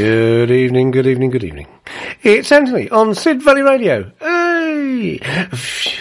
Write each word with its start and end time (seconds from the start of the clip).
Good 0.00 0.50
evening, 0.50 0.92
good 0.92 1.06
evening, 1.06 1.28
good 1.28 1.44
evening. 1.44 1.66
It's 2.22 2.50
Anthony 2.50 2.88
on 2.88 3.14
Sid 3.14 3.42
Valley 3.42 3.60
Radio. 3.60 4.10
Hey! 4.18 5.20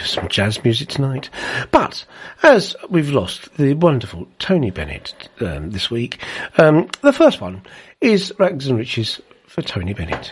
Some 0.05 0.29
jazz 0.29 0.63
music 0.63 0.87
tonight. 0.87 1.29
But, 1.71 2.05
as 2.41 2.77
we've 2.89 3.09
lost 3.09 3.53
the 3.57 3.73
wonderful 3.73 4.25
Tony 4.39 4.71
Bennett 4.71 5.27
um, 5.41 5.71
this 5.71 5.91
week, 5.91 6.23
um, 6.57 6.87
the 7.01 7.11
first 7.11 7.41
one 7.41 7.61
is 7.99 8.33
Rags 8.39 8.67
and 8.67 8.77
Riches 8.77 9.19
for 9.47 9.61
Tony 9.61 9.93
Bennett. 9.93 10.31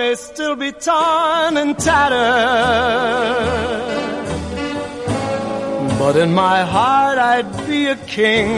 May 0.00 0.14
still 0.14 0.56
be 0.56 0.72
torn 0.72 1.58
and 1.58 1.78
tattered, 1.78 2.16
but 5.98 6.16
in 6.16 6.32
my 6.32 6.62
heart 6.62 7.18
I'd 7.18 7.50
be 7.68 7.84
a 7.84 7.96
king. 7.96 8.48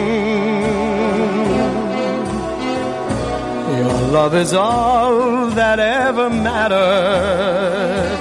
Your 3.77 3.95
love 4.17 4.33
is 4.35 4.53
all 4.53 5.47
that 5.59 5.79
ever 5.79 6.29
mattered. 6.29 8.19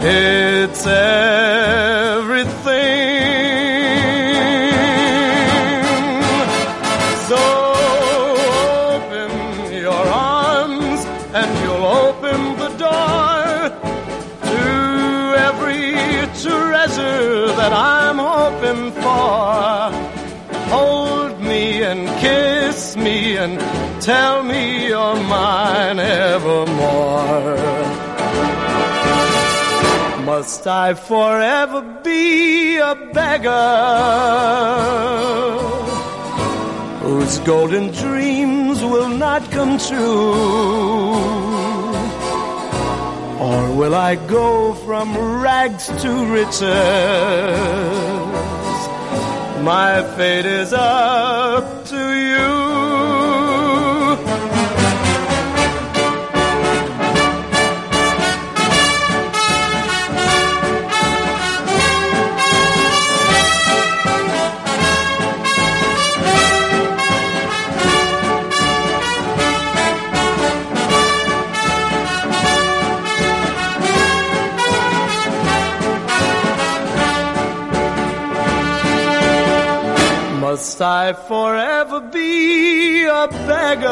It's 0.00 0.86
everything. 0.86 2.53
That 17.64 17.72
I'm 17.72 18.18
hoping 18.18 18.84
for. 19.02 19.92
Hold 20.76 21.40
me 21.40 21.82
and 21.82 22.00
kiss 22.20 22.96
me 22.96 23.36
and 23.38 23.58
tell 24.02 24.42
me 24.42 24.88
you're 24.88 25.20
mine 25.36 25.98
evermore. 25.98 27.56
Must 30.30 30.66
I 30.66 30.94
forever 30.94 31.80
be 32.02 32.76
a 32.76 32.94
beggar? 33.12 34.64
whose 37.04 37.38
golden 37.40 37.92
dreams 37.92 38.82
will 38.82 39.10
not 39.10 39.42
come 39.50 39.76
true? 39.76 41.73
Or 43.44 43.76
will 43.76 43.94
I 43.94 44.14
go 44.14 44.72
from 44.72 45.14
rags 45.42 45.88
to 46.02 46.10
riches? 46.32 46.62
My 49.62 50.02
fate 50.16 50.46
is 50.46 50.72
up 50.72 51.84
to 51.88 52.02
you. 52.30 52.53
Must 80.54 80.80
I 80.82 81.12
forever 81.14 81.98
be 81.98 83.06
a 83.06 83.26
beggar 83.26 83.88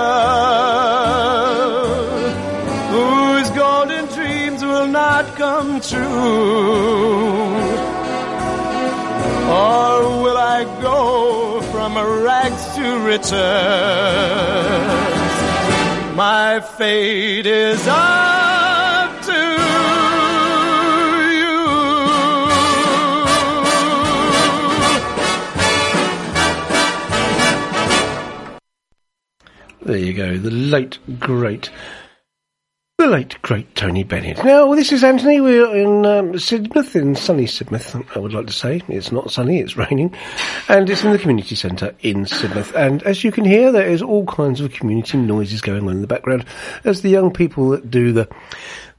whose 2.95 3.51
golden 3.51 4.07
dreams 4.07 4.63
will 4.63 4.87
not 4.87 5.25
come 5.35 5.81
true? 5.81 7.57
Or 9.51 10.23
will 10.23 10.39
I 10.39 10.63
go 10.81 11.63
from 11.73 11.99
rags 11.99 12.77
to 12.77 12.99
riches? 13.09 13.33
My 16.15 16.61
fate 16.61 17.47
is 17.47 17.89
up 17.89 18.32
There 29.93 30.01
you 30.01 30.15
go, 30.15 30.39
the 30.39 30.51
late, 30.51 30.99
great, 31.19 31.69
the 32.97 33.07
late, 33.07 33.37
great 33.43 33.75
Tony 33.75 34.05
Bennett. 34.05 34.43
Now, 34.43 34.75
this 34.75 34.91
is 34.91 35.05
Anthony. 35.05 35.39
We're 35.39 35.77
in 35.77 36.07
um, 36.07 36.33
Sidmouth, 36.33 36.97
in 36.97 37.15
sunny 37.15 37.45
Sidmouth, 37.45 38.17
I 38.17 38.19
would 38.19 38.33
like 38.33 38.47
to 38.47 38.55
say. 38.55 38.81
It's 38.89 39.13
not 39.13 39.31
sunny, 39.31 39.61
it's 39.61 39.77
raining. 39.77 40.15
And 40.71 40.89
it's 40.89 41.05
in 41.05 41.13
the 41.13 41.19
community 41.19 41.57
centre 41.57 41.95
in 42.01 42.25
Sidmouth. 42.25 42.75
And 42.75 43.03
as 43.03 43.23
you 43.23 43.31
can 43.31 43.45
hear, 43.45 43.71
there 43.71 43.87
is 43.87 44.01
all 44.01 44.25
kinds 44.25 44.63
of 44.63 44.73
community 44.73 45.19
noises 45.19 45.61
going 45.61 45.87
on 45.87 45.91
in 45.91 46.01
the 46.01 46.07
background 46.07 46.47
as 46.85 47.03
the 47.03 47.11
young 47.11 47.31
people 47.31 47.69
that 47.69 47.91
do 47.91 48.13
the 48.13 48.31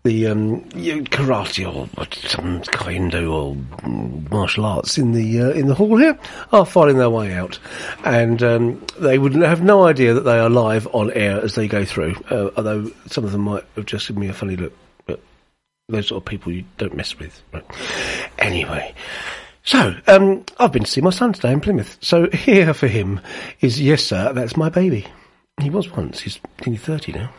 the 0.03 0.27
um, 0.27 0.61
karate 0.69 1.65
or 1.65 1.87
some 2.27 2.61
kendo 2.61 3.31
or 3.31 3.55
mm, 3.55 4.29
martial 4.29 4.65
arts 4.65 4.97
in 4.97 5.13
the 5.13 5.41
uh, 5.41 5.49
in 5.51 5.67
the 5.67 5.75
hall 5.75 5.97
here 5.97 6.17
are 6.51 6.65
filing 6.65 6.97
their 6.97 7.09
way 7.09 7.33
out, 7.33 7.57
and 8.03 8.43
um, 8.43 8.85
they 8.99 9.17
would 9.17 9.33
have 9.33 9.63
no 9.63 9.85
idea 9.85 10.13
that 10.13 10.21
they 10.21 10.37
are 10.37 10.49
live 10.49 10.87
on 10.93 11.11
air 11.13 11.41
as 11.41 11.55
they 11.55 11.67
go 11.67 11.85
through. 11.85 12.15
Uh, 12.29 12.49
although 12.57 12.91
some 13.07 13.23
of 13.23 13.31
them 13.31 13.41
might 13.41 13.63
have 13.75 13.85
just 13.85 14.07
given 14.07 14.21
me 14.21 14.27
a 14.27 14.33
funny 14.33 14.57
look, 14.57 14.73
but 15.05 15.21
those 15.87 16.07
sort 16.09 16.21
of 16.21 16.25
people 16.25 16.51
you 16.51 16.65
don't 16.77 16.95
mess 16.95 17.17
with. 17.17 17.41
Right. 17.53 17.65
Anyway. 18.39 18.93
So, 19.65 19.95
um, 20.07 20.43
I've 20.59 20.73
been 20.73 20.83
to 20.83 20.91
see 20.91 20.99
my 20.99 21.09
son 21.09 21.31
today 21.31 21.53
in 21.53 21.61
Plymouth. 21.61 21.97
So 22.01 22.29
here 22.31 22.73
for 22.73 22.87
him 22.87 23.21
is, 23.61 23.79
yes 23.79 24.03
sir, 24.03 24.33
that's 24.33 24.57
my 24.57 24.67
baby. 24.67 25.07
He 25.61 25.69
was 25.69 25.89
once, 25.89 26.19
he's 26.19 26.37
nearly 26.65 26.77
30 26.77 27.13
now. 27.13 27.31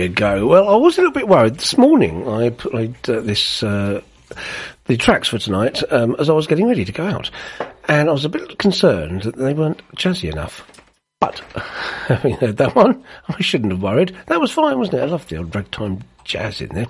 You 0.00 0.08
go. 0.08 0.46
Well, 0.46 0.68
I 0.68 0.76
was 0.76 0.96
a 0.96 1.00
little 1.00 1.12
bit 1.12 1.28
worried 1.28 1.56
this 1.56 1.76
morning. 1.76 2.28
I 2.28 2.50
played 2.50 2.96
uh, 3.08 3.20
this 3.20 3.62
uh, 3.62 4.00
the 4.86 4.96
tracks 4.96 5.28
for 5.28 5.38
tonight 5.38 5.82
um, 5.92 6.16
as 6.18 6.30
I 6.30 6.32
was 6.32 6.46
getting 6.46 6.66
ready 6.66 6.84
to 6.84 6.92
go 6.92 7.06
out, 7.06 7.30
and 7.88 8.08
I 8.08 8.12
was 8.12 8.24
a 8.24 8.28
bit 8.28 8.58
concerned 8.58 9.22
that 9.22 9.36
they 9.36 9.54
weren't 9.54 9.82
jazzy 9.96 10.30
enough. 10.30 10.66
But 11.20 11.38
having 12.06 12.34
heard 12.36 12.56
that 12.56 12.74
one, 12.74 13.04
I 13.28 13.40
shouldn't 13.42 13.72
have 13.72 13.82
worried. 13.82 14.16
That 14.26 14.40
was 14.40 14.50
fine, 14.50 14.78
wasn't 14.78 14.98
it? 14.98 15.02
I 15.02 15.06
love 15.06 15.28
the 15.28 15.36
old 15.36 15.54
ragtime 15.54 16.02
jazz 16.24 16.60
in 16.60 16.70
there. 16.70 16.86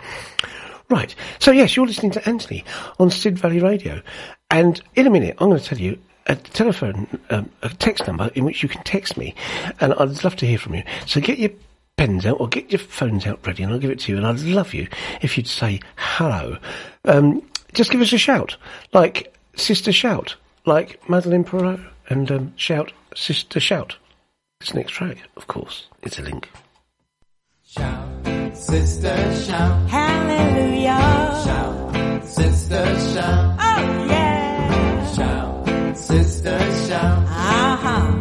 Right. 0.88 1.14
So 1.38 1.50
yes, 1.50 1.76
you're 1.76 1.87
listening 1.87 2.12
to 2.12 2.29
Anthony 2.29 2.64
on 2.99 3.11
Sid 3.11 3.38
Valley 3.38 3.61
Radio, 3.61 4.02
and 4.50 4.81
in 4.95 5.07
a 5.07 5.11
minute 5.11 5.37
I'm 5.38 5.49
going 5.49 5.61
to 5.61 5.67
tell 5.67 5.79
you 5.79 5.99
a 6.26 6.37
telephone, 6.37 7.19
um, 7.31 7.50
a 7.62 7.69
text 7.69 8.07
number 8.07 8.31
in 8.35 8.45
which 8.45 8.62
you 8.62 8.69
can 8.69 8.83
text 8.85 9.17
me, 9.17 9.35
and 9.81 9.95
I'd 9.95 10.25
love 10.25 10.37
to 10.37 10.47
hear 10.47 10.59
from 10.59 10.75
you. 10.75 10.83
So 11.07 11.21
get 11.21 11.38
your 11.38 11.50
pens 12.00 12.25
out 12.25 12.40
or 12.40 12.49
get 12.49 12.73
your 12.73 12.78
phones 12.78 13.26
out 13.26 13.47
ready, 13.47 13.62
and 13.62 13.71
I'll 13.71 13.78
give 13.78 13.90
it 13.90 14.00
to 14.00 14.12
you. 14.12 14.16
And 14.16 14.26
I'd 14.26 14.40
love 14.40 14.73
you 14.73 14.88
if 15.21 15.37
you'd 15.37 15.47
say 15.47 15.80
hello. 15.97 16.57
Um, 17.04 17.42
just 17.75 17.90
give 17.90 18.00
us 18.00 18.14
a 18.14 18.19
shout, 18.19 18.57
like 18.95 19.37
Sister 19.54 19.92
Shout, 19.92 20.35
like 20.64 21.07
Madeleine 21.11 21.45
Peyroux, 21.45 21.85
and 22.09 22.30
um, 22.33 22.54
shout 22.57 22.95
Sister 23.14 23.61
Shout. 23.61 23.97
This 24.61 24.73
next 24.73 24.92
track, 24.92 25.19
of 25.37 25.47
course, 25.47 25.88
it's 26.02 26.19
a 26.19 26.23
link. 26.23 26.49
Shout, 27.66 28.26
sister, 28.57 29.35
shout. 29.37 29.90
Hallelujah. 29.90 31.42
Shout, 31.45 32.25
sister, 32.26 32.99
shout. 33.12 33.59
Oh 33.61 34.07
yeah. 34.09 35.12
Shout, 35.12 35.99
sister, 35.99 36.59
shout. 36.87 37.28
Uh-huh. 37.28 38.20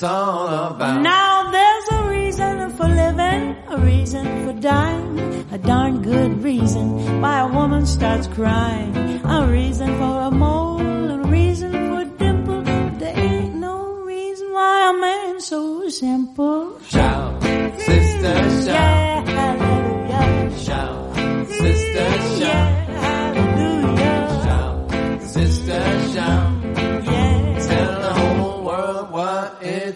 It's 0.00 0.08
all 0.08 0.48
about. 0.48 1.02
Now 1.02 1.50
there's 1.50 1.88
a 1.92 2.08
reason 2.08 2.70
for 2.70 2.88
living, 2.88 3.56
a 3.68 3.76
reason 3.76 4.24
for 4.46 4.54
dying, 4.58 5.44
a 5.52 5.58
darn 5.58 6.00
good 6.00 6.42
reason 6.42 7.20
why 7.20 7.40
a 7.40 7.48
woman 7.48 7.84
starts 7.84 8.26
crying, 8.26 8.96
a 9.26 9.46
reason 9.46 9.88
for 9.98 10.20
a 10.22 10.30
mole, 10.30 11.10
a 11.10 11.18
reason 11.28 11.72
for 11.72 12.00
a 12.00 12.04
dimple. 12.06 12.62
There 12.62 13.14
ain't 13.14 13.56
no 13.56 14.00
reason 14.00 14.50
why 14.52 14.90
a 14.90 14.98
man's 14.98 15.44
so 15.44 15.86
simple. 15.90 16.80
Shout, 16.80 17.42
sister, 17.42 18.34
shout. 18.64 19.28
Yeah, 19.28 19.69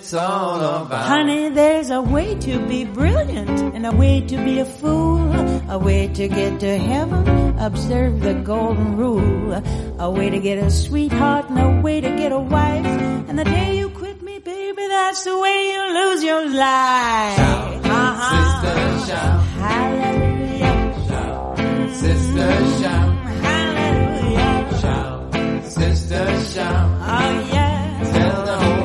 it's 0.05 0.13
all 0.13 0.61
about. 0.61 1.07
Honey, 1.09 1.49
there's 1.49 1.89
a 1.89 2.03
way 2.03 2.35
to 2.35 2.59
be 2.69 2.85
brilliant 2.85 3.49
and 3.75 3.87
a 3.87 3.93
way 3.97 4.21
to 4.21 4.37
be 4.45 4.59
a 4.59 4.65
fool. 4.67 5.33
A 5.71 5.79
way 5.79 6.09
to 6.09 6.29
get 6.29 6.61
to 6.61 6.77
heaven, 6.79 7.59
observe 7.59 8.21
the 8.21 8.35
golden 8.35 8.97
rule. 8.99 9.53
A 9.99 10.11
way 10.11 10.29
to 10.29 10.39
get 10.41 10.59
a 10.59 10.71
sweetheart 10.71 11.49
and 11.49 11.59
a 11.59 11.81
way 11.81 12.03
to 12.03 12.11
get 12.17 12.33
a 12.33 12.39
wife. 12.39 12.85
And 13.29 13.39
the 13.39 13.45
day 13.45 13.79
you 13.79 13.89
quit 13.89 14.21
me, 14.23 14.39
baby, 14.41 14.87
that's 14.89 15.25
the 15.25 15.39
way 15.39 15.73
you 15.73 15.83
lose 15.99 16.23
your 16.23 16.45
life. 16.51 17.37
Shout, 17.41 17.87
Uh-huh. 17.87 18.31
sister, 18.35 19.07
shout. 19.09 19.41
Hallelujah. 19.65 20.77
Shout, 21.09 21.59
sister, 22.03 22.51
shout. 22.83 23.09
Hallelujah. 23.49 24.79
Shout, 24.83 25.65
sister, 25.65 26.25
shout. 26.53 26.89
Oh 27.01 27.49
yeah. 27.55 27.73
Tell 28.15 28.45
the 28.45 28.57
whole 28.65 28.84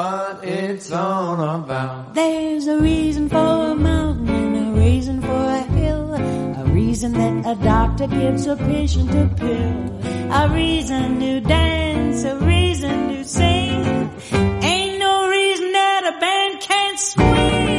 what 0.00 0.44
it's 0.44 0.90
all 0.90 1.38
about. 1.56 2.14
There's 2.14 2.66
a 2.66 2.78
reason 2.80 3.28
for 3.28 3.50
a 3.72 3.74
mountain 3.74 4.28
and 4.28 4.56
a 4.68 4.80
reason 4.80 5.20
for 5.20 5.42
a 5.60 5.62
hill. 5.78 6.14
A 6.62 6.64
reason 6.80 7.12
that 7.20 7.36
a 7.52 7.56
doctor 7.62 8.06
gives 8.06 8.46
a 8.46 8.56
patient 8.56 9.10
a 9.10 9.26
pill. 9.40 9.78
A 10.40 10.42
reason 10.62 11.20
to 11.20 11.40
dance, 11.40 12.24
a 12.24 12.36
reason 12.36 12.96
to 13.08 13.24
sing. 13.24 13.84
Ain't 14.72 14.98
no 15.06 15.14
reason 15.28 15.68
that 15.72 16.02
a 16.12 16.14
band 16.22 16.60
can't 16.68 16.98
swing. 16.98 17.69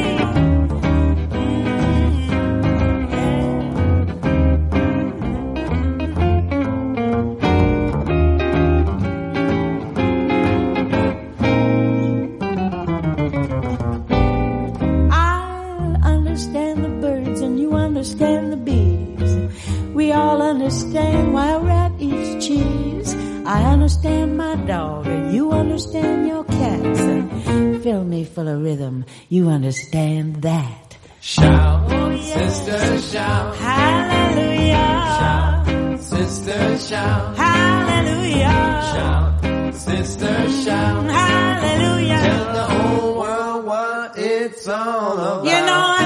Understand 18.02 18.52
the 18.52 18.56
bees. 18.56 19.94
We 19.94 20.10
all 20.10 20.42
understand 20.42 21.32
why 21.32 21.50
a 21.52 21.60
rat 21.60 21.92
eats 22.00 22.44
cheese. 22.44 23.14
I 23.46 23.62
understand 23.62 24.36
my 24.36 24.56
dog 24.56 25.06
and 25.06 25.32
you 25.32 25.52
understand 25.52 26.26
your 26.26 26.42
cats. 26.42 26.98
And 26.98 27.80
Fill 27.80 28.02
me 28.02 28.24
full 28.24 28.48
of 28.48 28.60
rhythm, 28.60 29.04
you 29.28 29.48
understand 29.48 30.42
that. 30.42 30.96
Shout, 31.20 31.92
oh, 31.92 32.10
yeah. 32.10 32.48
sister, 32.48 32.98
shout. 33.12 33.54
Hallelujah. 33.54 34.98
Shout, 35.20 36.02
sister, 36.02 36.78
shout. 36.78 37.36
Hallelujah. 37.36 38.58
Shout, 38.94 39.74
sister, 39.76 40.50
shout. 40.64 41.04
Hallelujah. 41.04 42.18
Tell 42.18 42.52
the 42.52 42.66
whole 42.74 43.20
world 43.20 43.64
what 43.64 44.18
it's 44.18 44.66
all 44.66 45.12
about. 45.12 45.44
You 45.44 45.66
know 45.66 46.01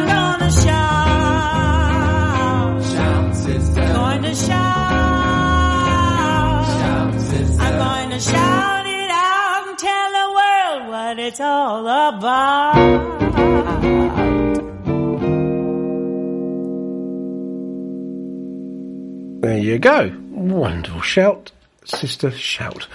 it's 11.26 11.40
all 11.40 11.80
about. 11.80 12.74
There 19.42 19.58
you 19.58 19.78
go. 19.78 20.12
Wonderful 20.30 21.00
shout, 21.00 21.50
sister 21.84 22.30
shout. 22.30 22.86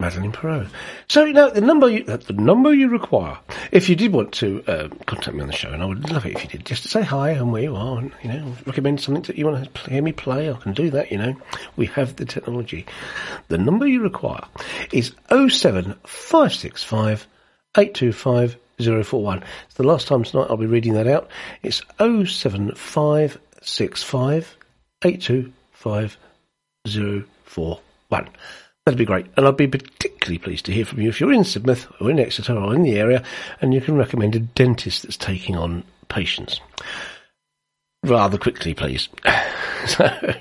Madeleine 0.00 0.30
Peyroux. 0.30 0.68
So, 1.08 1.24
you 1.24 1.32
know, 1.32 1.50
the 1.50 1.60
number 1.60 1.88
you, 1.88 2.04
uh, 2.06 2.18
the 2.18 2.34
number 2.34 2.72
you 2.72 2.88
require, 2.88 3.36
if 3.72 3.88
you 3.88 3.96
did 3.96 4.12
want 4.12 4.30
to 4.34 4.62
uh, 4.68 4.88
contact 5.06 5.34
me 5.34 5.42
on 5.42 5.48
the 5.48 5.52
show, 5.52 5.70
and 5.70 5.82
I 5.82 5.86
would 5.86 6.08
love 6.08 6.24
it 6.24 6.36
if 6.36 6.44
you 6.44 6.50
did, 6.50 6.64
just 6.64 6.84
to 6.84 6.88
say 6.88 7.02
hi 7.02 7.30
and 7.30 7.50
where 7.50 7.64
you 7.64 7.74
are, 7.74 7.98
and, 7.98 8.12
you 8.22 8.28
know, 8.28 8.54
recommend 8.64 9.00
something 9.00 9.24
that 9.24 9.36
you 9.36 9.46
want 9.46 9.74
to 9.74 9.90
hear 9.90 10.00
me 10.00 10.12
play, 10.12 10.52
I 10.52 10.54
can 10.54 10.72
do 10.72 10.88
that, 10.90 11.10
you 11.10 11.18
know. 11.18 11.34
We 11.74 11.86
have 11.86 12.14
the 12.14 12.26
technology. 12.26 12.86
The 13.48 13.58
number 13.58 13.88
you 13.88 14.00
require 14.00 14.44
is 14.92 15.14
07565 15.30 17.26
825 17.26 17.37
041. 17.86 19.44
It's 19.66 19.74
the 19.74 19.82
last 19.82 20.08
time 20.08 20.24
tonight 20.24 20.46
I'll 20.50 20.56
be 20.56 20.66
reading 20.66 20.94
that 20.94 21.06
out. 21.06 21.28
It's 21.62 21.82
07565 21.98 24.56
825 25.04 26.18
That'd 28.84 28.98
be 28.98 29.04
great. 29.04 29.26
And 29.36 29.46
I'd 29.46 29.56
be 29.56 29.68
particularly 29.68 30.38
pleased 30.38 30.64
to 30.66 30.72
hear 30.72 30.84
from 30.84 31.00
you 31.00 31.08
if 31.08 31.20
you're 31.20 31.32
in 31.32 31.42
Sidmouth 31.42 31.86
or 32.00 32.10
in 32.10 32.18
Exeter 32.18 32.56
or 32.56 32.74
in 32.74 32.82
the 32.82 32.98
area 32.98 33.22
and 33.60 33.72
you 33.74 33.80
can 33.80 33.96
recommend 33.96 34.34
a 34.34 34.40
dentist 34.40 35.02
that's 35.02 35.16
taking 35.16 35.56
on 35.56 35.84
patients. 36.08 36.60
Rather 38.04 38.38
quickly, 38.38 38.74
please. 38.74 39.08
so, 39.86 40.34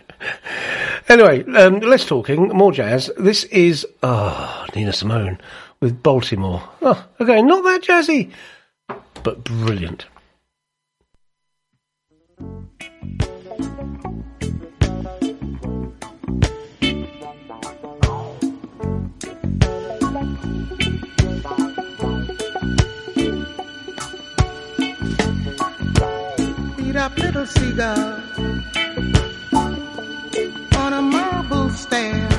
anyway, 1.09 1.43
um, 1.55 1.81
less 1.81 2.05
talking, 2.05 2.47
more 2.49 2.71
jazz. 2.71 3.11
This 3.17 3.43
is, 3.45 3.85
ah, 4.01 4.65
Nina 4.75 4.93
Simone 4.93 5.39
with 5.79 6.01
Baltimore. 6.03 6.63
Oh, 6.81 7.07
okay, 7.19 7.41
not 7.41 7.63
that 7.63 7.81
jazzy, 7.81 8.31
but 9.23 9.43
brilliant. 9.43 10.05
up 27.07 27.17
little 27.19 27.45
seagull 27.45 28.21
on 30.75 30.93
a 30.93 31.01
marble 31.01 31.69
stair. 31.69 32.36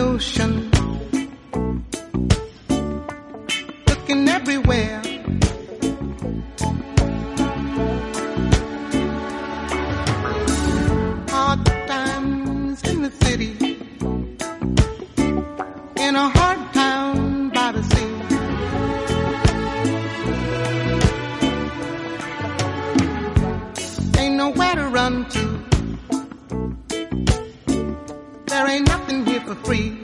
Ocean, 0.00 0.70
looking 3.86 4.28
everywhere. 4.28 5.02
Hard 11.28 11.66
times 11.86 12.82
in 12.88 13.02
the 13.02 13.10
city 13.22 13.52
in 15.98 16.16
a 16.16 16.28
hard 16.30 16.72
town 16.72 17.50
by 17.50 17.72
the 17.72 17.82
sea. 17.82 18.12
Ain't 24.20 24.36
nowhere 24.36 24.74
to 24.74 24.88
run 24.88 25.28
to. 25.30 25.51
For 29.54 29.64
free. 29.64 30.01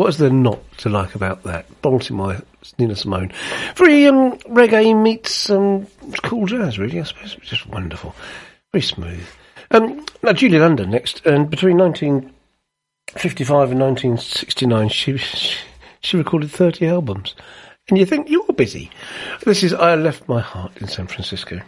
What 0.00 0.08
is 0.08 0.16
there 0.16 0.30
not 0.30 0.60
to 0.78 0.88
like 0.88 1.14
about 1.14 1.42
that? 1.42 1.66
Baltimore, 1.82 2.38
Nina 2.78 2.96
Simone. 2.96 3.30
Very 3.76 4.06
um, 4.06 4.38
reggae 4.48 4.98
meets 4.98 5.50
um, 5.50 5.86
cool 6.22 6.46
jazz, 6.46 6.78
really, 6.78 6.98
I 6.98 7.02
suppose. 7.02 7.36
It's 7.36 7.50
Just 7.50 7.66
wonderful. 7.66 8.14
Very 8.72 8.80
smooth. 8.80 9.26
Um, 9.70 10.06
now, 10.22 10.32
Julie 10.32 10.58
London 10.58 10.90
next. 10.90 11.26
And 11.26 11.50
between 11.50 11.76
1955 11.76 13.72
and 13.72 13.80
1969, 13.80 14.88
she, 14.88 15.18
she, 15.18 15.58
she 16.00 16.16
recorded 16.16 16.50
30 16.50 16.86
albums. 16.86 17.34
And 17.90 17.98
you 17.98 18.06
think, 18.06 18.30
you're 18.30 18.54
busy. 18.54 18.90
This 19.44 19.62
is 19.62 19.74
I 19.74 19.96
Left 19.96 20.26
My 20.26 20.40
Heart 20.40 20.78
in 20.80 20.88
San 20.88 21.08
Francisco. 21.08 21.60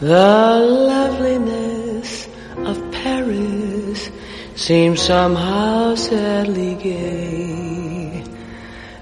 The 0.00 0.56
loveliness 0.88 2.26
of 2.56 2.90
Paris 2.90 4.10
seems 4.56 5.02
somehow 5.02 5.94
sadly 5.94 6.74
gay. 6.76 8.24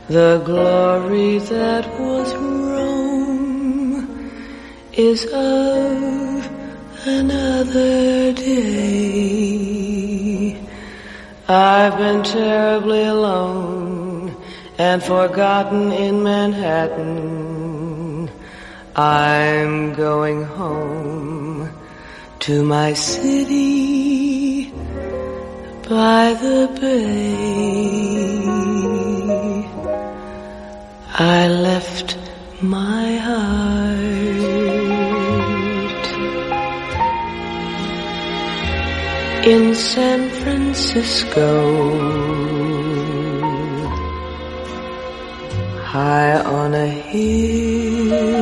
The 0.08 0.42
glory 0.44 1.38
that 1.38 1.88
was 2.00 2.34
Rome 2.34 4.08
is 4.92 5.24
of 5.26 6.48
another 7.06 8.32
day. 8.32 9.38
I've 11.46 11.96
been 11.96 12.24
terribly 12.24 13.04
alone 13.04 14.34
and 14.78 15.00
forgotten 15.00 15.92
in 15.92 16.24
Manhattan. 16.24 17.47
I'm 18.98 19.94
going 19.94 20.42
home 20.42 21.70
to 22.40 22.64
my 22.64 22.94
city 22.94 24.72
by 25.88 26.34
the 26.42 26.68
bay. 26.80 27.68
I 31.14 31.46
left 31.46 32.18
my 32.60 33.16
heart 33.18 33.98
in 39.46 39.74
San 39.76 40.28
Francisco. 40.30 41.48
high 45.88 46.38
on 46.44 46.74
a 46.74 46.86
hill. 46.86 48.37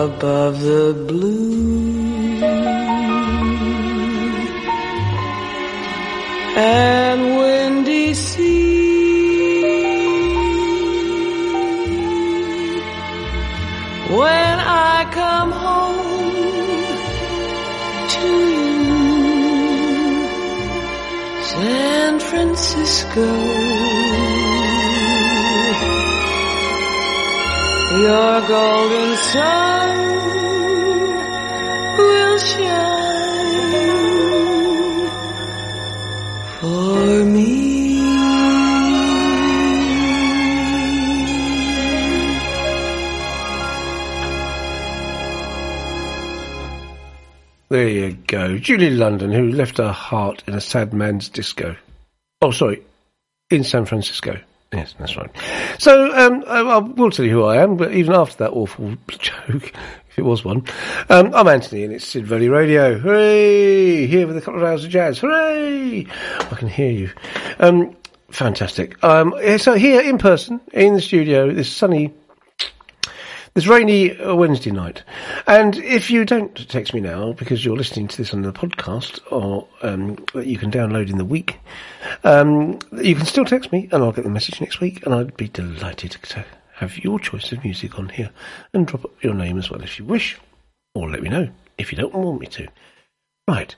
above 0.06 0.62
the 0.62 0.94
blue 1.08 2.44
and 6.56 7.22
windy 7.40 8.14
sea. 8.14 9.64
When 14.20 14.56
I 14.92 15.08
come 15.22 15.52
home 15.52 15.98
to 18.16 18.30
you, 18.86 19.06
San 21.54 22.20
Francisco, 22.20 23.28
your 28.06 28.34
golden 28.54 29.12
sun 29.32 29.85
There 47.76 47.90
you 47.90 48.14
go. 48.14 48.58
Julie 48.58 48.90
London, 48.90 49.34
who 49.34 49.52
left 49.52 49.80
her 49.80 49.92
heart 49.92 50.46
in 50.48 50.54
a 50.54 50.62
sad 50.62 50.94
man's 50.94 51.28
disco. 51.28 51.76
Oh, 52.42 52.52
sorry, 52.52 52.82
in 53.50 53.66
San 53.66 53.84
Francisco. 53.84 54.40
Yes, 54.72 54.96
that's 54.98 55.18
right. 55.18 55.30
So, 55.78 56.10
um, 56.16 56.46
I, 56.48 56.78
will 56.78 57.12
tell 57.12 57.26
you 57.26 57.32
who 57.32 57.44
I 57.44 57.58
am, 57.58 57.76
but 57.76 57.94
even 57.94 58.14
after 58.14 58.38
that 58.38 58.52
awful 58.52 58.96
joke, 59.10 59.74
if 60.10 60.18
it 60.18 60.22
was 60.22 60.46
one, 60.46 60.64
um, 61.10 61.36
I'm 61.36 61.50
Anthony 61.50 61.84
and 61.84 61.92
it's 61.92 62.06
Sid 62.06 62.26
Valley 62.26 62.48
Radio. 62.48 62.98
Hooray! 62.98 64.08
Here 64.08 64.26
with 64.26 64.38
a 64.38 64.42
couple 64.42 64.62
of 64.62 64.66
hours 64.66 64.86
of 64.86 64.90
jazz. 64.90 65.20
Hooray! 65.20 66.08
I 66.40 66.56
can 66.56 66.70
hear 66.70 66.92
you. 66.92 67.12
Um, 67.60 67.98
fantastic. 68.30 69.04
Um, 69.04 69.34
so 69.58 69.74
here 69.74 70.00
in 70.00 70.18
person, 70.18 70.62
in 70.72 70.94
the 70.94 71.02
studio, 71.02 71.52
this 71.52 71.70
sunny 71.70 72.14
it's 73.56 73.68
rainy 73.68 74.18
uh, 74.20 74.36
Wednesday 74.36 74.72
night. 74.72 75.04
And 75.48 75.78
if 75.78 76.12
you 76.12 76.26
don't 76.26 76.54
text 76.70 76.94
me 76.94 77.00
now, 77.00 77.32
because 77.32 77.64
you're 77.64 77.78
listening 77.78 78.10
to 78.10 78.18
this 78.18 78.34
on 78.34 78.42
the 78.42 78.52
podcast, 78.52 79.20
or 79.32 79.68
um, 79.82 80.18
that 80.34 80.48
you 80.48 80.58
can 80.58 80.72
download 80.72 81.10
in 81.10 81.18
the 81.18 81.26
week, 81.26 81.60
um, 82.26 82.80
you 83.02 83.16
can 83.16 83.26
still 83.26 83.46
text 83.46 83.72
me, 83.72 83.88
and 83.92 84.04
I'll 84.04 84.12
get 84.12 84.26
the 84.26 84.30
message 84.30 84.60
next 84.60 84.82
week, 84.82 85.06
and 85.06 85.16
I'd 85.16 85.38
be 85.38 85.48
delighted 85.48 86.12
to 86.12 86.46
have 86.76 86.98
your 86.98 87.18
choice 87.18 87.54
of 87.54 87.64
music 87.64 87.98
on 87.98 88.10
here, 88.10 88.30
and 88.74 88.86
drop 88.86 89.10
your 89.22 89.34
name 89.34 89.58
as 89.58 89.70
well 89.70 89.82
if 89.82 89.98
you 89.98 90.04
wish, 90.04 90.38
or 90.94 91.10
let 91.10 91.24
me 91.24 91.30
know 91.30 91.50
if 91.78 91.94
you 91.94 91.98
don't 91.98 92.14
want 92.14 92.42
me 92.42 92.48
to. 92.48 92.68
Right. 93.48 93.74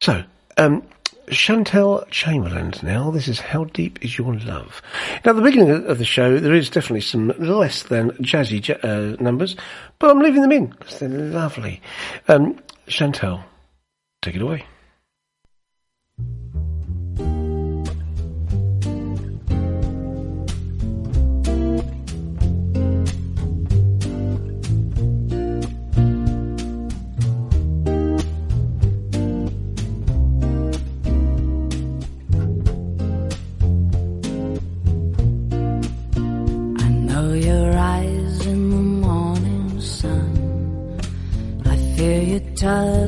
So, 0.00 0.24
um, 0.56 0.82
Chantal 1.30 2.04
Chamberlain 2.10 2.72
now. 2.82 3.10
This 3.10 3.28
is 3.28 3.38
How 3.40 3.64
Deep 3.64 4.04
Is 4.04 4.18
Your 4.18 4.34
Love? 4.34 4.82
Now, 5.24 5.30
at 5.30 5.36
the 5.36 5.42
beginning 5.42 5.70
of 5.86 5.98
the 5.98 6.04
show, 6.04 6.38
there 6.38 6.54
is 6.54 6.70
definitely 6.70 7.02
some 7.02 7.28
less 7.38 7.84
than 7.84 8.10
jazzy 8.12 8.66
ja- 8.66 8.76
uh, 8.82 9.16
numbers, 9.22 9.56
but 9.98 10.10
I'm 10.10 10.18
leaving 10.18 10.42
them 10.42 10.52
in 10.52 10.66
because 10.66 10.98
they're 10.98 11.08
lovely. 11.08 11.80
Um, 12.28 12.58
Chantal, 12.88 13.44
take 14.22 14.34
it 14.34 14.42
away. 14.42 14.64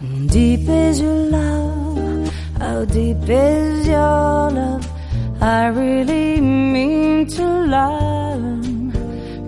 deep 0.00 0.66
is 0.66 0.98
your 1.00 1.14
love, 1.14 2.32
how 2.58 2.84
deep 2.86 3.28
is 3.28 3.86
your 3.86 4.50
love. 4.50 4.88
I 5.42 5.66
really 5.66 6.40
mean 6.40 7.26
to 7.26 7.44
learn, 7.44 8.92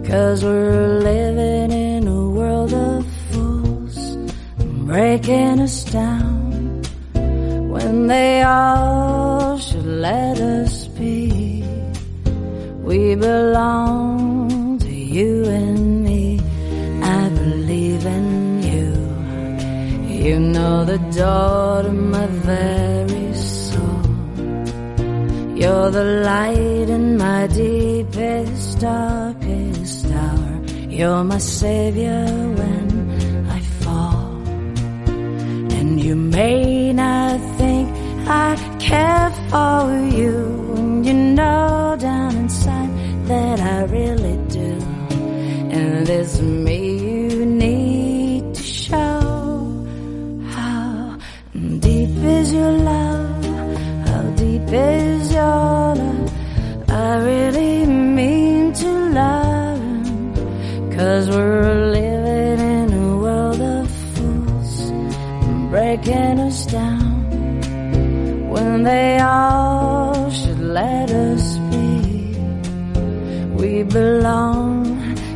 cause 0.04 0.44
we're 0.44 0.98
living 0.98 1.72
in 1.72 2.06
a 2.06 2.28
world 2.28 2.74
of 2.74 3.06
fools, 3.30 4.16
breaking 4.84 5.60
us 5.60 5.84
down 5.84 6.82
when 7.70 8.06
they 8.08 8.42
all 8.42 9.56
should 9.56 9.86
let 9.86 10.38
us 10.38 10.86
be. 10.88 11.64
We 12.82 13.14
belong 13.14 14.78
to 14.80 14.92
you 14.92 15.46
and 15.46 15.81
You 20.62 20.68
know 20.68 20.84
the 20.84 20.98
door 21.18 21.82
to 21.82 21.90
my 21.90 22.26
very 22.48 23.34
soul. 23.34 24.02
You're 25.60 25.90
the 25.90 26.04
light 26.30 26.88
in 26.96 27.16
my 27.16 27.48
deepest, 27.48 28.78
darkest 28.78 30.06
hour. 30.06 30.62
You're 30.88 31.24
my 31.24 31.38
savior 31.38 32.26
when 32.60 32.88
I 33.50 33.60
fall. 33.82 34.36
And 35.78 36.00
you 36.00 36.14
may 36.14 36.92
not 36.92 37.40
think 37.58 37.88
I 38.28 38.54
care 38.78 39.30
for 39.50 39.82
you. 40.20 40.36
And 40.76 41.04
you 41.04 41.14
know 41.14 41.96
down 41.98 42.36
inside 42.36 42.92
that 43.26 43.58
I 43.58 43.82
really 43.96 44.36
do. 44.46 44.70
And 45.80 46.08
it's 46.08 46.40
me 46.40 47.11
your 52.52 52.70
love? 52.70 53.44
How 54.06 54.22
deep 54.36 54.68
is 54.68 55.32
your 55.32 55.94
love? 55.94 56.32
I 56.90 57.16
really 57.16 57.86
mean 57.86 58.72
to 58.74 58.90
love. 59.20 59.80
Cause 60.96 61.30
we're 61.30 61.74
living 61.98 62.60
in 62.60 62.92
a 62.92 63.16
world 63.16 63.60
of 63.60 63.90
fools 64.14 64.92
breaking 65.70 66.40
us 66.40 66.66
down 66.66 68.50
when 68.50 68.82
they 68.82 69.18
all 69.20 70.30
should 70.30 70.60
let 70.60 71.10
us 71.10 71.56
be. 71.72 72.36
We 73.60 73.82
belong 73.84 74.84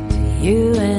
to 0.09 0.19
you 0.45 0.75
and 0.75 0.96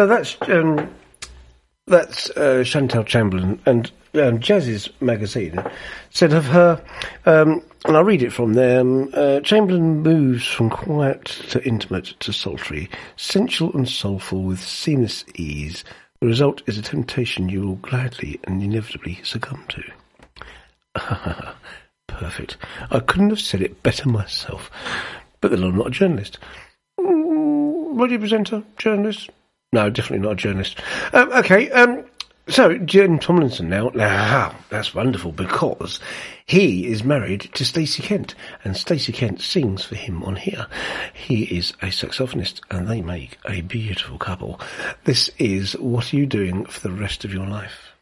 so 0.00 0.06
that's 0.06 0.34
um, 0.48 0.88
that's 1.86 2.30
uh, 2.30 2.64
Chantal 2.64 3.04
Chamberlain 3.04 3.60
and 3.66 3.92
um, 4.14 4.40
Jazz's 4.40 4.88
magazine 5.02 5.62
said 6.08 6.32
of 6.32 6.46
her, 6.46 6.82
um, 7.26 7.62
and 7.84 7.98
I'll 7.98 8.04
read 8.04 8.22
it 8.22 8.32
from 8.32 8.54
there. 8.54 8.80
Um, 8.80 9.10
uh, 9.12 9.40
Chamberlain 9.40 10.02
moves 10.02 10.46
from 10.46 10.70
quiet 10.70 11.26
to 11.50 11.62
intimate 11.64 12.18
to 12.20 12.32
sultry, 12.32 12.88
sensual 13.16 13.74
and 13.74 13.86
soulful 13.86 14.42
with 14.42 14.58
seamless 14.58 15.22
ease. 15.34 15.84
The 16.22 16.28
result 16.28 16.62
is 16.66 16.78
a 16.78 16.82
temptation 16.82 17.50
you 17.50 17.60
will 17.60 17.76
gladly 17.76 18.40
and 18.44 18.62
inevitably 18.62 19.20
succumb 19.22 19.62
to. 19.68 19.82
Perfect. 22.06 22.56
I 22.90 23.00
couldn't 23.00 23.28
have 23.28 23.40
said 23.40 23.60
it 23.60 23.82
better 23.82 24.08
myself. 24.08 24.70
But 25.42 25.50
then 25.50 25.62
I'm 25.62 25.76
not 25.76 25.88
a 25.88 25.90
journalist. 25.90 26.38
Mm, 26.98 28.00
radio 28.00 28.16
presenter, 28.16 28.62
journalist. 28.78 29.28
No, 29.72 29.88
definitely 29.88 30.26
not 30.26 30.32
a 30.32 30.36
journalist. 30.36 30.80
Um, 31.12 31.30
okay, 31.32 31.70
um, 31.70 32.04
so 32.48 32.76
Jim 32.78 33.20
Tomlinson 33.20 33.68
now. 33.68 33.90
Now 33.94 34.56
that's 34.68 34.92
wonderful 34.92 35.30
because 35.30 36.00
he 36.44 36.88
is 36.88 37.04
married 37.04 37.42
to 37.54 37.64
Stacey 37.64 38.02
Kent, 38.02 38.34
and 38.64 38.76
Stacey 38.76 39.12
Kent 39.12 39.40
sings 39.40 39.84
for 39.84 39.94
him 39.94 40.24
on 40.24 40.34
here. 40.34 40.66
He 41.14 41.44
is 41.44 41.70
a 41.82 41.86
saxophonist, 41.86 42.60
and 42.68 42.88
they 42.88 43.00
make 43.00 43.38
a 43.44 43.60
beautiful 43.60 44.18
couple. 44.18 44.60
This 45.04 45.30
is 45.38 45.74
what 45.74 46.12
are 46.12 46.16
you 46.16 46.26
doing 46.26 46.64
for 46.64 46.80
the 46.80 46.90
rest 46.90 47.24
of 47.24 47.32
your 47.32 47.46
life? 47.46 47.92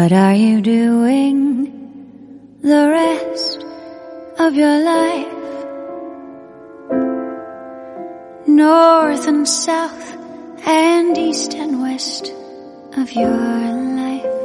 What 0.00 0.12
are 0.12 0.34
you 0.34 0.62
doing 0.62 1.44
the 2.62 2.88
rest 2.88 3.58
of 4.38 4.54
your 4.54 4.78
life? 4.82 5.42
North 8.46 9.28
and 9.28 9.46
south 9.46 10.16
and 10.66 11.18
east 11.18 11.52
and 11.52 11.82
west 11.82 12.32
of 12.96 13.12
your 13.12 13.28
life. 14.00 14.36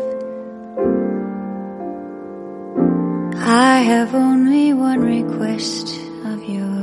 I 3.38 3.80
have 3.92 4.14
only 4.14 4.74
one 4.74 5.00
request 5.00 5.88
of 6.32 6.44
your 6.44 6.76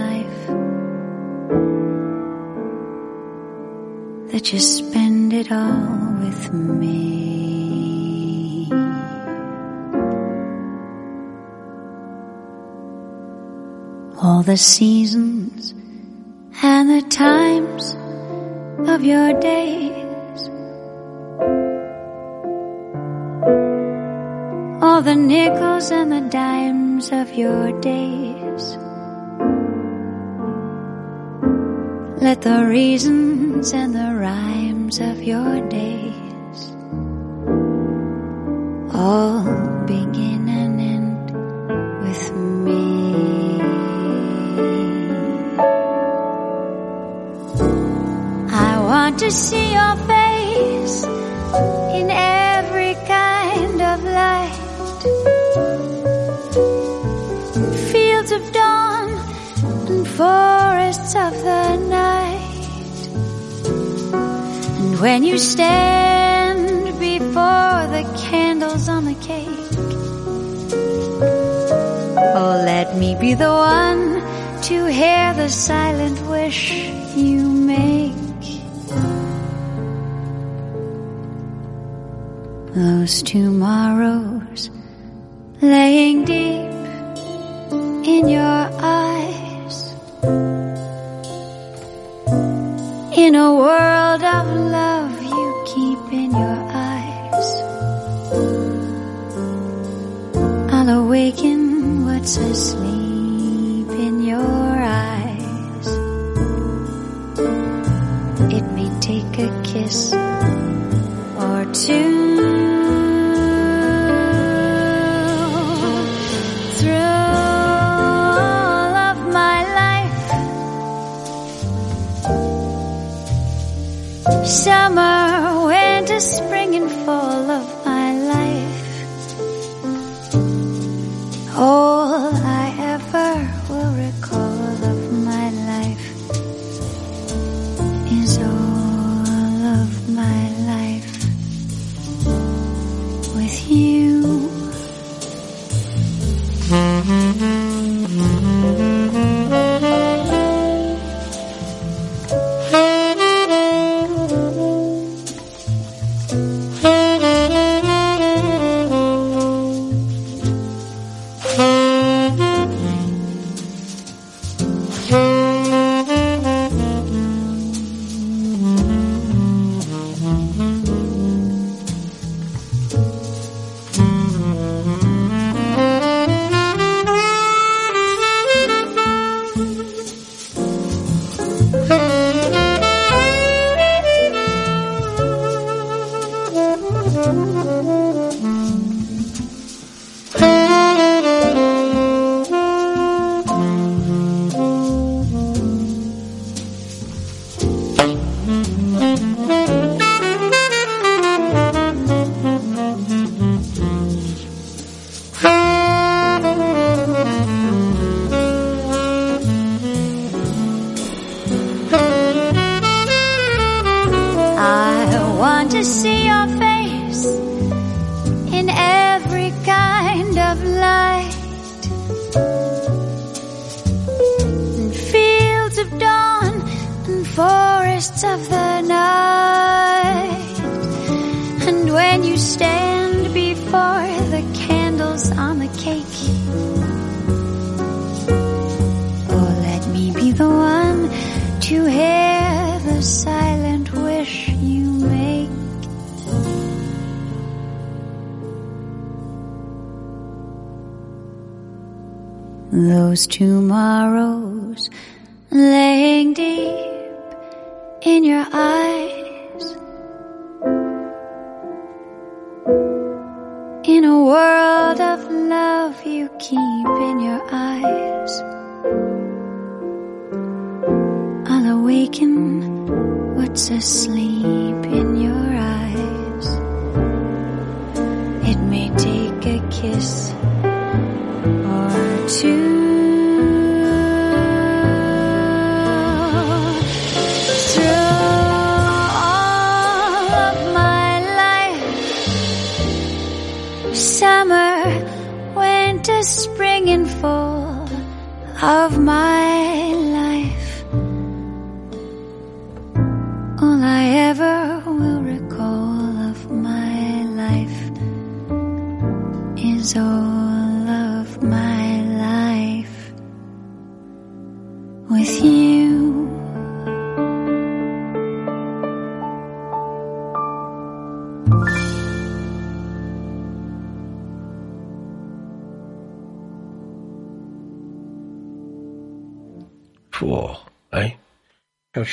life. 0.00 0.42
That 4.32 4.52
you 4.52 4.58
spend 4.58 5.32
it 5.32 5.52
all 5.52 6.16
with 6.18 6.52
me. 6.52 7.23
All 14.34 14.42
the 14.42 14.56
seasons 14.56 15.70
and 16.60 16.90
the 16.90 17.06
times 17.08 17.94
of 18.90 19.04
your 19.04 19.32
days. 19.38 20.40
All 24.82 25.02
the 25.02 25.14
nickels 25.14 25.92
and 25.92 26.10
the 26.10 26.22
dimes 26.32 27.12
of 27.12 27.32
your 27.34 27.80
days. 27.80 28.76
Let 32.20 32.42
the 32.42 32.66
reasons 32.66 33.72
and 33.72 33.94
the 33.94 34.16
rhymes 34.16 34.98
of 34.98 35.22
your 35.22 35.60
days 35.68 36.74
all 38.94 39.33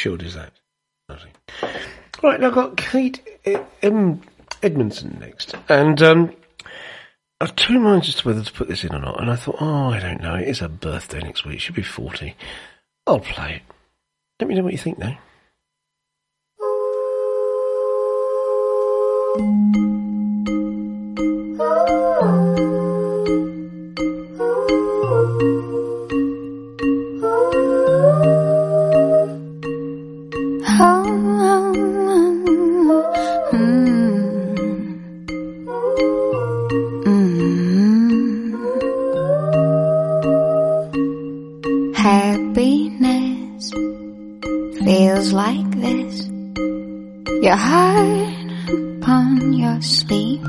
Sure 0.01 0.17
is 0.19 0.33
that? 0.33 0.53
Right, 2.23 2.39
now 2.39 2.47
I've 2.47 2.55
got 2.55 2.75
Kate 2.75 3.21
um, 3.83 4.19
Edmondson 4.63 5.19
next. 5.19 5.53
And 5.69 6.01
um, 6.01 6.33
I've 7.39 7.55
two 7.55 7.79
minds 7.79 8.09
as 8.09 8.15
to 8.15 8.27
whether 8.27 8.43
to 8.43 8.51
put 8.51 8.67
this 8.67 8.83
in 8.83 8.95
or 8.95 8.99
not. 8.99 9.21
And 9.21 9.29
I 9.29 9.35
thought, 9.35 9.57
oh, 9.61 9.91
I 9.91 9.99
don't 9.99 10.19
know. 10.19 10.33
It 10.33 10.47
is 10.47 10.57
her 10.57 10.67
birthday 10.69 11.19
next 11.19 11.45
week. 11.45 11.59
She'll 11.59 11.75
be 11.75 11.83
40. 11.83 12.35
I'll 13.05 13.19
play 13.19 13.57
it. 13.57 13.61
Let 14.39 14.47
me 14.47 14.55
know 14.55 14.63
what 14.63 14.71
you 14.71 14.79
think, 14.79 14.97
though. 14.97 15.17
your 47.41 47.55
heart 47.55 48.35
upon 48.69 49.53
your 49.53 49.81
sleeve. 49.81 50.45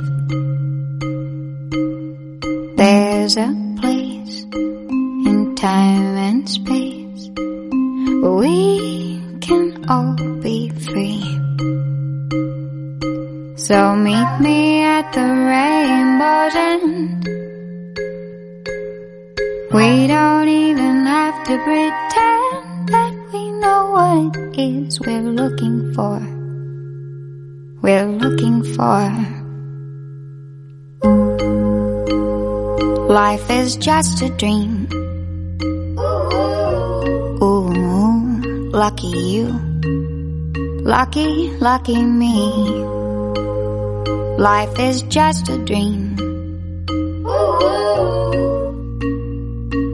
There's 2.76 3.38
a 3.38 3.48
place 3.80 4.44
in 4.52 5.54
time 5.56 6.16
and 6.28 6.46
space 6.46 7.30
where 8.20 8.32
we 8.32 9.22
can 9.40 9.88
all 9.88 10.14
be 10.42 10.68
free. 10.68 11.22
So 13.56 13.96
meet 13.96 14.40
me 14.40 14.82
at 14.82 15.10
the 15.14 15.28
rainbow's 15.48 16.54
end. 16.54 17.24
We 19.72 20.06
don't 20.08 20.48
even 20.48 21.06
have 21.06 21.42
to 21.46 21.56
pretend 21.56 22.88
that 22.92 23.14
we 23.32 23.50
know 23.60 23.80
what 23.92 24.36
it 24.36 24.58
is 24.58 25.00
we're 25.00 25.22
looking 25.22 25.94
for. 25.94 26.41
We're 27.82 28.06
looking 28.06 28.62
for. 28.62 29.10
Life 33.12 33.50
is 33.50 33.74
just 33.74 34.22
a 34.22 34.28
dream. 34.28 34.86
Ooh, 37.42 38.70
lucky 38.70 39.08
you. 39.08 39.48
Lucky, 40.84 41.50
lucky 41.58 42.00
me. 42.00 42.36
Life 44.38 44.78
is 44.78 45.02
just 45.02 45.48
a 45.48 45.58
dream. 45.58 46.14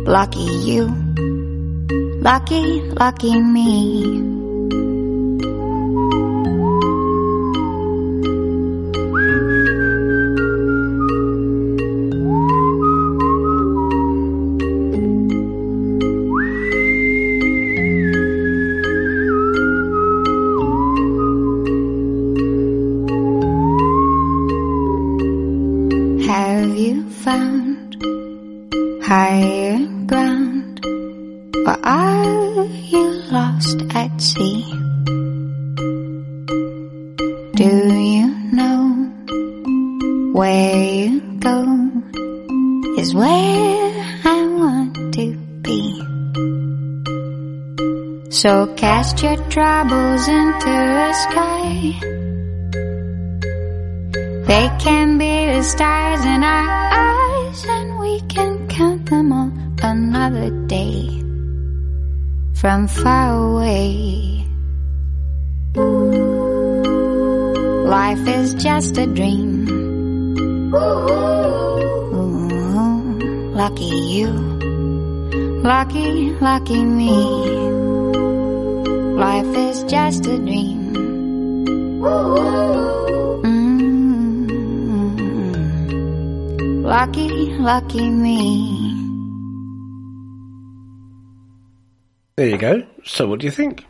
Lucky 0.05 0.51
you. 0.69 0.89
Lucky, 2.21 2.83
lucky 3.01 3.41
me. 3.41 4.28
So, 93.05 93.29
what 93.29 93.41
do 93.41 93.47
you 93.47 93.53
think? 93.53 93.87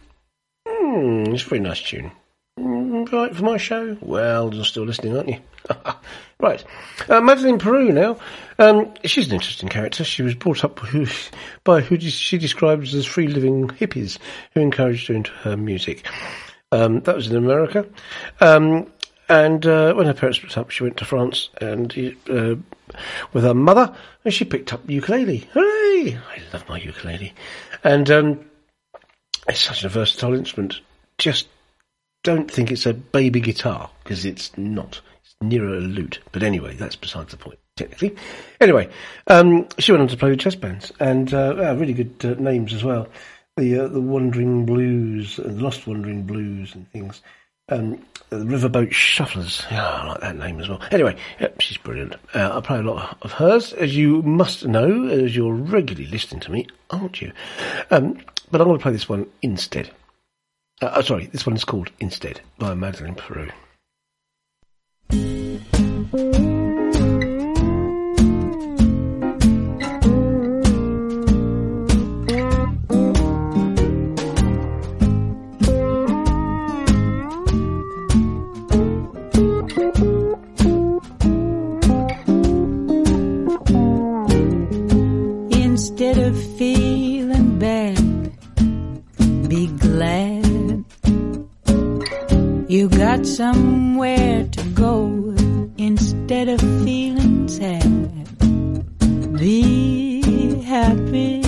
Hmm, 0.66 1.24
it's 1.32 1.44
a 1.44 1.48
very 1.48 1.60
nice 1.60 1.80
tune. 1.80 2.12
Right 2.58 3.34
for 3.34 3.44
my 3.44 3.56
show? 3.56 3.96
Well, 4.00 4.52
you're 4.52 4.64
still 4.64 4.84
listening, 4.84 5.16
aren't 5.16 5.28
you? 5.28 5.38
right. 6.40 6.64
Uh, 7.08 7.20
Madeleine 7.20 7.58
Peyroux 7.58 7.92
now. 7.92 8.18
Um, 8.58 8.92
she's 9.04 9.28
an 9.28 9.34
interesting 9.34 9.68
character. 9.68 10.04
She 10.04 10.22
was 10.22 10.34
brought 10.34 10.64
up 10.64 10.80
by 11.64 11.80
who 11.80 12.00
she 12.00 12.38
describes 12.38 12.94
as 12.94 13.06
free 13.06 13.28
living 13.28 13.68
hippies 13.68 14.18
who 14.52 14.60
encouraged 14.60 15.08
her 15.08 15.14
into 15.14 15.30
her 15.30 15.56
music. 15.56 16.06
Um, 16.72 17.00
that 17.00 17.16
was 17.16 17.28
in 17.28 17.36
America. 17.36 17.86
Um, 18.40 18.90
and 19.28 19.64
uh, 19.66 19.94
when 19.94 20.06
her 20.06 20.14
parents 20.14 20.38
split 20.38 20.58
up, 20.58 20.70
she 20.70 20.82
went 20.82 20.96
to 20.98 21.04
France 21.04 21.50
and 21.60 21.92
uh, 22.30 22.56
with 23.32 23.44
her 23.44 23.54
mother, 23.54 23.94
and 24.24 24.32
she 24.32 24.44
picked 24.44 24.72
up 24.72 24.88
ukulele. 24.88 25.48
Hooray! 25.52 26.16
I 26.16 26.42
love 26.52 26.68
my 26.68 26.78
ukulele, 26.78 27.34
and 27.84 28.10
um, 28.10 28.40
it's 29.48 29.60
such 29.60 29.84
a 29.84 29.88
versatile 29.88 30.34
instrument. 30.34 30.80
Just 31.16 31.48
don't 32.22 32.50
think 32.50 32.70
it's 32.70 32.86
a 32.86 32.94
baby 32.94 33.40
guitar 33.40 33.90
because 34.02 34.24
it's 34.24 34.56
not. 34.56 35.00
It's 35.24 35.34
nearer 35.40 35.74
a 35.74 35.80
lute. 35.80 36.20
But 36.32 36.42
anyway, 36.42 36.74
that's 36.74 36.96
besides 36.96 37.30
the 37.30 37.36
point. 37.36 37.58
Technically, 37.76 38.16
anyway, 38.60 38.90
um, 39.28 39.68
she 39.78 39.92
went 39.92 40.02
on 40.02 40.08
to 40.08 40.16
play 40.16 40.30
with 40.30 40.40
jazz 40.40 40.56
bands 40.56 40.90
and 40.98 41.32
uh, 41.32 41.54
uh, 41.56 41.76
really 41.78 41.92
good 41.92 42.12
uh, 42.24 42.34
names 42.34 42.74
as 42.74 42.82
well. 42.82 43.08
The 43.56 43.84
uh, 43.84 43.88
the 43.88 44.00
Wandering 44.00 44.66
Blues, 44.66 45.38
uh, 45.38 45.44
the 45.44 45.62
Lost 45.62 45.86
Wandering 45.86 46.24
Blues, 46.24 46.74
and 46.74 46.90
things. 46.90 47.22
Um, 47.68 48.04
the 48.30 48.38
Riverboat 48.38 48.90
Shufflers. 48.90 49.70
Yeah, 49.70 49.86
I 49.86 50.06
like 50.08 50.20
that 50.20 50.36
name 50.36 50.58
as 50.58 50.68
well. 50.68 50.80
Anyway, 50.90 51.16
she's 51.60 51.76
brilliant. 51.76 52.16
Uh, 52.34 52.56
I 52.56 52.60
play 52.60 52.78
a 52.78 52.82
lot 52.82 53.18
of 53.22 53.32
hers, 53.32 53.72
as 53.74 53.96
you 53.96 54.22
must 54.22 54.66
know, 54.66 55.06
as 55.06 55.36
you're 55.36 55.54
regularly 55.54 56.08
listening 56.10 56.40
to 56.40 56.50
me, 56.50 56.66
aren't 56.90 57.20
you? 57.20 57.32
Um, 57.90 58.18
but 58.50 58.60
I'm 58.60 58.66
going 58.66 58.78
to 58.78 58.82
play 58.82 58.92
this 58.92 59.08
one 59.08 59.26
instead. 59.42 59.90
Uh, 60.80 60.92
oh, 60.96 61.00
sorry, 61.02 61.26
this 61.26 61.46
one 61.46 61.56
is 61.56 61.64
called 61.64 61.90
Instead 61.98 62.40
by 62.58 62.74
Madeleine 62.74 63.16
Peyroux. 63.16 63.52
You 92.68 92.90
got 92.90 93.24
somewhere 93.24 94.44
to 94.44 94.62
go 94.74 95.34
instead 95.78 96.50
of 96.50 96.60
feeling 96.84 97.48
sad. 97.48 97.88
Be 99.38 100.60
happy. 100.60 101.40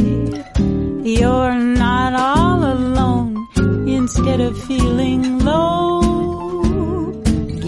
You're 1.05 1.57
not 1.57 2.15
all 2.15 2.65
alone 2.65 3.47
instead 3.87 4.41
of 4.41 4.57
feeling 4.65 5.41
low. 5.41 7.13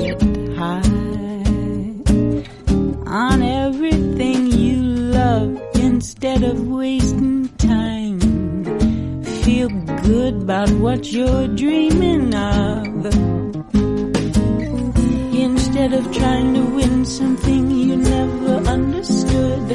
Get 0.00 0.22
high 0.57 0.80
on 3.07 3.42
everything 3.42 4.46
you 4.46 4.80
love 4.80 5.61
instead 5.74 6.42
of 6.42 6.68
wasting 6.68 7.50
time. 7.59 8.18
Feel 9.44 9.68
good 10.05 10.36
about 10.40 10.70
what 10.70 11.12
you're 11.12 11.48
dreaming 11.48 12.34
of. 12.34 12.91
Instead 15.82 16.06
of 16.06 16.14
trying 16.16 16.54
to 16.54 16.60
win 16.76 17.04
something 17.04 17.68
you 17.72 17.96
never 17.96 18.54
understood, 18.70 19.66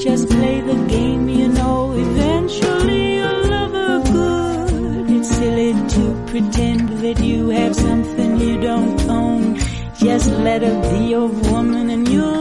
just 0.00 0.26
play 0.30 0.62
the 0.62 0.86
game 0.88 1.28
you 1.28 1.48
know 1.48 1.92
eventually 1.92 3.16
you'll 3.16 3.46
love 3.50 3.72
her 3.72 4.02
good. 4.10 5.10
It's 5.10 5.28
silly 5.28 5.74
to 5.74 6.24
pretend 6.28 6.88
that 7.04 7.20
you 7.22 7.50
have 7.50 7.76
something 7.76 8.40
you 8.40 8.58
don't 8.58 9.02
own. 9.02 9.58
Just 9.98 10.30
let 10.30 10.62
her 10.62 10.80
be 10.88 11.08
your 11.08 11.28
woman 11.28 11.90
and 11.90 12.08
you'll 12.08 12.39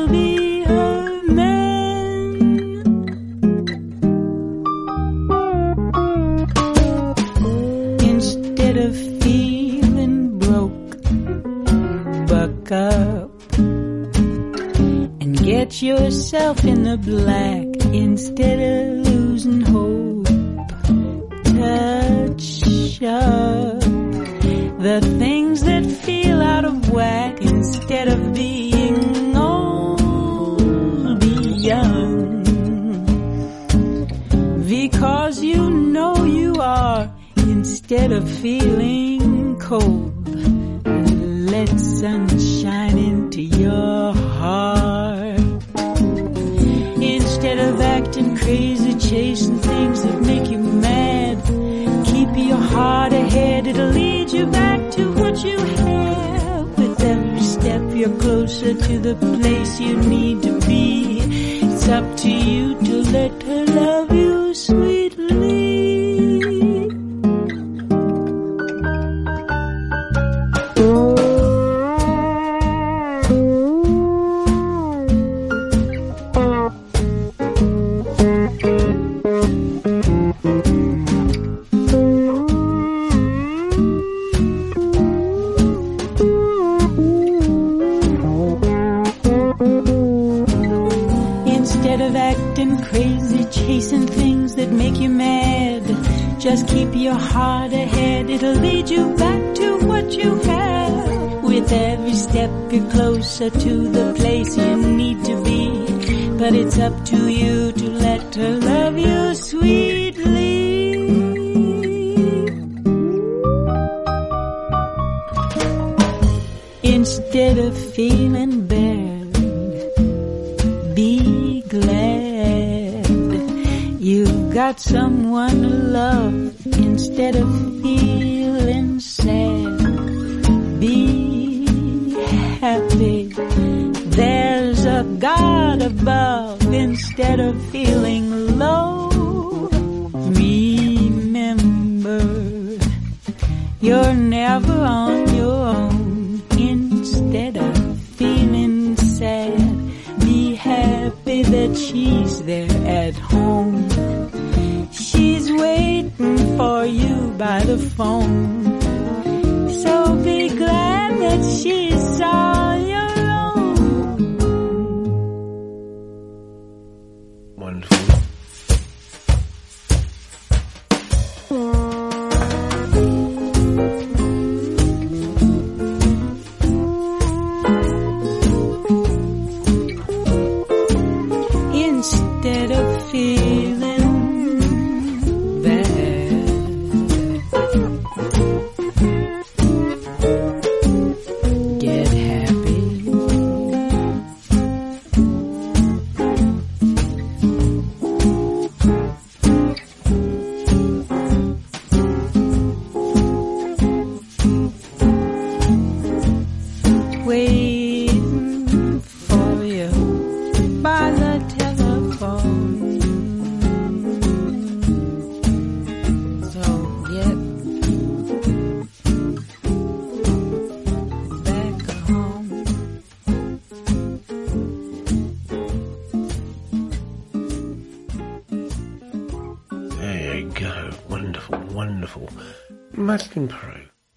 in 16.64 16.84
the 16.84 16.98
black 16.98 17.69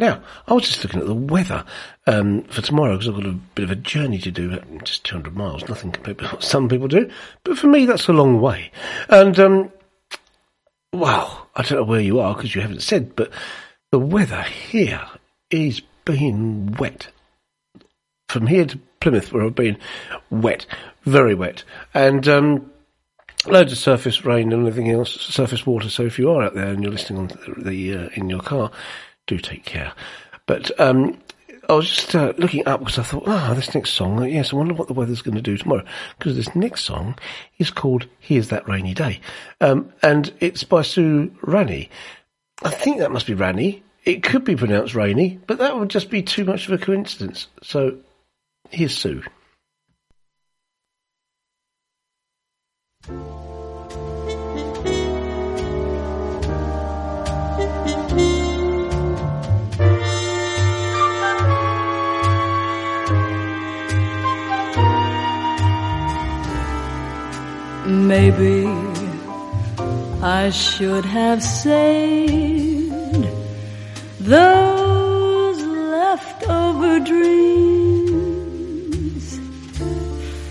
Now, 0.02 0.20
I 0.48 0.54
was 0.54 0.64
just 0.64 0.82
looking 0.82 1.00
at 1.00 1.06
the 1.06 1.14
weather 1.14 1.64
um, 2.08 2.42
for 2.44 2.60
tomorrow 2.60 2.94
because 2.94 3.08
I've 3.08 3.14
got 3.14 3.26
a 3.26 3.38
bit 3.54 3.62
of 3.62 3.70
a 3.70 3.76
journey 3.76 4.18
to 4.18 4.32
do, 4.32 4.58
just 4.82 5.04
200 5.04 5.36
miles, 5.36 5.68
nothing 5.68 5.92
compared 5.92 6.18
to 6.18 6.24
what 6.26 6.42
some 6.42 6.68
people 6.68 6.88
do. 6.88 7.08
But 7.44 7.56
for 7.56 7.68
me, 7.68 7.86
that's 7.86 8.08
a 8.08 8.12
long 8.12 8.40
way. 8.40 8.72
And, 9.08 9.38
um, 9.38 9.72
wow, 10.92 11.46
I 11.54 11.62
don't 11.62 11.78
know 11.78 11.84
where 11.84 12.00
you 12.00 12.18
are 12.18 12.34
because 12.34 12.52
you 12.52 12.62
haven't 12.62 12.82
said, 12.82 13.14
but 13.14 13.30
the 13.92 14.00
weather 14.00 14.42
here 14.42 15.06
is 15.50 15.82
being 16.04 16.72
wet. 16.72 17.06
From 18.28 18.48
here 18.48 18.64
to 18.64 18.80
Plymouth, 19.00 19.32
where 19.32 19.44
I've 19.44 19.54
been 19.54 19.78
wet, 20.30 20.66
very 21.04 21.36
wet. 21.36 21.62
And, 21.94 22.26
um, 22.26 22.71
loads 23.46 23.72
of 23.72 23.78
surface 23.78 24.24
rain 24.24 24.52
and 24.52 24.66
everything 24.66 24.90
else, 24.90 25.20
surface 25.20 25.66
water. 25.66 25.88
So 25.88 26.04
if 26.04 26.18
you 26.18 26.30
are 26.30 26.42
out 26.42 26.54
there 26.54 26.68
and 26.68 26.82
you're 26.82 26.92
listening 26.92 27.20
on 27.20 27.28
the, 27.28 27.70
the 27.70 27.94
uh, 27.94 28.08
in 28.14 28.28
your 28.28 28.40
car, 28.40 28.70
do 29.26 29.38
take 29.38 29.64
care. 29.64 29.92
But 30.46 30.78
um, 30.80 31.18
I 31.68 31.74
was 31.74 31.88
just 31.88 32.14
uh, 32.14 32.32
looking 32.38 32.66
up 32.66 32.80
because 32.80 32.98
I 32.98 33.02
thought, 33.02 33.24
ah, 33.26 33.54
this 33.54 33.74
next 33.74 33.90
song, 33.90 34.20
uh, 34.20 34.24
yes, 34.24 34.52
I 34.52 34.56
wonder 34.56 34.74
what 34.74 34.88
the 34.88 34.94
weather's 34.94 35.22
going 35.22 35.36
to 35.36 35.42
do 35.42 35.56
tomorrow. 35.56 35.84
Because 36.18 36.36
this 36.36 36.54
next 36.54 36.84
song 36.84 37.16
is 37.58 37.70
called 37.70 38.06
"Here's 38.18 38.48
That 38.48 38.68
Rainy 38.68 38.94
Day," 38.94 39.20
um, 39.60 39.92
and 40.02 40.32
it's 40.40 40.64
by 40.64 40.82
Sue 40.82 41.34
Raney. 41.42 41.88
I 42.62 42.70
think 42.70 42.98
that 42.98 43.12
must 43.12 43.26
be 43.26 43.34
Rani. 43.34 43.82
It 44.04 44.22
could 44.22 44.44
be 44.44 44.56
pronounced 44.56 44.94
Rainy, 44.94 45.38
but 45.46 45.58
that 45.58 45.78
would 45.78 45.88
just 45.88 46.10
be 46.10 46.22
too 46.22 46.44
much 46.44 46.66
of 46.66 46.72
a 46.72 46.84
coincidence. 46.84 47.46
So 47.62 47.98
here's 48.70 48.96
Sue. 48.96 49.22
Maybe 67.86 68.66
I 70.22 70.50
should 70.50 71.04
have 71.04 71.42
saved 71.42 73.26
those 74.20 75.60
leftover 75.60 77.00
dreams. 77.00 77.40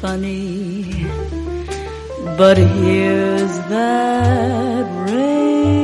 Funny, 0.02 1.06
but 2.38 2.58
here's 2.58 3.58
that 3.70 4.86
rainy 5.10 5.81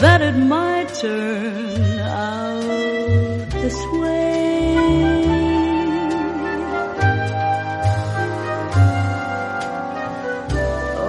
that 0.00 0.22
it 0.22 0.36
might 0.36 0.88
turn 0.94 1.98
out 1.98 3.50
this 3.50 3.74
way. 4.00 4.76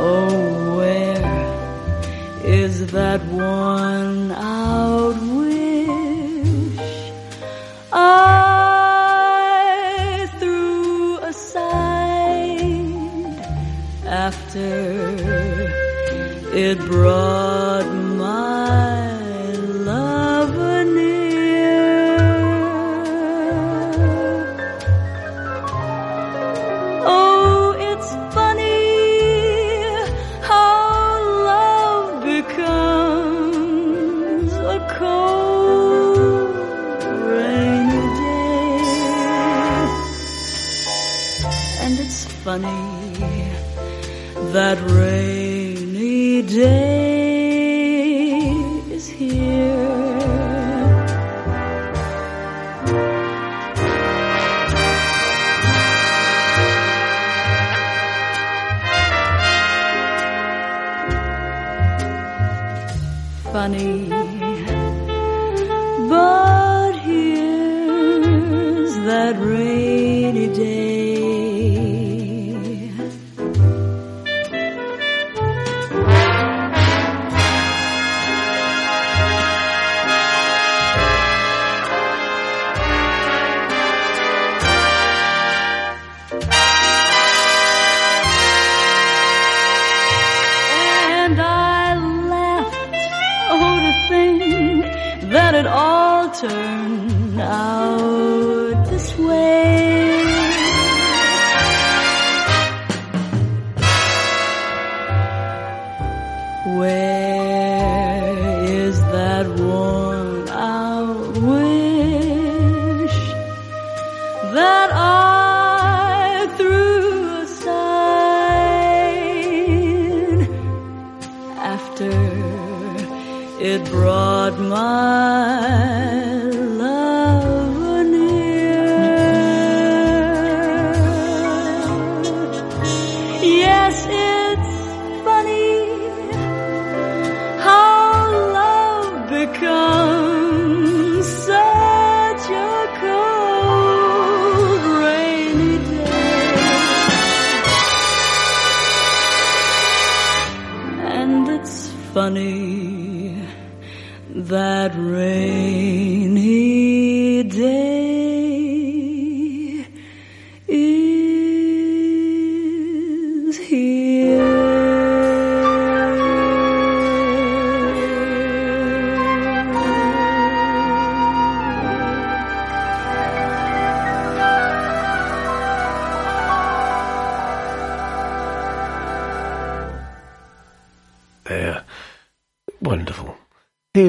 Oh, 0.02 0.78
where 0.78 1.46
is 2.44 2.92
that 2.92 3.22
one 3.26 4.32
out 4.32 5.18
wish 5.38 7.12
I 7.94 8.08
threw 10.40 11.20
aside 11.20 11.70
after 14.08 14.70
it 16.52 16.80
brought 16.80 17.49
rainy 44.98 46.42
day 46.42 47.09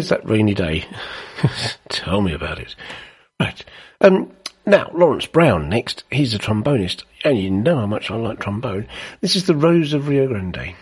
Here's 0.00 0.08
that 0.08 0.26
rainy 0.26 0.54
day. 0.54 0.86
Tell 1.90 2.22
me 2.22 2.32
about 2.32 2.58
it. 2.58 2.74
Right. 3.38 3.62
Um, 4.00 4.32
now, 4.64 4.90
Lawrence 4.94 5.26
Brown 5.26 5.68
next. 5.68 6.04
He's 6.10 6.32
a 6.32 6.38
trombonist, 6.38 7.02
and 7.22 7.38
you 7.38 7.50
know 7.50 7.76
how 7.76 7.84
much 7.84 8.10
I 8.10 8.16
like 8.16 8.40
trombone. 8.40 8.88
This 9.20 9.36
is 9.36 9.44
the 9.44 9.54
Rose 9.54 9.92
of 9.92 10.08
Rio 10.08 10.26
Grande. 10.26 10.74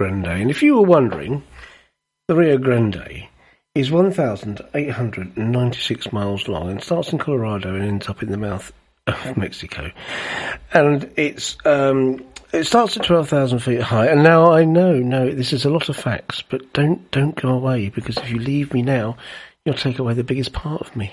Grande. 0.00 0.28
And 0.28 0.50
if 0.50 0.62
you 0.62 0.76
were 0.76 0.86
wondering, 0.86 1.42
the 2.26 2.34
Rio 2.34 2.56
Grande 2.56 3.28
is 3.74 3.90
1,896 3.90 6.10
miles 6.10 6.48
long 6.48 6.70
and 6.70 6.82
starts 6.82 7.12
in 7.12 7.18
Colorado 7.18 7.74
and 7.74 7.84
ends 7.84 8.08
up 8.08 8.22
in 8.22 8.30
the 8.30 8.38
mouth 8.38 8.72
of 9.06 9.36
Mexico. 9.36 9.90
And 10.72 11.10
it's, 11.16 11.58
um, 11.66 12.24
it 12.50 12.64
starts 12.64 12.96
at 12.96 13.04
12,000 13.04 13.58
feet 13.58 13.82
high. 13.82 14.06
And 14.06 14.22
now 14.22 14.52
I 14.52 14.64
know, 14.64 14.94
no, 14.94 15.30
this 15.30 15.52
is 15.52 15.66
a 15.66 15.70
lot 15.70 15.90
of 15.90 15.98
facts, 15.98 16.42
but 16.48 16.72
don't, 16.72 17.10
don't 17.10 17.38
go 17.38 17.50
away 17.50 17.90
because 17.90 18.16
if 18.16 18.30
you 18.30 18.38
leave 18.38 18.72
me 18.72 18.80
now, 18.80 19.18
you'll 19.66 19.74
take 19.74 19.98
away 19.98 20.14
the 20.14 20.24
biggest 20.24 20.54
part 20.54 20.80
of 20.80 20.96
me. 20.96 21.12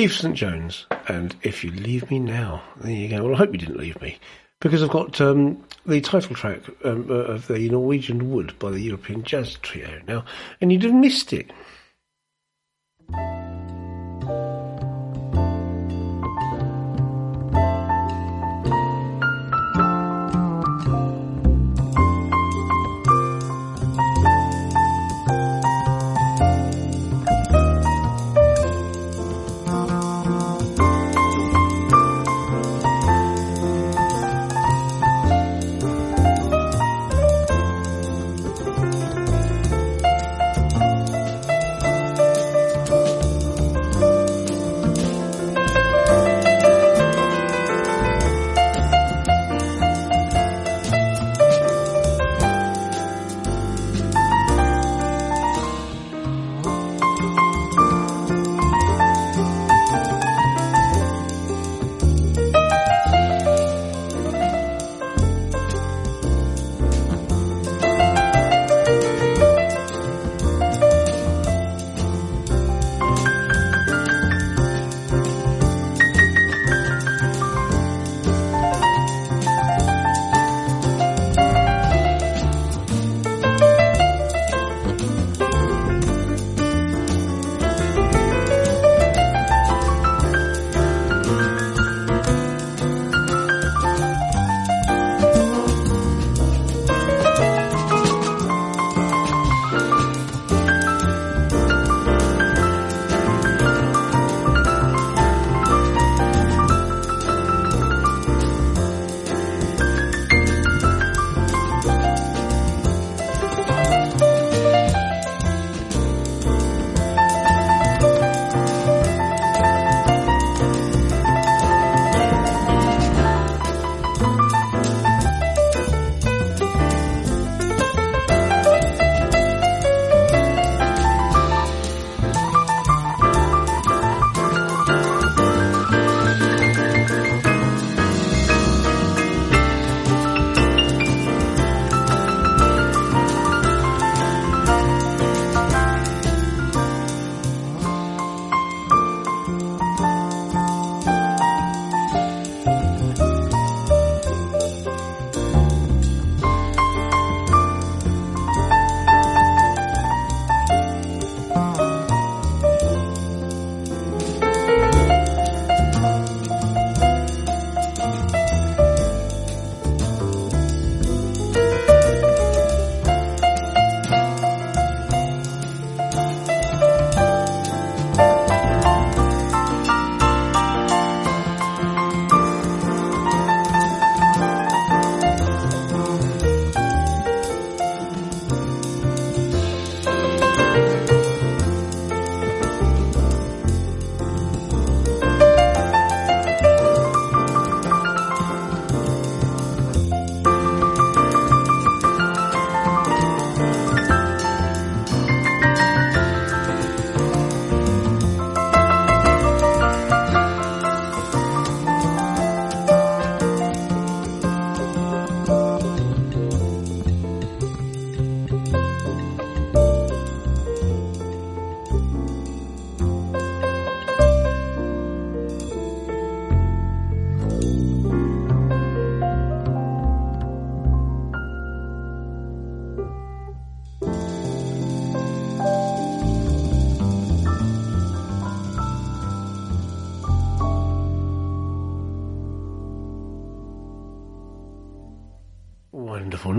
Eve 0.00 0.14
St. 0.14 0.34
Jones, 0.34 0.86
and 1.08 1.36
If 1.42 1.62
You 1.62 1.72
Leave 1.72 2.10
Me 2.10 2.18
Now. 2.18 2.62
There 2.80 2.90
you 2.90 3.06
go. 3.10 3.22
Well, 3.22 3.34
I 3.34 3.36
hope 3.36 3.52
you 3.52 3.58
didn't 3.58 3.76
leave 3.76 4.00
me, 4.00 4.18
because 4.58 4.82
I've 4.82 4.88
got 4.88 5.20
um, 5.20 5.62
the 5.84 6.00
title 6.00 6.34
track 6.34 6.62
um, 6.84 7.06
uh, 7.10 7.16
of 7.16 7.48
the 7.48 7.68
Norwegian 7.68 8.30
Wood 8.30 8.58
by 8.58 8.70
the 8.70 8.80
European 8.80 9.24
Jazz 9.24 9.56
Trio 9.56 10.00
now, 10.08 10.24
and 10.62 10.72
you'd 10.72 10.84
have 10.84 10.94
missed 10.94 11.34
it. 11.34 11.52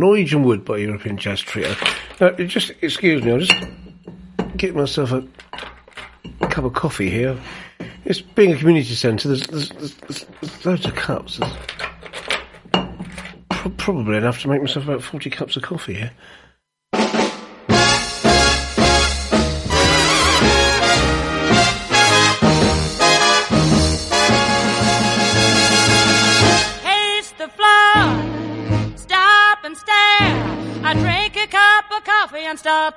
Norwegian 0.01 0.41
Wood 0.41 0.65
by 0.65 0.77
European 0.77 1.15
Jazz 1.15 1.41
Trio. 1.41 1.75
Now, 2.19 2.31
just 2.31 2.71
excuse 2.81 3.23
me, 3.23 3.31
I'll 3.31 3.37
just 3.37 3.53
get 4.57 4.75
myself 4.75 5.11
a 5.11 5.23
cup 6.47 6.65
of 6.65 6.73
coffee 6.73 7.11
here. 7.11 7.37
It's 8.03 8.19
being 8.19 8.51
a 8.51 8.57
community 8.57 8.95
centre. 8.95 9.27
There's, 9.27 9.45
there's, 9.45 9.69
there's, 9.69 10.25
there's 10.41 10.65
loads 10.65 10.85
of 10.87 10.95
cups. 10.95 11.37
There's 11.37 11.53
pro- 13.51 13.71
probably 13.77 14.17
enough 14.17 14.41
to 14.41 14.47
make 14.47 14.61
myself 14.61 14.85
about 14.85 15.03
forty 15.03 15.29
cups 15.29 15.55
of 15.55 15.61
coffee 15.61 15.93
here. 15.93 16.11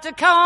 To 0.05 0.13
combing 0.13 0.44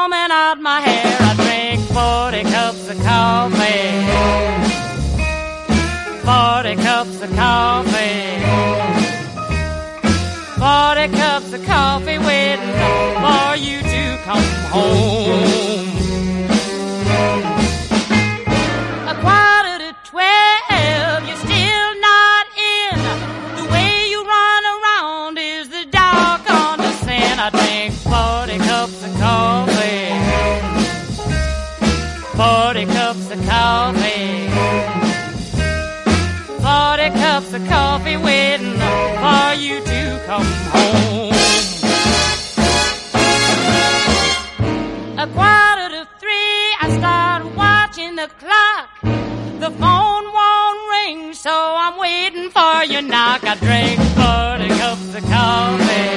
The 49.68 49.74
phone 49.74 50.24
won't 50.32 50.80
ring, 50.92 51.34
so 51.34 51.50
I'm 51.52 51.98
waiting 51.98 52.48
for 52.48 52.84
your 52.84 53.02
knock. 53.02 53.44
I 53.44 53.54
drink 53.56 54.00
40 54.16 54.68
cups 54.80 55.14
of 55.14 55.24
coffee. 55.28 56.08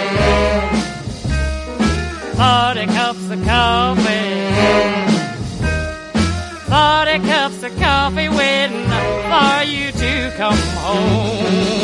40 2.38 2.86
cups 2.96 3.30
of 3.30 3.44
coffee. 3.44 4.40
40 6.70 7.28
cups 7.28 7.64
of 7.64 7.78
coffee 7.78 8.30
waiting 8.30 8.88
for 9.28 9.64
you 9.64 9.92
to 9.92 10.34
come 10.38 10.58
home. 10.80 11.81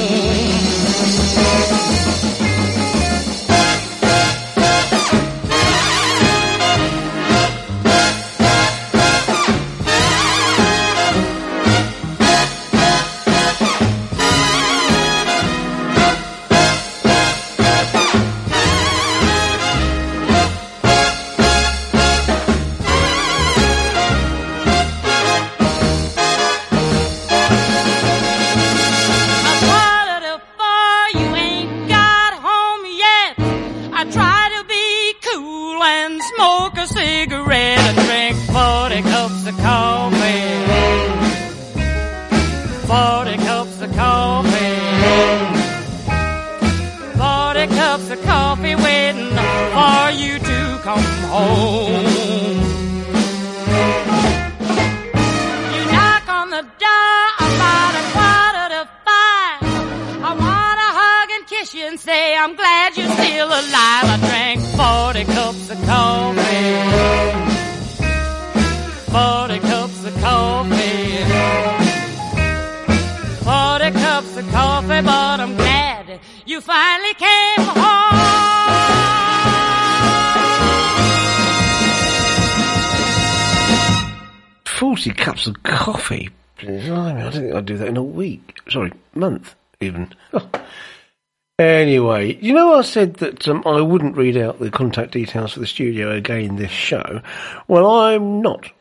I 92.77 92.81
said 92.83 93.15
that 93.15 93.47
um, 93.47 93.63
I 93.65 93.81
wouldn't 93.81 94.17
read 94.17 94.37
out 94.37 94.59
the 94.59 94.69
contact 94.69 95.11
details 95.11 95.53
for 95.53 95.59
the 95.59 95.67
studio 95.67 96.11
again 96.11 96.57
this 96.57 96.71
show. 96.71 97.21
Well, 97.67 97.89
I'm 97.89 98.41
not. 98.41 98.71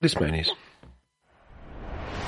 This 0.00 0.18
man 0.18 0.34
is. 0.34 0.50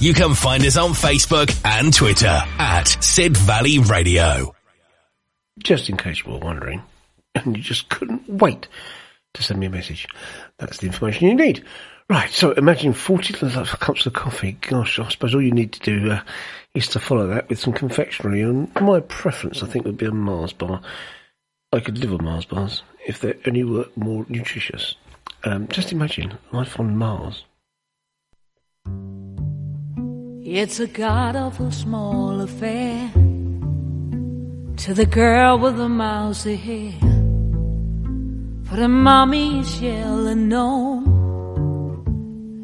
you 0.00 0.14
can 0.14 0.34
find 0.34 0.64
us 0.64 0.76
on 0.76 0.90
Facebook 0.92 1.54
and 1.64 1.92
Twitter 1.92 2.42
at 2.58 2.84
Sid 2.84 3.36
Valley 3.36 3.78
Radio. 3.80 4.54
Just 5.58 5.90
in 5.90 5.96
case 5.96 6.24
you 6.24 6.32
were 6.32 6.38
wondering, 6.38 6.82
and 7.34 7.56
you 7.56 7.62
just 7.62 7.88
couldn't 7.88 8.28
wait 8.28 8.68
to 9.34 9.42
send 9.42 9.60
me 9.60 9.66
a 9.66 9.70
message. 9.70 10.06
That's 10.58 10.78
the 10.78 10.86
information 10.86 11.28
you 11.28 11.34
need. 11.34 11.64
Right, 12.08 12.30
so 12.30 12.52
imagine 12.52 12.94
40 12.94 13.34
cups 13.34 14.06
of 14.06 14.12
coffee. 14.12 14.52
Gosh, 14.52 14.98
I 14.98 15.08
suppose 15.08 15.34
all 15.34 15.42
you 15.42 15.52
need 15.52 15.72
to 15.72 15.80
do 15.80 16.10
uh, 16.12 16.22
is 16.74 16.88
to 16.88 17.00
follow 17.00 17.26
that 17.28 17.48
with 17.48 17.58
some 17.58 17.72
confectionery. 17.72 18.42
And 18.42 18.74
my 18.80 19.00
preference, 19.00 19.62
I 19.62 19.66
think, 19.66 19.84
would 19.84 19.98
be 19.98 20.06
a 20.06 20.12
Mars 20.12 20.52
bar. 20.52 20.80
I 21.72 21.80
could 21.80 21.98
live 21.98 22.12
on 22.14 22.24
Mars 22.24 22.44
bars 22.44 22.82
if 23.06 23.20
they 23.20 23.34
only 23.46 23.64
were 23.64 23.86
more 23.96 24.24
nutritious. 24.28 24.94
Um, 25.44 25.68
just 25.68 25.92
imagine 25.92 26.38
life 26.52 26.78
on 26.80 26.96
Mars. 26.96 27.44
It's 30.54 30.80
a 30.80 30.86
god 30.86 31.34
awful 31.34 31.70
small 31.70 32.42
affair 32.42 33.10
to 34.76 34.92
the 34.92 35.06
girl 35.06 35.58
with 35.58 35.78
the 35.78 35.88
mousy 35.88 36.56
hair. 36.56 36.92
For 38.64 38.76
the 38.76 38.86
mommy's 38.86 39.80
yelling 39.80 40.48
no, 40.48 41.02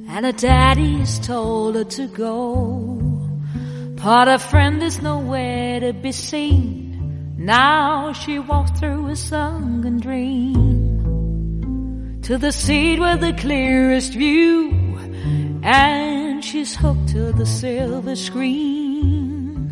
and 0.07 0.27
her 0.27 0.33
daddy's 0.33 1.19
told 1.21 1.77
her 1.77 1.85
to 1.85 2.09
go. 2.09 3.01
But 3.97 4.29
her 4.29 4.37
friend 4.37 4.83
is 4.83 5.01
nowhere 5.01 5.81
to 5.81 5.95
be 5.95 6.13
seen. 6.13 7.37
Now 7.39 8.13
she 8.13 8.39
walks 8.39 8.79
through 8.79 9.07
a 9.07 9.17
sunken 9.17 9.99
dream 9.99 10.61
to 12.21 12.37
the 12.37 12.53
seat 12.53 13.01
with 13.01 13.23
the 13.23 13.33
clearest 13.33 14.13
view 14.13 14.88
and 15.63 16.45
she's 16.45 16.75
hooked 16.77 17.09
to 17.09 17.33
the 17.33 17.47
silver 17.47 18.17
screen. 18.17 19.71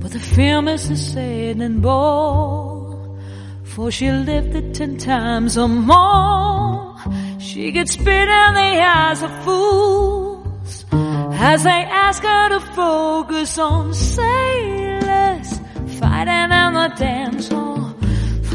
But 0.00 0.12
the 0.12 0.20
film 0.20 0.68
is 0.68 0.90
a 0.90 0.96
sad 0.96 1.60
and 1.60 1.80
bored. 1.82 3.18
For 3.62 3.90
she 3.90 4.10
lived 4.10 4.54
it 4.54 4.74
ten 4.74 4.96
times 4.98 5.58
or 5.58 5.68
more. 5.68 6.96
She 7.38 7.72
gets 7.72 7.92
spit 7.92 8.28
in 8.28 8.54
the 8.54 8.74
eyes 8.80 9.22
of 9.22 9.30
fools 9.44 10.84
as 10.92 11.64
they 11.64 11.70
ask 11.70 12.22
her 12.22 12.48
to 12.50 12.60
focus 12.74 13.58
on 13.58 13.92
sailors 13.94 15.58
fighting 15.98 16.52
in 16.62 16.74
the 16.74 16.92
dance 16.96 17.48
hall. 17.48 17.94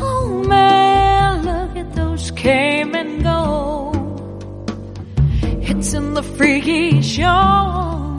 Oh 0.02 0.44
man, 0.48 1.44
look 1.44 1.76
at 1.76 1.94
those 1.96 2.32
came 2.32 2.96
and 2.96 3.24
go. 3.24 3.99
In 5.92 6.14
the 6.14 6.22
freaky 6.22 7.02
show. 7.02 8.16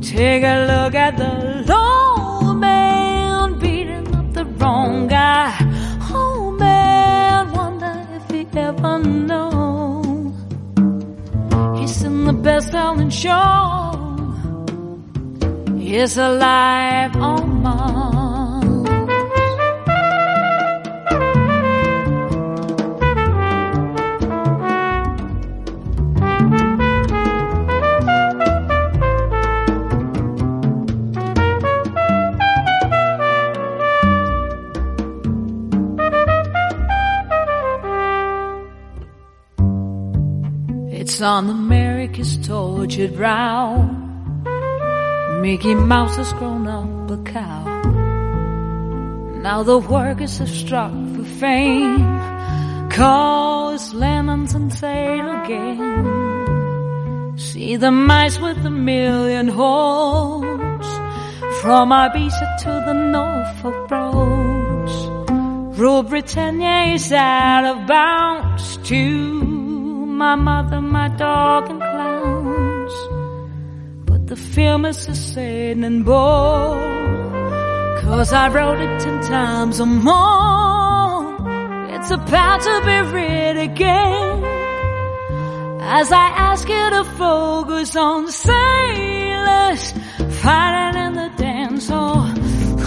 Take 0.00 0.44
a 0.44 0.64
look 0.70 0.94
at 0.94 1.16
the 1.16 1.64
low 1.66 2.54
man 2.54 3.58
beating 3.58 4.14
up 4.14 4.32
the 4.32 4.44
wrong 4.44 5.08
guy. 5.08 5.52
Oh 6.12 6.56
man, 6.56 7.50
wonder 7.52 8.06
if 8.12 8.30
he 8.30 8.46
ever 8.56 8.98
know. 9.00 10.32
He's 11.76 12.04
in 12.04 12.26
the 12.26 12.32
best-selling 12.32 13.10
show. 13.10 13.90
He's 15.76 16.16
alive 16.16 17.16
on 17.16 17.62
Mars. 17.62 18.13
On 41.24 41.48
America's 41.48 42.36
tortured 42.46 43.16
brow. 43.16 43.82
Mickey 45.40 45.74
Mouse 45.74 46.16
has 46.16 46.32
grown 46.34 46.66
up 46.66 47.10
a 47.10 47.16
cow. 47.24 47.64
Now 49.40 49.62
the 49.62 49.78
workers 49.78 50.38
have 50.38 50.50
struck 50.50 50.92
for 50.92 51.24
fame. 51.24 52.04
Cause 52.90 53.94
lemons 53.94 54.54
and 54.54 54.72
sail 54.72 55.42
again. 55.42 57.34
See 57.38 57.76
the 57.76 57.90
mice 57.90 58.38
with 58.38 58.58
a 58.64 58.70
million 58.70 59.48
holes. 59.48 60.86
From 61.60 61.90
Ibiza 61.90 62.58
to 62.64 62.82
the 62.86 62.92
Norfolk 62.92 63.90
roads. 63.90 64.94
Rule 65.78 66.02
Britannia 66.02 66.94
is 66.94 67.10
out 67.12 67.64
of 67.64 67.86
bounds 67.86 68.76
to 68.88 69.43
my 70.14 70.36
mother, 70.36 70.80
my 70.80 71.08
dog, 71.08 71.68
and 71.70 71.80
clowns. 71.80 72.94
But 74.06 74.26
the 74.28 74.36
film 74.36 74.84
is 74.84 75.08
a 75.08 75.14
Satan 75.14 76.04
bore. 76.04 76.78
Cause 78.00 78.32
I 78.32 78.48
wrote 78.48 78.78
it 78.78 79.00
ten 79.00 79.20
times 79.22 79.80
or 79.80 79.86
more. 79.86 81.36
It's 81.94 82.10
about 82.10 82.60
to 82.68 82.74
be 82.88 82.98
read 83.16 83.56
again. 83.56 84.44
As 85.80 86.12
I 86.12 86.28
ask 86.48 86.68
you 86.68 86.90
to 86.96 87.04
focus 87.16 87.96
on 87.96 88.30
sailors 88.30 89.92
fighting 90.42 91.02
in 91.06 91.12
the 91.14 91.30
dance 91.36 91.88
hall. 91.88 92.32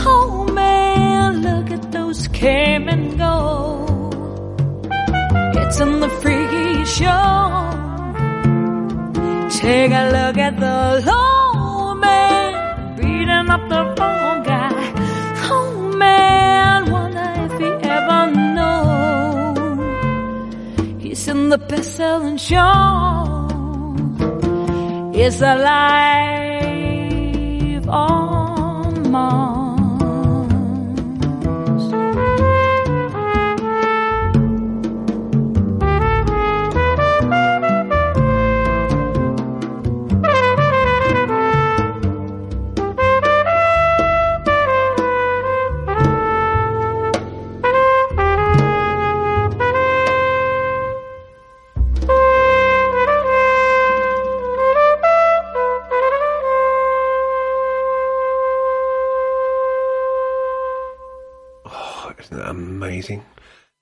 Oh 0.09 0.47
man, 0.53 1.41
look 1.41 1.71
at 1.71 1.91
those 1.91 2.27
came 2.29 2.87
and 2.87 3.17
go. 3.17 3.83
It's 5.61 5.79
in 5.81 5.99
the 5.99 6.09
freaky 6.21 6.66
show. 6.87 7.67
Take 9.59 9.91
a 9.91 10.05
look 10.15 10.37
at 10.37 10.55
the 10.59 11.03
low 11.05 11.93
man 11.95 12.95
beating 12.95 13.49
up 13.55 13.63
the 13.69 13.81
wrong 13.97 14.43
guy. 14.43 14.71
Oh 15.51 15.71
man, 15.97 16.91
wonder 16.91 17.29
if 17.45 17.53
he 17.59 17.69
ever 17.97 18.21
know. 18.55 18.75
He's 20.99 21.27
in 21.27 21.49
the 21.49 21.57
best-selling 21.57 22.37
show. 22.37 23.45
Is 25.13 25.41
alive 25.41 25.67
on 27.89 29.11
Mars. 29.11 29.56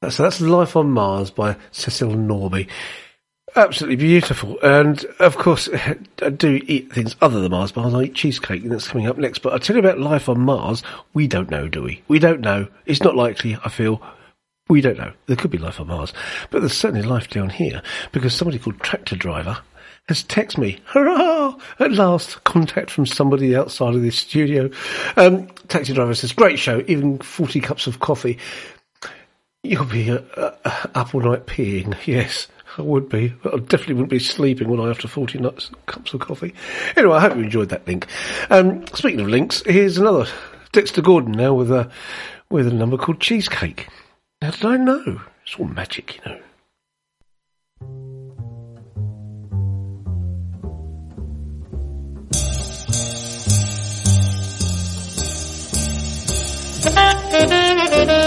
So 0.10 0.24
that's 0.24 0.42
Life 0.42 0.76
on 0.76 0.92
Mars 0.92 1.32
by 1.32 1.56
Cecil 1.72 2.12
Norby. 2.12 2.68
Absolutely 3.56 3.96
beautiful. 3.96 4.60
And 4.62 5.04
of 5.20 5.38
course, 5.38 5.70
I 6.22 6.30
do 6.30 6.62
eat 6.68 6.92
things 6.92 7.16
other 7.22 7.40
than 7.40 7.52
Mars 7.52 7.72
bars. 7.72 7.94
I 7.94 8.04
eat 8.04 8.16
cheesecake, 8.16 8.64
and 8.64 8.72
that's 8.72 8.88
coming 8.88 9.08
up 9.08 9.18
next. 9.18 9.40
But 9.40 9.54
I'll 9.54 9.60
tell 9.60 9.76
you 9.76 9.82
about 9.82 10.00
Life 10.00 10.28
on 10.28 10.42
Mars, 10.42 10.84
we 11.14 11.28
don't 11.28 11.50
know, 11.50 11.68
do 11.68 11.82
we? 11.82 12.04
We 12.08 12.20
don't 12.20 12.42
know. 12.42 12.68
It's 12.86 13.02
not 13.02 13.16
likely, 13.16 13.58
I 13.64 13.70
feel. 13.70 14.02
We 14.68 14.82
don't 14.82 14.98
know. 14.98 15.14
There 15.28 15.36
could 15.36 15.52
be 15.52 15.60
life 15.60 15.80
on 15.80 15.88
Mars. 15.88 16.12
But 16.50 16.62
there's 16.62 16.76
certainly 16.76 17.06
life 17.06 17.30
down 17.30 17.52
here 17.52 17.84
because 18.12 18.34
somebody 18.34 18.58
called 18.58 18.80
Tractor 18.80 19.16
Driver 19.16 19.60
has 20.08 20.24
texted 20.24 20.60
me, 20.60 20.80
hurrah! 20.86 21.56
At 21.80 21.92
last, 21.92 22.44
contact 22.44 22.92
from 22.92 23.06
somebody 23.06 23.56
outside 23.56 23.96
of 23.96 24.02
this 24.02 24.18
studio. 24.18 24.70
Um, 25.18 25.48
taxi 25.68 25.94
driver 25.94 26.14
says, 26.14 26.32
great 26.32 26.60
show, 26.60 26.84
even 26.88 27.18
40 27.20 27.60
cups 27.60 27.88
of 27.88 28.00
coffee. 28.00 28.38
You'll 29.66 29.86
be 29.86 30.12
uh, 30.12 30.52
up 30.94 31.16
all 31.16 31.22
night 31.22 31.48
peeing. 31.48 31.98
Yes, 32.06 32.48
I 32.78 32.84
would 32.84 33.10
be. 33.10 33.34
I 33.46 33.58
definitely 33.58 33.96
wouldn't 33.96 34.12
be 34.12 34.20
sleeping 34.20 34.70
when 34.70 34.80
I 34.80 34.92
after 34.92 35.08
40 35.08 35.40
nuts, 35.40 35.72
cups 35.88 36.14
of 36.14 36.20
coffee. 36.20 36.54
Anyway, 36.96 37.16
I 37.16 37.22
hope 37.22 37.36
you 37.36 37.44
enjoyed 37.44 37.70
that 37.70 37.88
link. 37.88 38.06
Um, 38.52 38.86
speaking 38.94 39.22
of 39.22 39.28
links, 39.28 39.64
here's 39.66 39.98
another. 39.98 40.28
Dexter 40.72 41.02
Gordon 41.02 41.32
now 41.32 41.56
with 41.56 41.72
a, 41.72 41.90
with 42.52 42.68
a 42.68 42.74
number 42.74 42.96
called 42.96 43.20
Cheesecake. 43.20 43.88
How 44.40 44.52
did 44.52 44.66
I 44.66 44.78
know? 44.78 45.22
It's 45.44 45.56
all 45.56 45.66
magic, 45.66 46.18
you 46.18 46.22
know. 46.32 46.40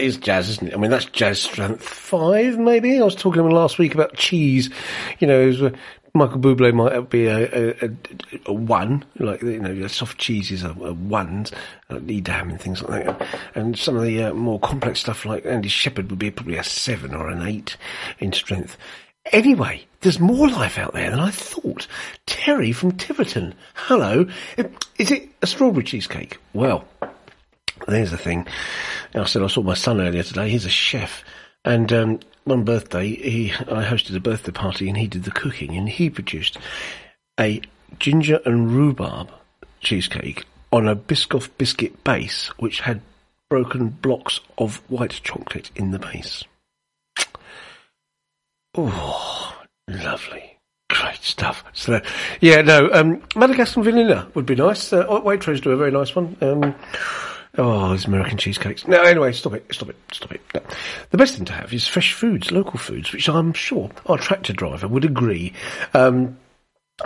is 0.00 0.16
jazz, 0.16 0.48
isn't 0.48 0.68
it? 0.68 0.74
I 0.74 0.76
mean, 0.76 0.90
that's 0.90 1.06
jazz 1.06 1.40
strength 1.40 1.82
five, 1.82 2.58
maybe. 2.58 2.98
I 2.98 3.04
was 3.04 3.14
talking 3.14 3.48
last 3.48 3.78
week 3.78 3.94
about 3.94 4.14
cheese. 4.14 4.70
You 5.18 5.26
know, 5.26 5.46
was, 5.46 5.62
uh, 5.62 5.70
Michael 6.14 6.40
Bublé 6.40 6.74
might 6.74 7.08
be 7.08 7.26
a, 7.26 7.38
a, 7.38 7.86
a, 7.86 7.90
a 8.46 8.52
one, 8.52 9.04
like 9.18 9.42
you 9.42 9.60
know, 9.60 9.86
soft 9.86 10.18
cheeses 10.18 10.64
are, 10.64 10.70
are 10.84 10.92
ones, 10.92 11.52
like 11.88 12.02
Edam 12.02 12.50
and 12.50 12.60
things 12.60 12.82
like 12.82 13.04
that. 13.06 13.28
And 13.54 13.78
some 13.78 13.96
of 13.96 14.02
the 14.02 14.24
uh, 14.24 14.34
more 14.34 14.58
complex 14.58 15.00
stuff, 15.00 15.24
like 15.24 15.46
Andy 15.46 15.68
Sheppard, 15.68 16.10
would 16.10 16.18
be 16.18 16.30
probably 16.30 16.56
a 16.56 16.64
seven 16.64 17.14
or 17.14 17.28
an 17.28 17.46
eight 17.46 17.76
in 18.18 18.32
strength. 18.32 18.76
Anyway, 19.26 19.86
there's 20.00 20.18
more 20.18 20.48
life 20.48 20.78
out 20.78 20.94
there 20.94 21.10
than 21.10 21.20
I 21.20 21.30
thought. 21.30 21.86
Terry 22.26 22.72
from 22.72 22.92
Tiverton. 22.92 23.54
Hello. 23.74 24.26
Is 24.98 25.10
it 25.10 25.28
a 25.42 25.46
strawberry 25.46 25.84
cheesecake? 25.84 26.38
Well, 26.54 26.84
there's 27.86 28.10
the 28.10 28.18
thing. 28.18 28.46
I 29.14 29.24
said 29.24 29.42
I 29.42 29.48
saw 29.48 29.62
my 29.62 29.74
son 29.74 30.00
earlier 30.00 30.22
today. 30.22 30.48
He's 30.48 30.66
a 30.66 30.70
chef. 30.70 31.24
And 31.64 31.92
um, 31.92 32.20
one 32.44 32.64
birthday, 32.64 33.08
he 33.08 33.52
I 33.52 33.84
hosted 33.84 34.16
a 34.16 34.20
birthday 34.20 34.52
party 34.52 34.88
and 34.88 34.96
he 34.96 35.06
did 35.06 35.24
the 35.24 35.30
cooking 35.30 35.76
and 35.76 35.88
he 35.88 36.10
produced 36.10 36.58
a 37.38 37.60
ginger 37.98 38.40
and 38.44 38.70
rhubarb 38.70 39.30
cheesecake 39.80 40.44
on 40.72 40.86
a 40.86 40.94
Biscoff 40.94 41.50
biscuit 41.58 42.04
base, 42.04 42.48
which 42.58 42.80
had 42.80 43.00
broken 43.48 43.88
blocks 43.88 44.40
of 44.56 44.76
white 44.88 45.20
chocolate 45.22 45.70
in 45.74 45.90
the 45.90 45.98
base. 45.98 46.44
Oh, 48.76 49.62
lovely. 49.88 50.58
Great 50.88 51.22
stuff. 51.22 51.64
So, 51.72 52.00
yeah, 52.40 52.62
no, 52.62 52.90
um, 52.92 53.22
Madagascar 53.34 53.82
vanilla 53.82 54.28
would 54.34 54.46
be 54.46 54.54
nice. 54.54 54.92
Uh, 54.92 55.06
Waitrose 55.06 55.60
do 55.60 55.72
a 55.72 55.76
very 55.76 55.90
nice 55.90 56.14
one. 56.14 56.36
Um, 56.40 56.74
oh, 57.58 57.92
these 57.92 58.06
American 58.06 58.38
cheesecakes. 58.38 58.86
No, 58.86 59.02
anyway, 59.02 59.32
stop 59.32 59.54
it, 59.54 59.66
stop 59.70 59.88
it, 59.90 59.96
stop 60.12 60.32
it. 60.32 60.40
No. 60.54 60.60
The 61.10 61.18
best 61.18 61.36
thing 61.36 61.44
to 61.46 61.52
have 61.52 61.72
is 61.72 61.86
fresh 61.86 62.12
foods, 62.12 62.50
local 62.50 62.78
foods, 62.78 63.12
which 63.12 63.28
I'm 63.28 63.52
sure 63.52 63.90
our 64.06 64.18
tractor 64.18 64.52
driver 64.52 64.88
would 64.88 65.04
agree. 65.04 65.52
Um, 65.94 66.36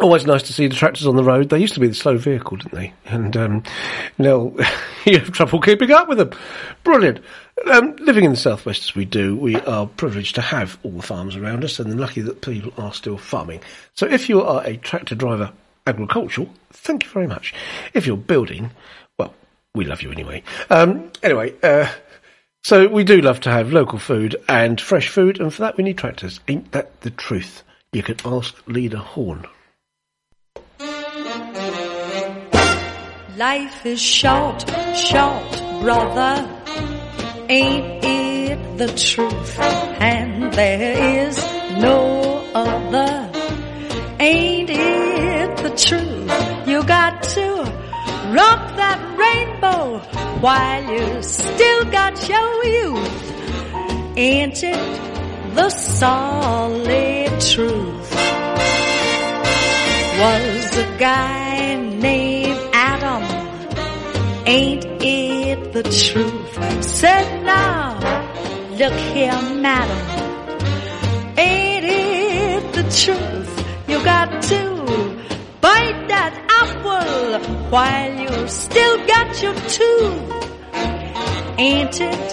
Always 0.00 0.26
nice 0.26 0.42
to 0.44 0.52
see 0.52 0.66
the 0.66 0.74
tractors 0.74 1.06
on 1.06 1.14
the 1.14 1.22
road. 1.22 1.50
They 1.50 1.60
used 1.60 1.74
to 1.74 1.80
be 1.80 1.86
the 1.86 1.94
slow 1.94 2.16
vehicle, 2.16 2.56
didn't 2.56 2.74
they? 2.74 2.92
And 3.04 3.36
um, 3.36 3.62
now 4.18 4.52
you 5.04 5.18
have 5.20 5.30
trouble 5.30 5.60
keeping 5.60 5.92
up 5.92 6.08
with 6.08 6.18
them. 6.18 6.30
Brilliant. 6.82 7.20
Um, 7.70 7.94
living 8.00 8.24
in 8.24 8.32
the 8.32 8.36
southwest 8.36 8.82
as 8.82 8.94
we 8.96 9.04
do, 9.04 9.36
we 9.36 9.54
are 9.54 9.86
privileged 9.86 10.34
to 10.34 10.40
have 10.40 10.78
all 10.82 10.90
the 10.90 11.02
farms 11.02 11.36
around 11.36 11.62
us, 11.62 11.78
and 11.78 12.00
lucky 12.00 12.22
that 12.22 12.40
people 12.40 12.72
are 12.76 12.92
still 12.92 13.16
farming. 13.16 13.60
So, 13.94 14.06
if 14.06 14.28
you 14.28 14.42
are 14.42 14.66
a 14.66 14.76
tractor 14.78 15.14
driver, 15.14 15.52
agricultural, 15.86 16.48
thank 16.72 17.04
you 17.04 17.10
very 17.10 17.28
much. 17.28 17.54
If 17.92 18.04
you're 18.04 18.16
building, 18.16 18.72
we 19.74 19.84
love 19.84 20.02
you 20.02 20.12
anyway. 20.12 20.42
Um, 20.70 21.10
anyway, 21.22 21.55
uh, 21.62 21.88
so 22.62 22.86
we 22.86 23.05
do 23.05 23.20
love 23.20 23.40
to 23.40 23.51
have 23.51 23.72
local 23.72 23.98
food 23.98 24.36
and 24.48 24.80
fresh 24.80 25.09
food, 25.09 25.40
and 25.40 25.52
for 25.52 25.62
that 25.62 25.76
we 25.76 25.84
need 25.84 25.98
tractors. 25.98 26.40
Ain't 26.48 26.70
that 26.72 27.01
the 27.01 27.10
truth? 27.10 27.62
You 27.92 28.02
can 28.02 28.16
ask 28.24 28.55
Lena 28.66 28.98
Horne. 28.98 29.46
Life 33.36 33.84
is 33.84 34.01
short, 34.01 34.64
short, 34.96 35.51
brother. 35.82 36.48
Ain't 37.48 38.05
it 38.05 38.78
the 38.78 38.88
truth? 38.96 39.59
And 39.59 40.52
there 40.55 41.26
is 41.26 41.36
no 41.82 42.48
other. 42.55 43.30
Ain't 44.20 44.70
it 44.70 45.56
the 45.59 45.70
truth? 45.70 46.68
You 46.68 46.84
got 46.84 47.22
to 47.24 47.73
rock 48.32 48.76
that 48.76 48.98
rainbow 49.18 49.98
while 50.40 50.84
you 50.84 51.22
still 51.22 51.84
got 51.90 52.28
your 52.28 52.64
youth. 52.64 53.32
Ain't 54.16 54.62
it 54.62 55.55
the 55.55 55.68
solid 55.70 57.40
truth? 57.40 58.10
Was 60.20 60.78
a 60.78 60.96
guy 60.98 61.74
named 61.76 62.60
Adam. 62.72 63.22
Ain't 64.46 64.84
it 65.02 65.72
the 65.72 65.82
truth? 65.82 66.84
Said 66.84 67.44
now, 67.44 67.98
look 68.78 68.92
here, 68.92 69.42
madam. 69.60 70.02
Ain't 71.36 71.84
it 71.84 72.72
the 72.72 72.82
truth? 73.02 73.88
You 73.88 74.05
got 74.05 74.42
to 74.44 75.23
bite 75.64 76.08
that 76.08 76.34
apple 76.62 77.40
while 77.72 78.14
you 78.24 78.48
still 78.48 78.96
got 79.12 79.28
your 79.44 79.56
tooth. 79.76 80.24
Ain't 81.66 81.98
it 82.12 82.28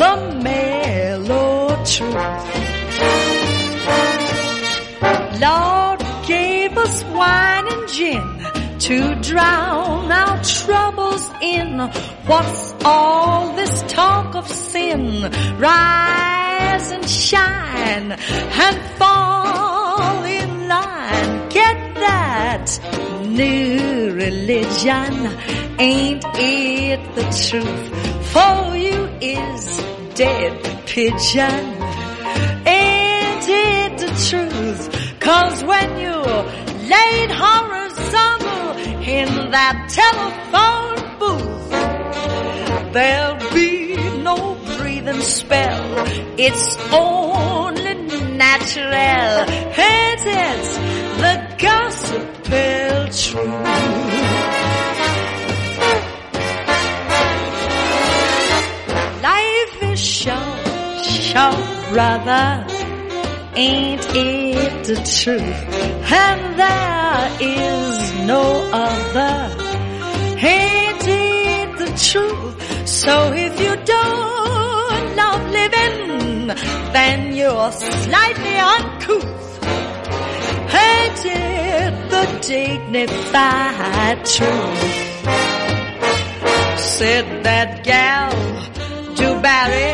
the 0.00 0.14
mellow 0.48 1.68
truth? 1.94 2.46
Lord 5.44 6.00
gave 6.26 6.72
us 6.84 6.96
wine 7.18 7.66
and 7.74 7.84
gin 7.96 8.26
to 8.86 8.96
drown 9.28 10.10
our 10.10 10.36
troubles 10.42 11.24
in. 11.42 11.78
What's 12.30 12.74
all 12.82 13.54
this 13.56 13.74
talk 13.88 14.34
of 14.34 14.48
sin? 14.48 15.30
Rise 15.58 16.88
and 16.96 17.06
shine 17.10 18.12
and 18.12 18.76
fall 18.98 19.33
that 22.54 23.26
new 23.26 24.12
religion. 24.12 25.14
Ain't 25.78 26.24
it 26.38 27.00
the 27.16 27.26
truth? 27.46 27.84
For 28.32 28.76
you 28.76 28.98
is 29.20 29.62
dead 30.14 30.52
pigeon. 30.86 31.64
Ain't 32.66 33.46
it 33.48 33.98
the 33.98 34.12
truth? 34.28 34.82
Cause 35.20 35.64
when 35.64 35.98
you 35.98 36.16
laid 36.94 37.30
horizontal 37.44 38.66
in 39.16 39.28
that 39.50 39.76
telephone 40.00 41.18
booth, 41.18 41.70
there'll 42.92 43.52
be 43.52 43.96
no 44.22 44.54
breathing 44.78 45.22
spell. 45.22 45.84
It's 46.38 46.76
only 46.92 47.94
natural. 48.36 48.94
And 49.76 50.04
it's 50.26 50.76
the 51.20 51.43
gospel 52.50 53.04
truth. 53.06 53.64
Life 59.22 59.82
is 59.82 60.00
short, 60.00 61.04
short, 61.04 61.92
brother. 61.92 62.66
Ain't 63.56 64.04
it 64.14 64.84
the 64.84 64.96
truth? 64.96 65.60
And 66.12 66.58
there 66.58 67.36
is 67.40 68.26
no 68.26 68.42
other. 68.72 69.64
Ain't 70.38 71.06
it 71.06 71.78
the 71.78 71.90
truth? 72.10 72.88
So 72.88 73.32
if 73.32 73.60
you 73.60 73.76
don't 73.76 75.16
love 75.16 75.50
living, 75.50 76.48
then 76.92 77.36
you're 77.36 77.72
slightly 77.72 78.56
uncouth. 78.56 79.53
Ain't 80.74 81.24
it 81.26 82.10
the 82.10 82.24
dignified 82.48 84.24
truth? 84.24 85.04
Said 86.80 87.44
that 87.44 87.84
gal, 87.84 88.32
to 89.14 89.40
Barry, 89.40 89.92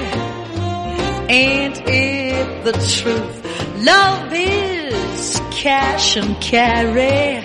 ain't 1.28 1.78
it 1.86 2.65
the 2.65 2.73
truth? 2.73 3.36
Love 3.85 4.32
is 4.32 5.40
cash 5.51 6.16
and 6.16 6.40
carry. 6.40 7.44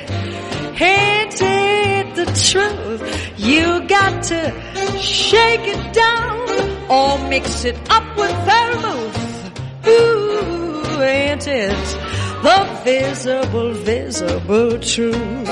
Ain't 0.79 1.41
it 1.41 2.15
the 2.15 2.25
truth? 2.49 3.03
You 3.37 3.85
got 3.87 4.23
to 4.31 4.97
shake 4.97 5.67
it 5.75 5.93
down 5.93 6.89
or 6.89 7.29
mix 7.29 7.65
it 7.65 7.77
up 7.89 8.17
with 8.17 8.35
vermouth. 8.49 9.87
Ooh, 9.87 11.01
ain't 11.01 11.47
it 11.47 12.24
the 12.45 12.81
visible, 12.83 13.73
visible 13.73 14.77
truth? 14.77 15.49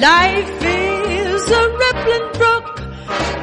Life 0.00 0.62
is 0.62 1.50
a 1.50 1.62
rippling 1.82 2.28
brook. 2.38 2.70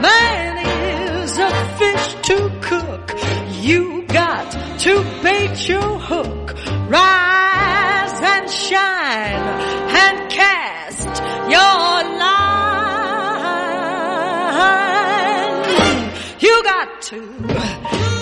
Man 0.02 0.54
is 0.66 1.38
a 1.38 1.52
fish 1.78 2.08
to 2.30 2.38
cook. 2.62 3.06
You 3.62 4.04
got 4.08 4.50
to 4.80 5.04
bait 5.22 5.68
your 5.68 6.00
hook. 6.00 6.56
Rise 6.90 8.20
and 8.34 8.50
shine 8.50 9.46
and 10.04 10.32
cast 10.32 11.22
your 11.56 11.84
line. 12.24 12.44
You 16.40 16.64
got 16.64 17.02
to 17.12 17.20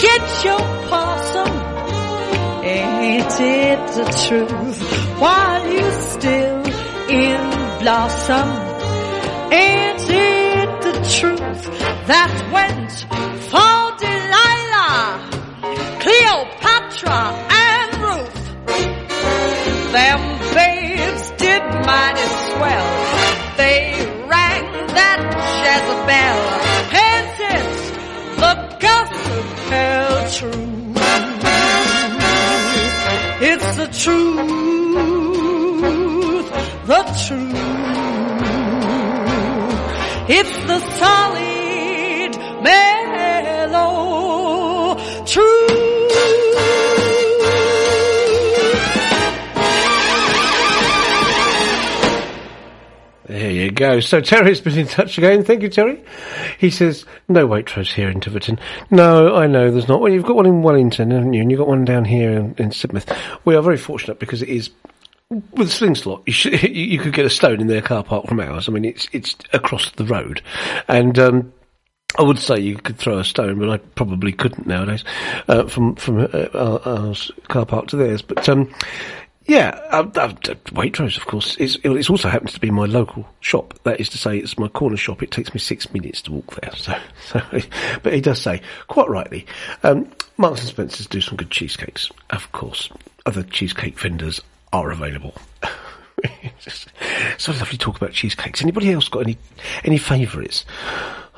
get 0.02 0.44
your 0.44 0.66
possum. 0.90 1.70
Ain't 2.73 3.39
it 3.39 3.81
the 3.98 4.07
truth? 4.27 4.80
While 5.19 5.64
you 5.76 5.91
still 6.14 6.65
in 7.10 7.41
blossom. 7.81 8.49
Ain't 9.52 10.10
it 10.10 10.81
the 10.81 10.93
truth? 11.18 11.41
that 12.07 12.34
went 12.52 12.91
for 13.49 13.81
Delilah, 14.02 15.03
Cleopatra, 16.03 17.22
and 17.49 17.89
Ruth. 18.03 18.43
Them 19.93 20.22
babes 20.53 21.31
did 21.38 21.64
mighty 21.85 22.27
swell. 22.49 23.01
Truth, 34.03 35.38
the 36.88 37.02
truth. 37.28 37.61
It's 40.28 40.57
the 40.65 40.80
solid, 40.98 42.32
mellow 42.64 44.06
truth. 45.26 45.82
There 53.28 53.52
you 53.52 53.72
go. 53.72 53.99
So 53.99 54.19
Terry's 54.19 54.61
been 54.61 54.78
in 54.78 54.88
touch 54.88 55.18
again. 55.18 55.44
Thank 55.44 55.61
you, 55.61 55.69
Terry. 55.69 56.02
He 56.61 56.69
says, 56.69 57.05
no 57.27 57.47
Waitrose 57.47 57.91
here 57.91 58.07
in 58.07 58.21
Tiverton. 58.21 58.59
No, 58.91 59.35
I 59.35 59.47
know 59.47 59.71
there's 59.71 59.88
not. 59.88 59.99
Well, 59.99 60.13
you've 60.13 60.25
got 60.25 60.35
one 60.35 60.45
in 60.45 60.61
Wellington, 60.61 61.09
haven't 61.09 61.33
you? 61.33 61.41
And 61.41 61.49
you've 61.49 61.57
got 61.57 61.67
one 61.67 61.85
down 61.85 62.05
here 62.05 62.33
in, 62.33 62.53
in 62.59 62.69
Sidmouth. 62.69 63.17
We 63.45 63.55
are 63.55 63.63
very 63.63 63.77
fortunate 63.77 64.19
because 64.19 64.43
it 64.43 64.49
is 64.49 64.69
with 65.31 65.69
a 65.69 65.71
sling 65.71 65.95
slot, 65.95 66.21
you, 66.27 66.33
should, 66.33 66.61
you 66.75 66.99
could 66.99 67.13
get 67.13 67.25
a 67.25 67.31
stone 67.31 67.61
in 67.61 67.67
their 67.67 67.81
car 67.81 68.03
park 68.03 68.27
from 68.27 68.39
ours. 68.39 68.69
I 68.69 68.73
mean, 68.73 68.85
it's 68.85 69.07
it's 69.11 69.35
across 69.53 69.89
the 69.91 70.05
road, 70.05 70.43
and 70.88 71.17
um, 71.17 71.51
I 72.19 72.21
would 72.21 72.38
say 72.38 72.59
you 72.59 72.75
could 72.75 72.97
throw 72.97 73.17
a 73.17 73.23
stone, 73.23 73.57
but 73.57 73.69
I 73.69 73.77
probably 73.77 74.31
couldn't 74.31 74.67
nowadays 74.67 75.03
uh, 75.47 75.65
from 75.67 75.95
from 75.95 76.19
uh, 76.31 76.47
our, 76.53 76.79
our 76.85 77.15
car 77.47 77.65
park 77.65 77.88
to 77.88 77.95
theirs. 77.95 78.21
But 78.21 78.47
um, 78.49 78.71
yeah, 79.45 79.69
uh, 79.91 80.07
uh, 80.15 80.34
Waitrose, 80.72 81.18
of 81.18 81.26
course, 81.26 81.57
is 81.57 81.80
it's 81.84 82.09
also 82.09 82.30
happens 82.30 82.53
to 82.53 82.59
be 82.59 82.69
my 82.69 82.85
local 82.85 83.27
shop. 83.39 83.77
That 83.84 83.99
is 83.99 84.07
to 84.09 84.18
say, 84.18 84.38
it's 84.38 84.57
my 84.57 84.68
corner 84.68 84.97
shop. 84.97 85.23
It 85.23 85.31
takes 85.31 85.53
me 85.53 85.59
six 85.59 85.91
minutes 85.93 86.22
to 86.23 86.31
walk 86.31 86.59
there. 86.61 86.72
So, 86.81 87.41
so 87.41 87.59
but 88.03 88.13
he 88.13 88.22
does 88.22 88.41
say 88.41 88.61
quite 88.88 89.09
rightly, 89.09 89.45
um, 89.84 90.11
Marks 90.38 90.61
and 90.61 90.69
Spencers 90.69 91.07
do 91.07 91.22
some 91.22 91.38
good 91.38 91.51
cheesecakes. 91.51 92.09
Of 92.30 92.51
course, 92.51 92.89
other 93.26 93.43
cheesecake 93.43 93.99
vendors 93.99 94.41
are 94.73 94.91
available. 94.91 95.34
It's 96.63 96.85
so 97.39 97.51
lovely 97.51 97.69
to 97.69 97.77
talk 97.80 97.97
about 97.97 98.11
cheesecakes. 98.11 98.61
Anybody 98.61 98.91
else 98.91 99.09
got 99.09 99.22
any 99.22 99.38
any 99.84 99.97
favourites? 99.97 100.65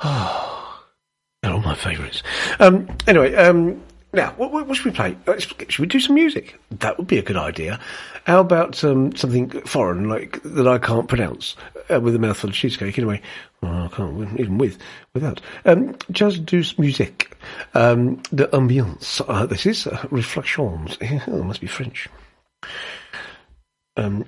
Oh, 0.04 0.84
they're 1.42 1.54
all 1.54 1.62
my 1.62 1.76
favourites. 1.76 2.22
Um, 2.60 2.90
anyway, 3.08 3.34
um, 3.36 3.82
now 4.14 4.32
what, 4.38 4.52
what, 4.52 4.76
should 4.76 4.86
we 4.86 4.92
play? 4.92 5.18
Uh, 5.28 5.40
Should 5.40 5.80
we 5.80 5.88
do 5.88 6.00
some 6.00 6.16
music? 6.16 6.60
That 6.72 6.98
would 6.98 7.08
be 7.08 7.18
a 7.18 7.22
good 7.24 7.36
idea. 7.38 7.80
How 8.26 8.40
about 8.40 8.84
um, 8.84 9.16
something 9.16 9.50
foreign, 9.62 10.08
like 10.08 10.42
that 10.44 10.68
I 10.68 10.78
can't 10.78 11.08
pronounce, 11.10 11.56
uh, 11.92 12.00
with 12.00 12.16
a 12.16 12.20
mouthful 12.20 12.50
of 12.50 12.56
cheesecake? 12.56 12.98
Anyway, 12.98 13.22
well, 13.62 13.84
I 13.84 13.88
can't 13.90 14.40
even 14.40 14.58
with 14.58 14.78
without. 15.14 15.42
Um, 15.66 15.96
just 16.12 16.46
do 16.46 16.64
some 16.64 16.76
music. 16.84 17.36
Um, 17.74 18.22
the 18.32 18.48
ambiance. 18.50 19.22
Uh, 19.28 19.46
this 19.46 19.66
is 19.66 19.88
uh, 19.88 20.08
reflections. 20.12 20.98
oh, 21.02 21.40
it 21.40 21.44
must 21.44 21.62
be 21.62 21.68
French. 21.68 22.08
Um, 23.98 24.26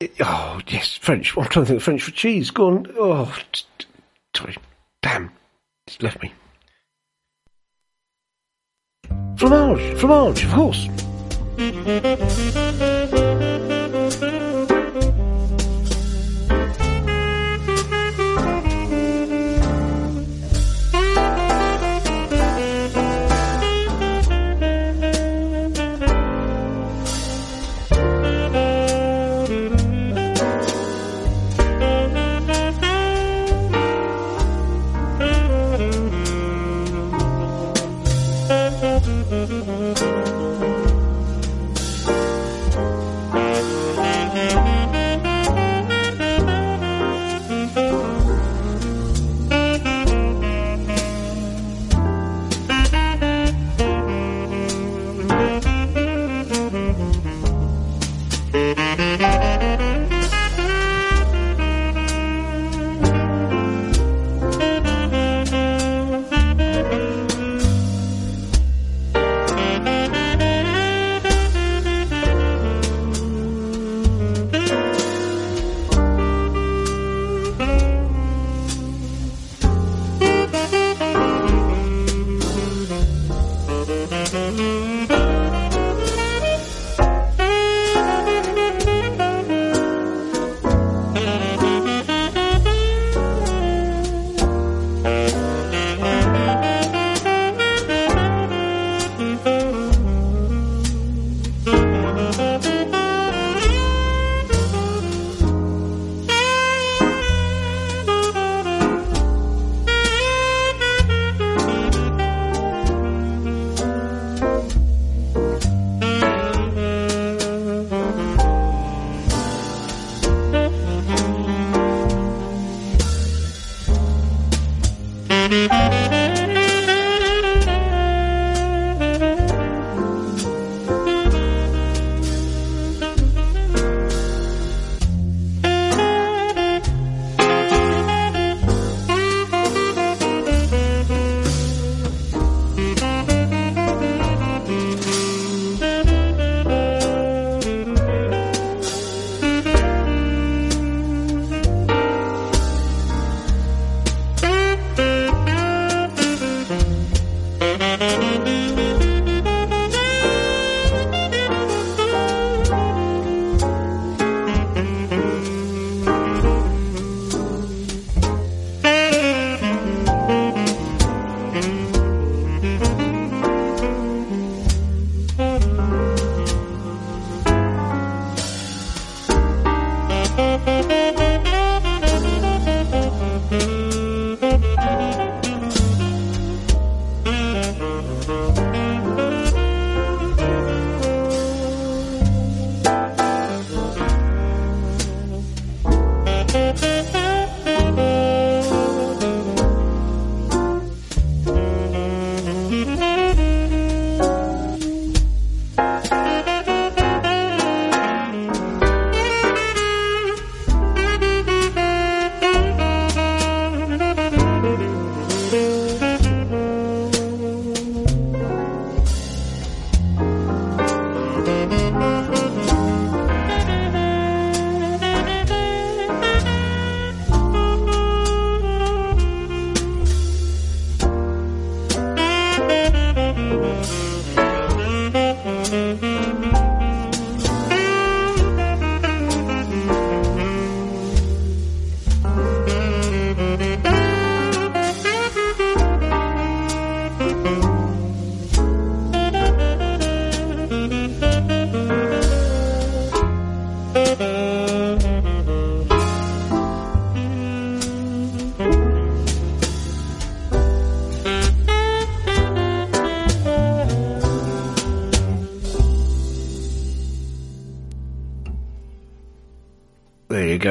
it- 0.00 0.14
oh 0.20 0.60
yes, 0.68 0.96
French. 0.96 1.36
I'm 1.36 1.44
trying 1.46 1.64
to 1.64 1.68
think 1.68 1.76
of 1.78 1.82
French 1.82 2.02
for 2.02 2.10
cheese. 2.12 2.50
Go 2.50 2.68
on. 2.68 2.86
Oh, 2.98 3.36
t- 3.52 3.64
t- 3.78 3.86
sorry. 4.34 4.56
Damn, 5.02 5.30
it's 5.86 6.00
left 6.00 6.22
me. 6.22 6.32
Fromage, 9.36 9.94
fromage, 9.98 10.44
of 10.44 10.52
course. 10.52 10.88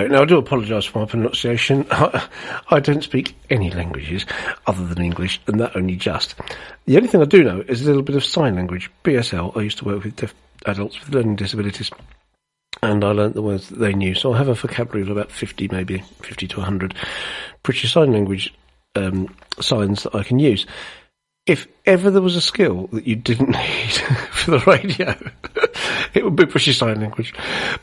Now, 0.07 0.21
I 0.21 0.25
do 0.25 0.37
apologise 0.37 0.85
for 0.85 0.99
my 0.99 1.05
pronunciation. 1.05 1.85
I 1.91 2.79
don't 2.81 3.03
speak 3.03 3.35
any 3.49 3.71
languages 3.71 4.25
other 4.67 4.85
than 4.85 5.03
English, 5.03 5.41
and 5.47 5.59
that 5.59 5.75
only 5.75 5.95
just. 5.95 6.35
The 6.85 6.97
only 6.97 7.07
thing 7.07 7.21
I 7.21 7.25
do 7.25 7.43
know 7.43 7.63
is 7.67 7.81
a 7.81 7.85
little 7.85 8.01
bit 8.01 8.15
of 8.15 8.23
sign 8.23 8.55
language. 8.55 8.91
BSL, 9.03 9.55
I 9.57 9.61
used 9.61 9.79
to 9.79 9.85
work 9.85 10.03
with 10.03 10.15
deaf 10.15 10.33
adults 10.65 10.99
with 10.99 11.13
learning 11.13 11.35
disabilities, 11.37 11.91
and 12.81 13.03
I 13.03 13.11
learnt 13.11 13.35
the 13.35 13.41
words 13.41 13.69
that 13.69 13.79
they 13.79 13.93
knew. 13.93 14.13
So 14.13 14.33
I 14.33 14.37
have 14.37 14.47
a 14.47 14.53
vocabulary 14.53 15.01
of 15.01 15.09
about 15.15 15.31
50, 15.31 15.67
maybe 15.71 15.99
50 16.21 16.47
to 16.47 16.57
100 16.57 16.95
British 17.63 17.91
Sign 17.91 18.11
Language 18.11 18.53
um, 18.95 19.33
signs 19.59 20.03
that 20.03 20.15
I 20.15 20.23
can 20.23 20.39
use 20.39 20.65
if 21.45 21.67
ever 21.85 22.11
there 22.11 22.21
was 22.21 22.35
a 22.35 22.41
skill 22.41 22.87
that 22.87 23.07
you 23.07 23.15
didn't 23.15 23.49
need 23.49 23.93
for 24.31 24.51
the 24.51 24.59
radio, 24.59 25.15
it 26.13 26.23
would 26.23 26.35
be 26.35 26.45
British 26.45 26.77
Sign 26.77 26.99
Language. 26.99 27.33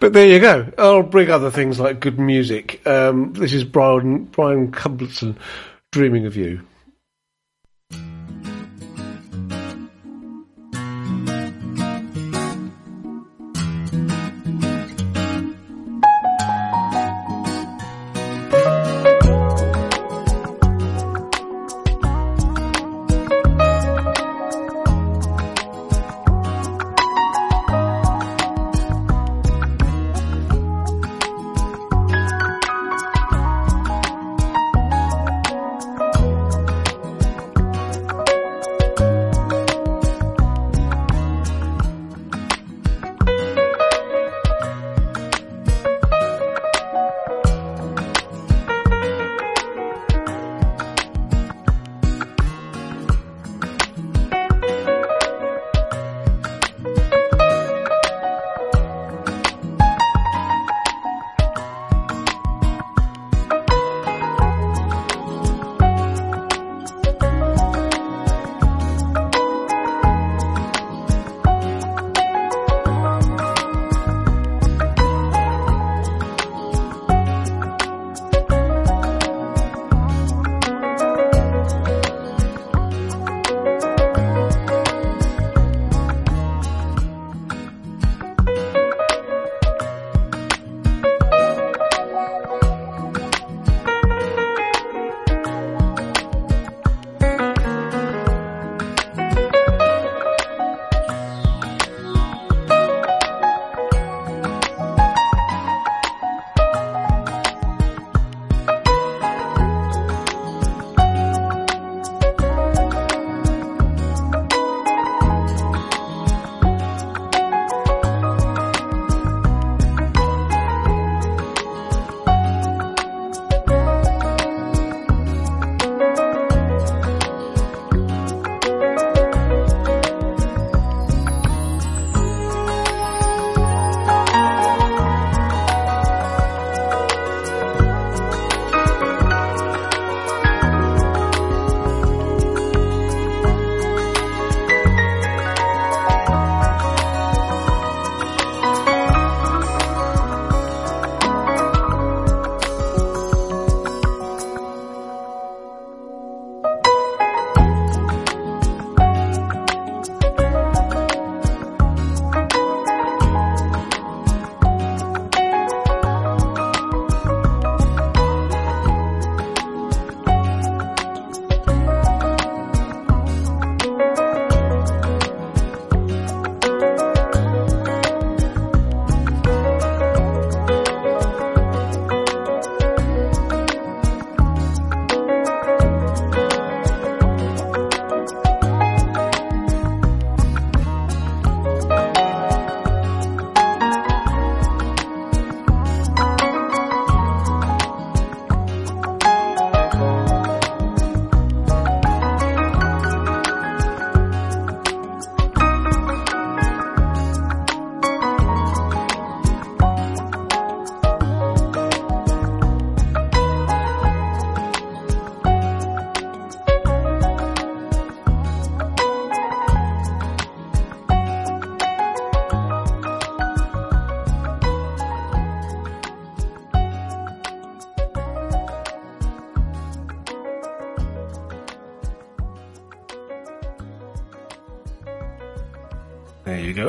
But 0.00 0.12
there 0.12 0.26
you 0.26 0.40
go. 0.40 0.70
I'll 0.78 1.02
bring 1.02 1.30
other 1.30 1.50
things 1.50 1.80
like 1.80 2.00
good 2.00 2.18
music. 2.18 2.86
Um, 2.86 3.32
this 3.32 3.52
is 3.52 3.64
Brian 3.64 4.24
Brian 4.24 4.70
Culbertson, 4.70 5.36
Dreaming 5.92 6.26
of 6.26 6.36
You. 6.36 6.62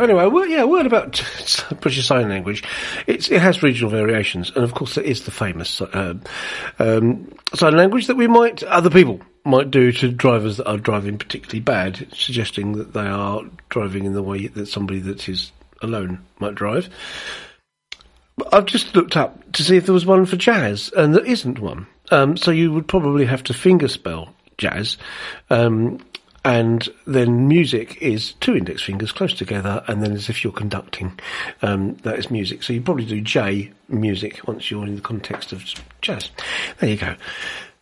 Anyway, 0.10 0.48
yeah, 0.50 0.64
word 0.64 0.88
about 0.88 1.24
British 1.82 2.08
Sign 2.08 2.30
Language. 2.30 2.64
It's, 3.06 3.30
it 3.30 3.42
has 3.42 3.62
regional 3.62 3.92
variations, 3.92 4.50
and 4.56 4.64
of 4.64 4.74
course, 4.74 4.96
there 4.96 5.04
is 5.04 5.26
the 5.26 5.32
famous 5.32 5.80
uh, 5.82 6.16
um, 6.80 7.32
sign 7.54 7.78
language 7.78 8.08
that 8.08 8.18
we 8.18 8.26
might, 8.26 8.64
other 8.64 8.90
people 8.90 9.22
might 9.46 9.70
do 9.70 9.92
to 9.92 10.12
drivers 10.12 10.58
that 10.58 10.68
are 10.68 10.80
driving 10.80 11.20
particularly 11.20 11.60
bad, 11.60 12.08
suggesting 12.12 12.72
that 12.74 12.94
they 12.94 13.06
are 13.06 13.44
driving 13.70 14.06
in 14.06 14.14
the 14.14 14.24
way 14.24 14.48
that 14.48 14.66
somebody 14.66 15.00
that 15.00 15.30
is 15.30 15.52
alone 15.84 16.26
might 16.40 16.56
drive. 16.56 16.90
But 18.36 18.52
I've 18.52 18.66
just 18.66 18.96
looked 18.96 19.16
up 19.16 19.52
to 19.52 19.64
see 19.64 19.78
if 19.78 19.86
there 19.86 19.94
was 19.94 20.08
one 20.08 20.26
for 20.26 20.38
jazz, 20.38 20.92
and 20.98 21.14
there 21.14 21.26
isn't 21.26 21.60
one. 21.60 21.86
Um, 22.10 22.36
so 22.36 22.50
you 22.50 22.72
would 22.74 22.88
probably 22.88 23.26
have 23.26 23.44
to 23.44 23.54
fingerspell 23.54 24.30
jazz. 24.58 24.98
Um, 25.52 26.00
and 26.50 26.90
then 27.06 27.48
music 27.48 28.02
is 28.02 28.34
two 28.40 28.56
index 28.56 28.82
fingers 28.82 29.12
close 29.12 29.36
together, 29.36 29.84
and 29.88 30.02
then 30.02 30.14
as 30.14 30.30
if 30.30 30.44
you're 30.44 30.52
conducting. 30.52 31.12
Um, 31.62 31.94
that 31.98 32.18
is 32.18 32.32
music. 32.32 32.64
So 32.64 32.74
you 32.74 32.82
probably 32.82 33.06
do 33.06 33.22
J 33.22 33.72
music 33.88 34.48
once 34.48 34.72
you're 34.72 34.88
in 34.88 34.96
the 34.96 35.02
context 35.02 35.52
of 35.52 35.64
jazz. 36.02 36.32
There 36.80 36.90
you 36.90 36.98
go. 36.98 37.16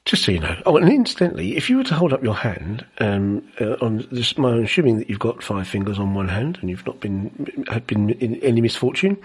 Just 0.07 0.23
so 0.23 0.31
you 0.31 0.39
know. 0.39 0.55
Oh, 0.65 0.77
and 0.77 0.88
incidentally, 0.88 1.57
if 1.57 1.69
you 1.69 1.75
were 1.75 1.84
to 1.84 1.93
hold 1.93 2.13
up 2.13 2.23
your 2.23 2.34
hand, 2.34 2.85
um, 2.99 3.45
uh, 3.59 3.73
on 3.81 4.07
this, 4.09 4.38
I'm 4.38 4.45
assuming 4.63 4.99
that 4.99 5.09
you've 5.09 5.19
got 5.19 5.43
five 5.43 5.67
fingers 5.67 5.99
on 5.99 6.13
one 6.13 6.29
hand 6.29 6.57
and 6.61 6.69
you've 6.69 6.85
not 6.88 7.01
been 7.01 7.65
had 7.69 7.85
been 7.88 8.11
in 8.11 8.35
any 8.38 8.61
misfortune, 8.61 9.17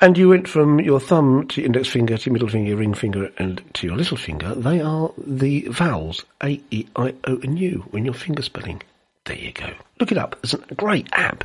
and 0.00 0.16
you 0.16 0.28
went 0.28 0.46
from 0.46 0.78
your 0.78 1.00
thumb 1.00 1.48
to 1.48 1.64
index 1.64 1.88
finger 1.88 2.16
to 2.18 2.30
middle 2.30 2.46
finger, 2.46 2.76
ring 2.76 2.94
finger, 2.94 3.32
and 3.38 3.60
to 3.74 3.88
your 3.88 3.96
little 3.96 4.16
finger. 4.16 4.54
They 4.54 4.80
are 4.80 5.10
the 5.18 5.62
vowels 5.70 6.24
A, 6.40 6.60
E, 6.70 6.86
I, 6.94 7.12
O, 7.24 7.38
and 7.42 7.58
U 7.58 7.84
when 7.90 8.04
you're 8.04 8.14
finger 8.14 8.42
spelling. 8.42 8.82
There 9.24 9.36
you 9.36 9.50
go. 9.50 9.72
Look 9.98 10.12
it 10.12 10.18
up. 10.18 10.38
It's 10.44 10.54
a 10.54 10.58
great 10.76 11.08
app, 11.14 11.42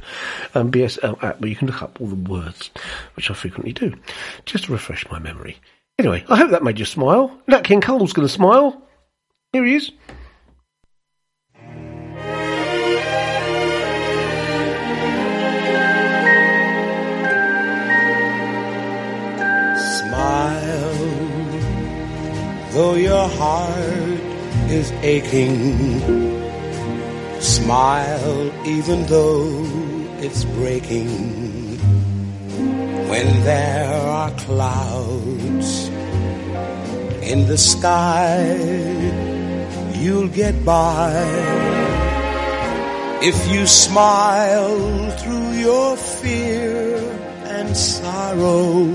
um, 0.53 0.71
BSL 0.71 1.23
app, 1.23 1.41
where 1.41 1.49
you 1.49 1.55
can 1.55 1.65
look 1.65 1.81
up 1.81 1.99
all 1.99 2.05
the 2.05 2.31
words, 2.31 2.69
which 3.15 3.31
I 3.31 3.33
frequently 3.33 3.73
do, 3.73 3.95
just 4.45 4.65
to 4.65 4.71
refresh 4.71 5.09
my 5.09 5.17
memory. 5.17 5.57
Anyway, 6.01 6.25
I 6.27 6.35
hope 6.35 6.49
that 6.49 6.63
made 6.63 6.79
you 6.79 6.85
smile. 6.85 7.29
Nat 7.45 7.63
King 7.63 7.79
Cole's 7.79 8.11
going 8.11 8.27
to 8.27 8.33
smile. 8.33 8.81
Here 9.53 9.63
he 9.63 9.75
is. 9.75 9.91
Smile, 19.99 20.95
though 22.71 22.95
your 22.95 23.27
heart 23.27 24.21
is 24.71 24.91
aching. 25.03 25.69
Smile, 27.39 28.67
even 28.67 29.05
though 29.05 29.67
it's 30.17 30.45
breaking. 30.45 31.50
When 33.11 33.43
there 33.43 33.91
are 33.91 34.31
clouds 34.47 35.89
in 37.21 37.45
the 37.45 37.57
sky, 37.57 38.39
you'll 39.99 40.29
get 40.29 40.63
by. 40.63 41.11
If 43.21 43.37
you 43.51 43.67
smile 43.67 45.11
through 45.19 45.51
your 45.67 45.97
fear 45.97 46.97
and 47.57 47.75
sorrow, 47.75 48.87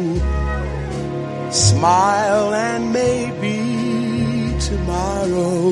smile 1.50 2.54
and 2.54 2.94
maybe 2.94 4.56
tomorrow 4.60 5.68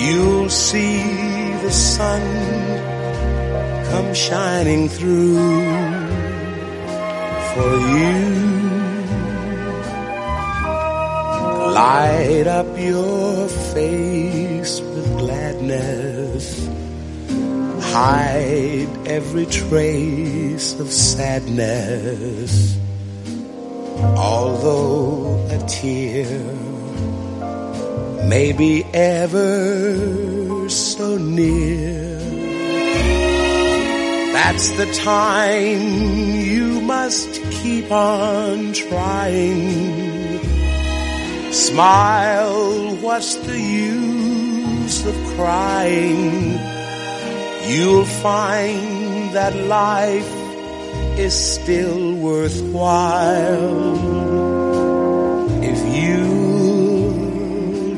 you'll 0.00 0.48
see 0.48 1.02
the 1.60 1.72
sun 1.72 2.22
come 3.90 4.14
shining 4.14 4.88
through 4.88 5.95
for 7.56 7.74
you. 7.96 8.14
Light 11.80 12.46
up 12.60 12.70
your 12.78 13.48
face 13.74 14.80
with 14.80 15.06
gladness. 15.22 16.44
Hide 17.94 18.92
every 19.06 19.46
trace 19.46 20.68
of 20.78 20.88
sadness. 20.90 22.52
Although 24.32 25.46
a 25.56 25.58
tear 25.66 26.38
may 28.34 28.52
be 28.52 28.84
ever 28.92 30.68
so 30.68 31.16
near, 31.16 32.18
that's 34.36 34.68
the 34.80 34.88
time 35.04 35.80
you 36.52 36.55
must 37.06 37.40
keep 37.62 37.88
on 37.92 38.72
trying. 38.72 40.42
Smile, 41.52 42.96
what's 42.96 43.36
the 43.46 43.60
use 43.60 45.06
of 45.06 45.14
crying? 45.36 46.58
You'll 47.70 48.10
find 48.26 49.32
that 49.36 49.54
life 49.54 50.32
is 51.16 51.32
still 51.32 52.16
worthwhile 52.16 53.94
if 55.62 55.80
you 55.96 56.20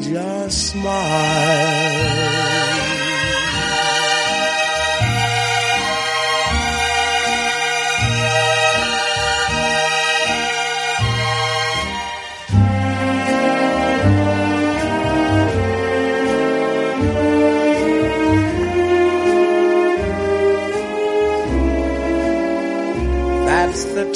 just 0.03 0.73
smile. 0.73 2.38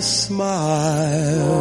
smile. 0.00 1.56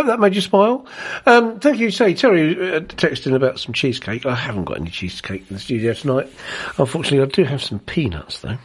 Hope 0.00 0.06
that 0.06 0.18
made 0.18 0.34
you 0.34 0.40
smile. 0.40 0.86
Um, 1.26 1.60
thank 1.60 1.78
you. 1.78 1.90
Say, 1.90 2.14
Terry 2.14 2.52
uh, 2.54 2.80
texting 2.80 3.34
about 3.34 3.60
some 3.60 3.74
cheesecake. 3.74 4.24
I 4.24 4.34
haven't 4.34 4.64
got 4.64 4.78
any 4.78 4.88
cheesecake 4.88 5.42
in 5.50 5.56
the 5.56 5.60
studio 5.60 5.92
tonight. 5.92 6.32
Unfortunately, 6.78 7.20
I 7.20 7.26
do 7.26 7.44
have 7.44 7.62
some 7.62 7.80
peanuts 7.80 8.40
though. 8.40 8.56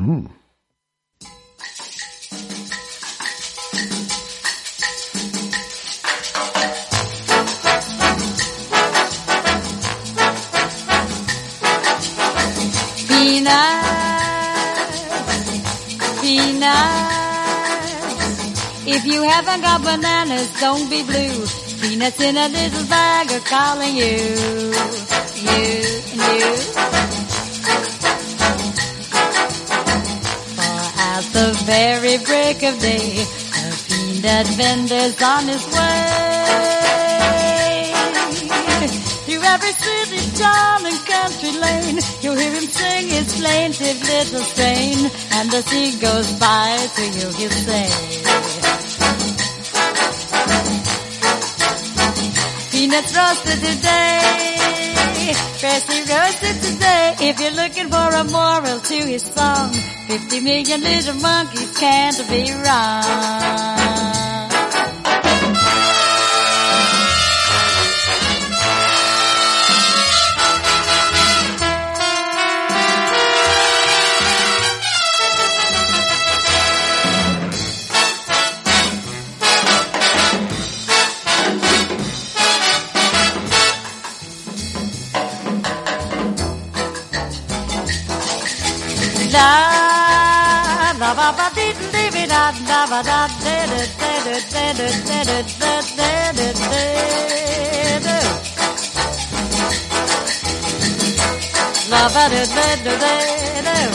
Mm. 0.00 0.32
You 19.20 19.28
haven't 19.28 19.60
got 19.60 19.82
bananas, 19.82 20.48
don't 20.60 20.88
be 20.88 21.02
blue. 21.02 21.44
Peanuts 21.80 22.20
in 22.20 22.36
a 22.36 22.48
little 22.48 22.86
bag 22.86 23.30
are 23.36 23.46
calling 23.54 23.94
you, 23.94 24.16
you 25.48 25.66
you. 26.24 26.46
For 30.56 30.80
at 31.12 31.24
the 31.36 31.48
very 31.68 32.16
break 32.28 32.62
of 32.62 32.78
day, 32.80 33.24
a 33.60 33.66
peanut 33.86 34.46
vendor's 34.56 35.22
on 35.22 35.44
his 35.52 35.64
way. 35.76 36.30
Through 39.26 39.44
every 39.54 39.74
city, 39.84 40.20
town, 40.38 40.86
and 40.86 41.00
country 41.12 41.52
lane, 41.60 41.98
you'll 42.22 42.36
hear 42.36 42.52
him 42.52 42.68
sing 42.78 43.08
his 43.08 43.28
plaintive 43.38 44.00
little 44.02 44.44
strain. 44.52 45.10
And 45.32 45.52
as 45.52 45.70
he 45.70 45.98
goes 45.98 46.28
by 46.40 46.88
to 46.96 47.04
you, 47.18 47.28
he'll 47.36 47.58
say, 47.68 48.19
Peanuts 52.90 53.16
roasted 53.16 53.60
today, 53.60 55.32
freshly 55.60 56.00
roasted 56.12 56.60
today. 56.60 57.14
If 57.20 57.38
you're 57.38 57.52
looking 57.52 57.88
for 57.88 57.96
a 57.96 58.24
moral 58.24 58.80
to 58.80 58.94
his 59.06 59.22
song, 59.22 59.72
50 60.08 60.40
million 60.40 60.80
little 60.80 61.14
monkeys 61.14 61.70
can't 61.78 62.28
be 62.28 62.50
wrong. 62.50 63.69
Da 89.34 89.48
da 91.00 91.10
ba 91.18 91.28
ba 91.38 91.46
dee 91.56 91.72
dee 91.92 92.10
dee 92.14 92.26
da 92.32 92.42
da 92.68 92.80
ba 92.90 93.00
da 93.08 93.18
dee 93.44 93.64
dee 93.70 93.86
dee 94.00 94.18
dee 94.26 94.72
dee 94.78 94.92
dee 95.06 95.24
dee 95.28 95.44
dee 95.98 96.28
dee 96.38 96.52
dee 96.70 97.98
dee 98.06 98.28
La 101.90 102.02
ba 102.14 102.24
dee 102.32 102.46
dee 102.56 102.74
dee 102.84 102.96
dee 103.02 103.62
dee 103.66 103.86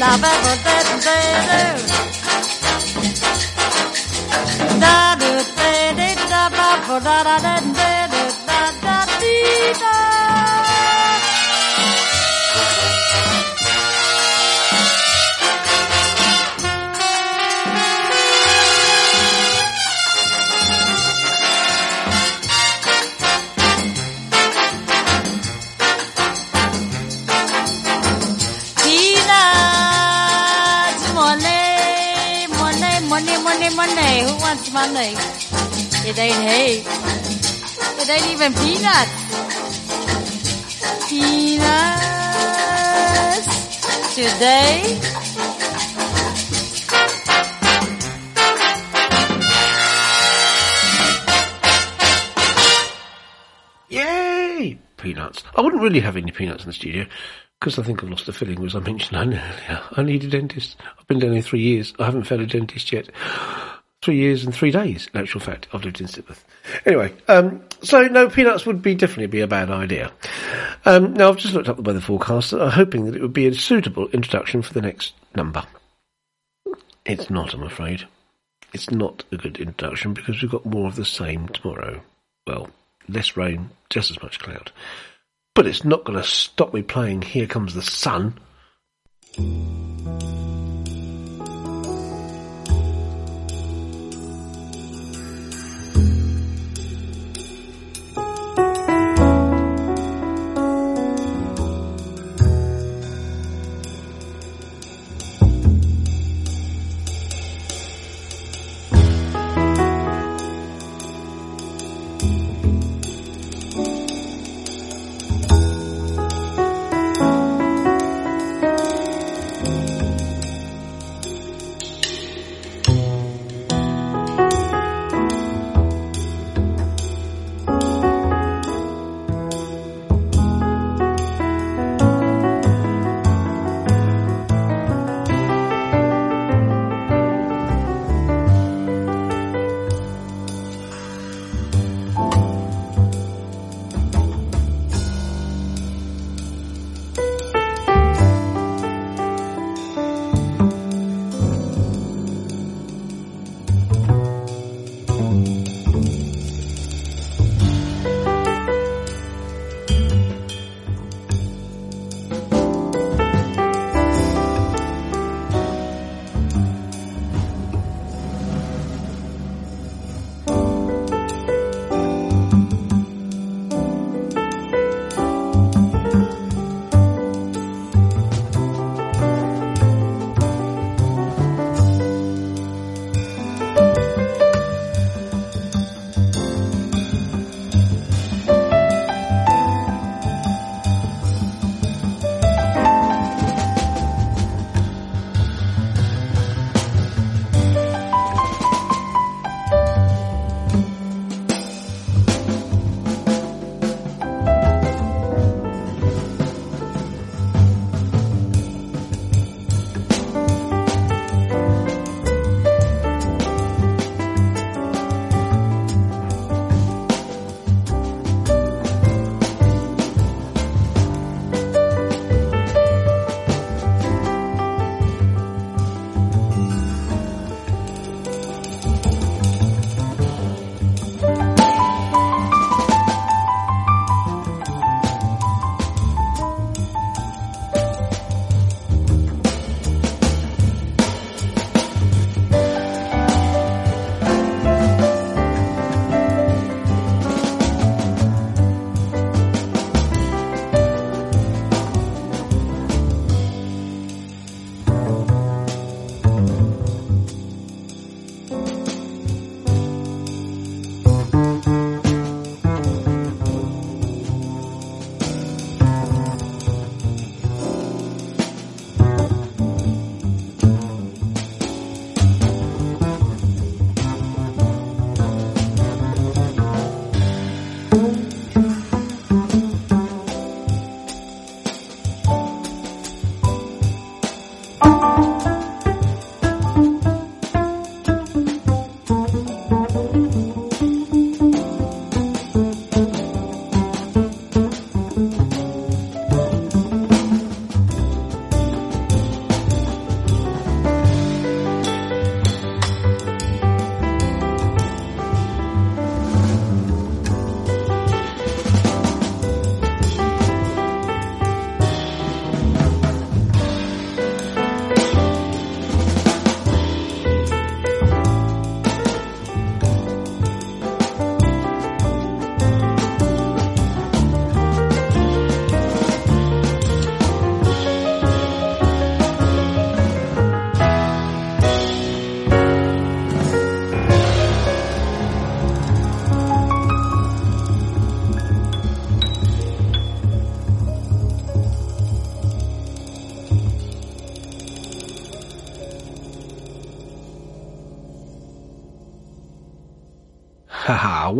La 0.00 0.10
ba 0.22 0.32
ba 0.44 0.52
dee 0.64 0.82
dee 1.06 1.32
dee 1.50 1.72
da 4.82 4.96
dee 5.20 5.40
dee 5.58 5.86
dee 5.98 6.14
da 6.32 6.42
ba 6.56 6.68
ba 6.88 6.96
da 7.06 7.16
da 7.26 7.54
dee 7.78 8.02
dee 8.12 8.13
money? 34.74 35.14
It 36.02 36.18
ain't 36.18 36.34
hay. 36.34 36.82
It 38.00 38.08
ain't 38.10 38.26
even 38.34 38.52
peanuts. 38.54 39.14
Peanuts 41.08 42.24
today. 44.16 44.98
Yay! 53.88 54.78
Peanuts. 54.96 55.44
I 55.54 55.60
wouldn't 55.60 55.82
really 55.82 56.00
have 56.00 56.16
any 56.16 56.32
peanuts 56.32 56.64
in 56.64 56.70
the 56.70 56.72
studio 56.72 57.06
because 57.60 57.78
I 57.78 57.84
think 57.84 58.02
I've 58.02 58.10
lost 58.10 58.26
the 58.26 58.32
filling, 58.32 58.64
as 58.64 58.74
I 58.74 58.80
mentioned 58.80 59.16
earlier. 59.16 59.80
I 59.92 60.02
need 60.02 60.24
a 60.24 60.28
dentist. 60.28 60.76
I've 60.98 61.06
been 61.06 61.20
down 61.20 61.32
here 61.32 61.42
three 61.42 61.62
years. 61.62 61.94
I 62.00 62.06
haven't 62.06 62.24
found 62.24 62.42
a 62.42 62.46
dentist 62.46 62.92
yet. 62.92 63.08
Three 64.04 64.16
years 64.16 64.44
and 64.44 64.54
three 64.54 64.70
days, 64.70 65.08
in 65.14 65.20
actual 65.20 65.40
fact. 65.40 65.66
I've 65.72 65.82
lived 65.82 65.98
in 65.98 66.06
Sidmouth. 66.06 66.44
Anyway, 66.84 67.14
um, 67.26 67.64
so 67.80 68.02
no, 68.02 68.28
peanuts 68.28 68.66
would 68.66 68.82
be 68.82 68.94
definitely 68.94 69.28
be 69.28 69.40
a 69.40 69.46
bad 69.46 69.70
idea. 69.70 70.12
Um, 70.84 71.14
now, 71.14 71.30
I've 71.30 71.38
just 71.38 71.54
looked 71.54 71.70
up 71.70 71.76
the 71.76 71.82
weather 71.82 72.02
forecast, 72.02 72.52
uh, 72.52 72.68
hoping 72.68 73.06
that 73.06 73.16
it 73.16 73.22
would 73.22 73.32
be 73.32 73.46
a 73.46 73.54
suitable 73.54 74.08
introduction 74.08 74.60
for 74.60 74.74
the 74.74 74.82
next 74.82 75.14
number. 75.34 75.64
It's 77.06 77.30
not, 77.30 77.54
I'm 77.54 77.62
afraid. 77.62 78.06
It's 78.74 78.90
not 78.90 79.24
a 79.32 79.38
good 79.38 79.56
introduction 79.56 80.12
because 80.12 80.42
we've 80.42 80.50
got 80.50 80.66
more 80.66 80.88
of 80.88 80.96
the 80.96 81.06
same 81.06 81.48
tomorrow. 81.48 82.02
Well, 82.46 82.68
less 83.08 83.38
rain, 83.38 83.70
just 83.88 84.10
as 84.10 84.22
much 84.22 84.38
cloud. 84.38 84.70
But 85.54 85.66
it's 85.66 85.82
not 85.82 86.04
going 86.04 86.18
to 86.18 86.28
stop 86.28 86.74
me 86.74 86.82
playing 86.82 87.22
Here 87.22 87.46
Comes 87.46 87.72
the 87.72 87.80
Sun. 87.80 88.38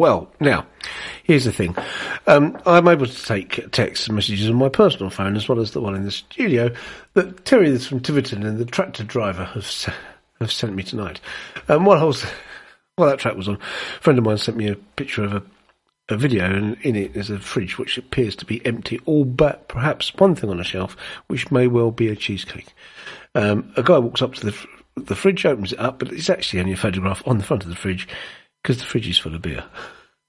Well, 0.05 0.31
now, 0.39 0.67
here's 1.23 1.47
the 1.47 1.53
thing. 1.53 1.75
Um, 2.27 2.61
I'm 2.67 2.89
able 2.89 3.07
to 3.07 3.25
take 3.25 3.73
text 3.73 4.13
messages 4.13 4.51
on 4.51 4.57
my 4.57 4.69
personal 4.69 5.09
phone 5.09 5.35
as 5.35 5.49
well 5.49 5.61
as 5.61 5.71
the 5.71 5.81
one 5.81 5.95
in 5.95 6.05
the 6.05 6.11
studio 6.11 6.75
that 7.15 7.47
Terry 7.47 7.79
from 7.79 8.01
Tiverton 8.01 8.43
and 8.43 8.59
the 8.59 8.67
tractor 8.67 9.03
driver 9.03 9.45
have, 9.45 9.65
have 10.41 10.53
sent 10.53 10.75
me 10.75 10.83
tonight. 10.83 11.23
Um, 11.71 11.87
while 11.87 11.99
I 11.99 12.05
was, 12.05 12.23
while 12.97 13.09
that 13.09 13.19
track 13.19 13.35
was 13.35 13.49
on, 13.49 13.55
a 13.55 14.01
friend 14.03 14.19
of 14.19 14.27
mine 14.27 14.37
sent 14.37 14.59
me 14.59 14.69
a 14.69 14.77
picture 14.77 15.25
of 15.25 15.33
a 15.33 15.43
a 16.11 16.19
video, 16.19 16.45
and 16.45 16.77
in 16.83 16.97
it 16.97 17.17
is 17.17 17.31
a 17.31 17.39
fridge 17.39 17.79
which 17.79 17.97
appears 17.97 18.37
to 18.37 18.45
be 18.45 18.61
empty, 18.67 19.01
all 19.07 19.25
but 19.25 19.69
perhaps 19.69 20.15
one 20.17 20.35
thing 20.35 20.51
on 20.51 20.61
a 20.61 20.65
shelf, 20.65 20.99
which 21.29 21.51
may 21.51 21.67
well 21.67 21.91
be 21.91 22.09
a 22.09 22.15
cheesecake. 22.15 22.75
Um, 23.35 23.73
a 23.79 23.83
guy 23.83 23.99
walks 23.99 24.21
up 24.21 24.35
to 24.35 24.45
the 24.45 24.53
fr- 24.53 24.69
the 24.97 25.17
fridge, 25.17 25.47
opens 25.47 25.73
it 25.73 25.81
up, 25.81 25.99
but 25.99 26.13
it's 26.13 26.29
actually 26.29 26.61
only 26.61 26.75
a 26.75 26.77
photograph 26.77 27.23
on 27.27 27.39
the 27.39 27.45
front 27.45 27.63
of 27.63 27.71
the 27.71 27.75
fridge 27.75 28.07
because 28.65 28.79
the 28.79 28.85
fridge 28.85 29.07
is 29.07 29.19
full 29.19 29.35
of 29.35 29.43
beer. 29.43 29.65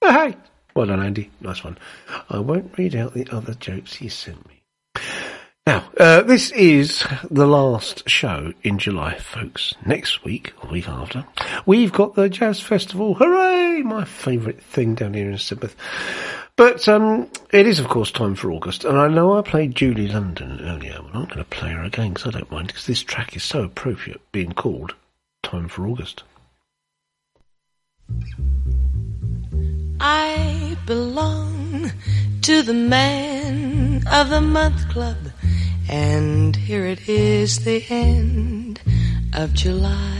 Hey, 0.02 0.36
well 0.74 0.86
done, 0.86 1.02
Andy. 1.02 1.30
Nice 1.40 1.64
one. 1.64 1.78
I 2.28 2.38
won't 2.38 2.76
read 2.78 2.94
out 2.94 3.14
the 3.14 3.26
other 3.32 3.54
jokes 3.54 3.94
he 3.94 4.08
sent 4.08 4.46
me. 4.46 4.62
Now, 5.66 5.90
uh, 5.98 6.22
this 6.22 6.52
is 6.52 7.04
the 7.28 7.46
last 7.46 8.08
show 8.08 8.52
in 8.62 8.78
July, 8.78 9.18
folks. 9.18 9.74
Next 9.84 10.22
week, 10.22 10.52
or 10.62 10.70
week 10.70 10.88
after, 10.88 11.24
we've 11.64 11.92
got 11.92 12.14
the 12.14 12.28
Jazz 12.28 12.60
Festival. 12.60 13.14
Hooray! 13.14 13.82
My 13.82 14.04
favourite 14.04 14.62
thing 14.62 14.94
down 14.94 15.14
here 15.14 15.28
in 15.28 15.36
Sidmouth. 15.36 15.74
But 16.54 16.86
um, 16.88 17.28
it 17.50 17.66
is, 17.66 17.80
of 17.80 17.88
course, 17.88 18.12
time 18.12 18.36
for 18.36 18.52
August. 18.52 18.84
And 18.84 18.96
I 18.96 19.08
know 19.08 19.36
I 19.36 19.42
played 19.42 19.74
Julie 19.74 20.08
London 20.08 20.60
earlier. 20.60 21.00
Well, 21.00 21.10
I'm 21.14 21.20
not 21.20 21.30
going 21.30 21.38
to 21.42 21.50
play 21.50 21.70
her 21.70 21.82
again 21.82 22.12
because 22.12 22.28
I 22.28 22.38
don't 22.38 22.50
mind, 22.52 22.68
because 22.68 22.86
this 22.86 23.02
track 23.02 23.34
is 23.34 23.42
so 23.42 23.64
appropriate 23.64 24.20
being 24.30 24.52
called 24.52 24.94
Time 25.42 25.68
for 25.68 25.86
August. 25.86 26.22
I 30.00 30.76
belong 30.86 31.92
to 32.42 32.62
the 32.62 32.74
Man 32.74 34.02
of 34.10 34.30
the 34.30 34.40
Month 34.40 34.88
Club, 34.88 35.16
and 35.88 36.54
here 36.54 36.86
it 36.86 37.08
is 37.08 37.64
the 37.64 37.84
end 37.88 38.80
of 39.32 39.52
July. 39.54 40.16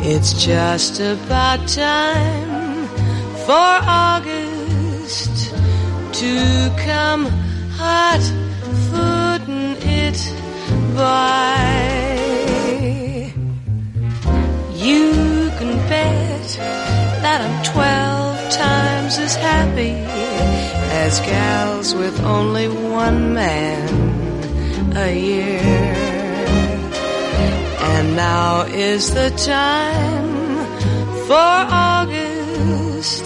It's 0.00 0.44
just 0.44 1.00
about 1.00 1.66
time 1.68 2.86
for 3.46 3.70
August 3.88 5.54
to 6.20 6.74
come 6.78 7.26
hot 7.72 8.20
footing 8.90 9.76
it 9.80 10.20
by. 10.94 12.05
You 14.86 15.50
can 15.58 15.72
bet 15.88 16.48
that 17.22 17.40
I'm 17.40 17.64
twelve 17.64 18.38
times 18.52 19.18
as 19.18 19.34
happy 19.34 19.94
as 21.04 21.18
gals 21.18 21.92
with 21.92 22.16
only 22.22 22.68
one 22.68 23.34
man 23.34 23.88
a 24.96 25.10
year. 25.12 25.60
And 27.94 28.14
now 28.14 28.62
is 28.66 29.12
the 29.12 29.30
time 29.30 30.28
for 31.26 31.52
August 31.90 33.24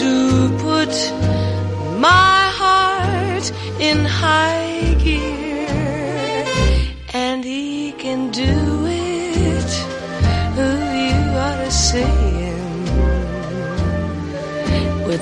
to 0.00 0.12
put 0.66 0.94
my 2.00 2.38
heart 2.60 3.52
in 3.78 4.04
high 4.04 4.96
gear. 4.98 5.41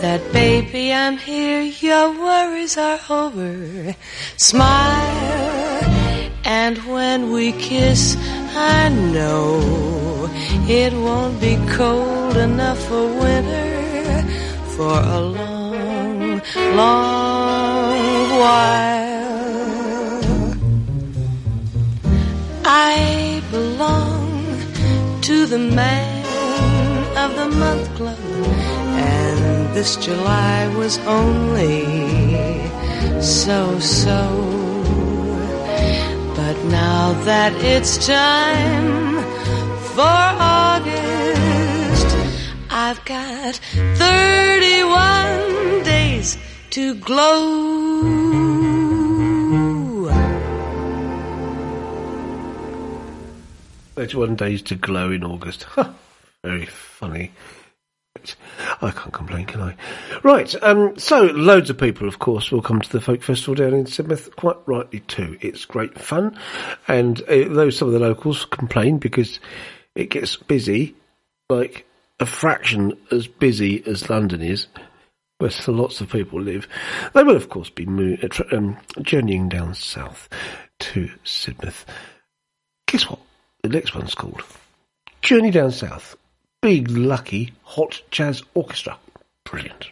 That 0.01 0.33
baby, 0.33 0.93
I'm 0.93 1.19
here. 1.19 1.63
Your 1.63 2.11
worries 2.13 2.77
are 2.79 3.01
over. 3.09 3.95
Smile. 4.37 5.81
And 6.45 6.79
when 6.87 7.31
we 7.31 7.53
kiss, 7.53 8.17
I 8.57 8.89
know 8.89 10.29
it 10.69 10.93
won't 10.93 11.41
be 11.41 11.57
cold 11.77 12.37
enough 12.37 12.79
for 12.89 13.07
winter 13.25 13.81
for 14.77 14.99
a 15.19 15.21
long, 15.21 16.41
long 16.81 18.31
while. 18.43 19.21
I 22.65 23.43
belong 23.51 24.31
to 25.23 25.47
the 25.47 25.59
man 25.59 26.21
of 27.23 27.31
the 27.37 27.49
month 27.63 27.87
club, 27.97 28.20
this 29.75 29.97
July 29.97 30.69
was 30.77 30.99
only 31.01 31.85
so 33.23 33.79
so. 33.79 34.23
But 36.37 36.57
now 36.65 37.13
that 37.25 37.53
it's 37.63 38.07
time 38.07 39.23
for 39.95 40.21
August, 40.67 42.17
I've 42.71 43.05
got 43.05 43.57
31 43.57 45.83
days 45.85 46.39
to 46.71 46.95
glow. 46.95 48.31
31 54.01 54.35
days 54.35 54.63
to 54.63 54.75
glow 54.77 55.11
in 55.11 55.23
August. 55.23 55.67
Very 56.43 56.65
funny. 56.65 57.33
I 58.83 58.91
can't 58.91 59.13
complain, 59.13 59.47
can 59.47 59.61
I? 59.61 59.77
Right, 60.23 60.55
um, 60.63 60.99
so 60.99 61.23
loads 61.25 61.71
of 61.71 61.79
people, 61.79 62.09
of 62.09 62.19
course, 62.19 62.51
will 62.51 62.63
come 62.63 62.81
to 62.81 62.93
the 62.93 63.01
folk 63.01 63.23
festival 63.23 63.55
down 63.55 63.75
in 63.75 63.85
Sidmouth, 63.85 64.35
quite 64.37 64.57
rightly 64.67 65.01
too. 65.01 65.37
It's 65.41 65.65
great 65.65 65.99
fun, 65.99 66.39
and 66.89 67.21
uh, 67.23 67.49
though 67.49 67.71
some 67.71 67.89
of 67.89 67.95
the 67.95 68.01
locals 68.01 68.45
complain 68.45 68.99
because 68.99 69.41
it 69.95 70.11
gets 70.11 70.37
busy, 70.37 70.95
like 71.49 71.87
a 72.19 72.27
fraction 72.27 72.97
as 73.11 73.27
busy 73.27 73.83
as 73.87 74.11
London 74.11 74.43
is, 74.43 74.67
where 75.39 75.51
lots 75.69 76.01
of 76.01 76.11
people 76.11 76.41
live, 76.41 76.69
they 77.15 77.23
will, 77.23 77.37
of 77.37 77.49
course, 77.49 77.71
be 77.71 77.87
mo- 77.87 78.17
uh, 78.23 78.57
um, 78.57 78.77
journeying 79.01 79.49
down 79.49 79.75
south 79.75 80.29
to 80.79 81.11
Sidmouth. 81.25 81.85
Guess 82.87 83.09
what? 83.09 83.21
The 83.63 83.69
next 83.69 83.95
one's 83.95 84.15
called 84.15 84.43
Journey 85.23 85.51
Down 85.51 85.71
South. 85.71 86.17
Big 86.63 86.91
Lucky 86.91 87.55
Hot 87.63 88.03
Jazz 88.11 88.43
Orchestra. 88.53 88.99
Brilliant. 89.45 89.87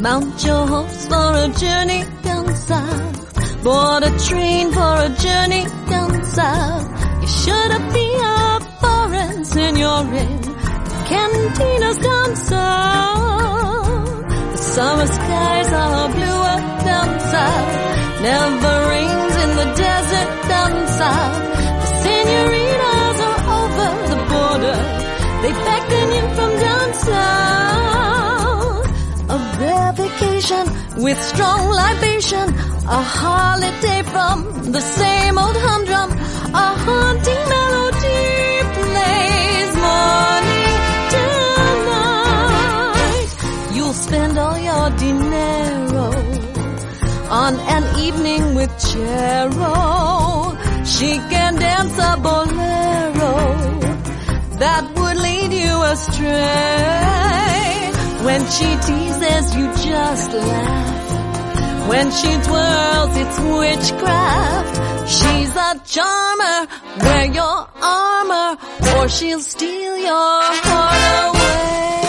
Mount 0.00 0.44
your 0.44 0.66
horse 0.66 1.06
for 1.06 1.14
a 1.14 1.48
journey 1.56 2.02
down 2.24 2.56
south. 2.56 3.62
Board 3.62 4.02
a 4.02 4.18
train 4.18 4.72
for 4.72 4.80
a 4.80 5.08
journey 5.10 5.64
down 5.88 6.24
south. 6.24 7.22
You 7.22 7.28
should 7.28 7.92
be 7.92 8.16
a 8.20 8.60
foreign 8.80 9.44
senorin. 9.44 10.47
Cantinas 11.08 11.98
south. 12.50 14.28
The 14.52 14.58
summer 14.58 15.06
skies 15.06 15.72
are 15.72 16.08
bluer 16.14 16.58
down 16.88 17.10
south. 17.32 17.74
Never 18.28 18.74
rains 18.92 19.34
in 19.44 19.50
the 19.60 19.68
desert 19.84 20.30
down 20.52 20.72
south. 21.00 21.36
The 21.82 21.88
senoritas 22.02 23.18
are 23.28 23.42
over 23.58 23.90
the 24.12 24.18
border. 24.32 24.78
They 25.42 25.52
beckon 25.66 26.08
you 26.16 26.24
from 26.36 26.52
down 26.66 26.88
south. 27.08 28.84
A 29.30 29.38
rare 29.60 29.92
vacation 30.02 30.64
with 31.04 31.18
strong 31.32 31.62
libation. 31.82 32.46
A 32.98 33.00
holiday 33.20 34.02
from 34.12 34.36
the 34.72 34.80
same 34.80 35.38
old 35.38 35.56
humdrum. 35.56 36.10
A 36.52 36.66
haunting 36.84 37.42
melody 37.48 37.67
on 47.48 47.56
an 47.76 47.84
evening 48.06 48.54
with 48.54 48.70
Chero. 48.88 49.72
She 50.94 51.10
can 51.32 51.54
dance 51.56 51.96
a 52.10 52.12
bolero 52.26 53.36
that 54.62 54.84
would 54.96 55.18
lead 55.26 55.52
you 55.62 55.74
astray. 55.92 56.34
When 58.26 58.42
she 58.56 58.68
teases, 58.88 59.44
you 59.56 59.66
just 59.88 60.30
laugh. 60.32 61.88
When 61.88 62.06
she 62.18 62.32
twirls, 62.48 63.12
it's 63.22 63.38
witchcraft. 63.62 64.74
She's 65.16 65.52
a 65.68 65.72
charmer, 65.94 66.58
wear 67.04 67.24
your 67.40 67.58
armor, 67.82 68.48
or 68.94 69.08
she'll 69.08 69.40
steal 69.40 69.96
your 69.96 70.40
heart 70.68 71.34
away. 71.34 72.07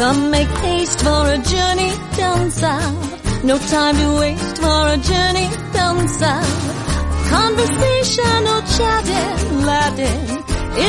Come 0.00 0.30
make 0.30 0.48
haste 0.64 1.00
for 1.00 1.22
a 1.36 1.38
journey 1.52 1.92
down 2.16 2.50
south. 2.50 3.44
No 3.44 3.58
time 3.58 3.96
to 4.02 4.08
waste 4.20 4.56
for 4.56 4.82
a 4.96 4.98
journey 5.10 5.48
down 5.74 6.08
south. 6.08 7.28
Conversation 7.28 8.40
or 8.54 8.62
chatting, 8.76 9.66
Latin 9.70 10.20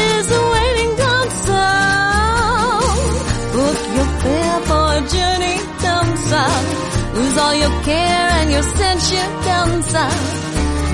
is 0.08 0.26
awaiting 0.42 0.92
down 1.04 1.26
south. 1.48 3.12
Book 3.56 3.80
your 3.98 4.10
fare 4.22 4.60
for 4.70 4.88
a 5.00 5.04
journey 5.16 5.58
down 5.86 6.08
south. 6.32 6.68
Lose 7.16 7.38
all 7.38 7.56
your 7.64 7.76
care 7.84 8.28
and 8.40 8.50
your 8.50 8.64
censure 8.80 9.32
down 9.44 9.84
south. 9.94 10.26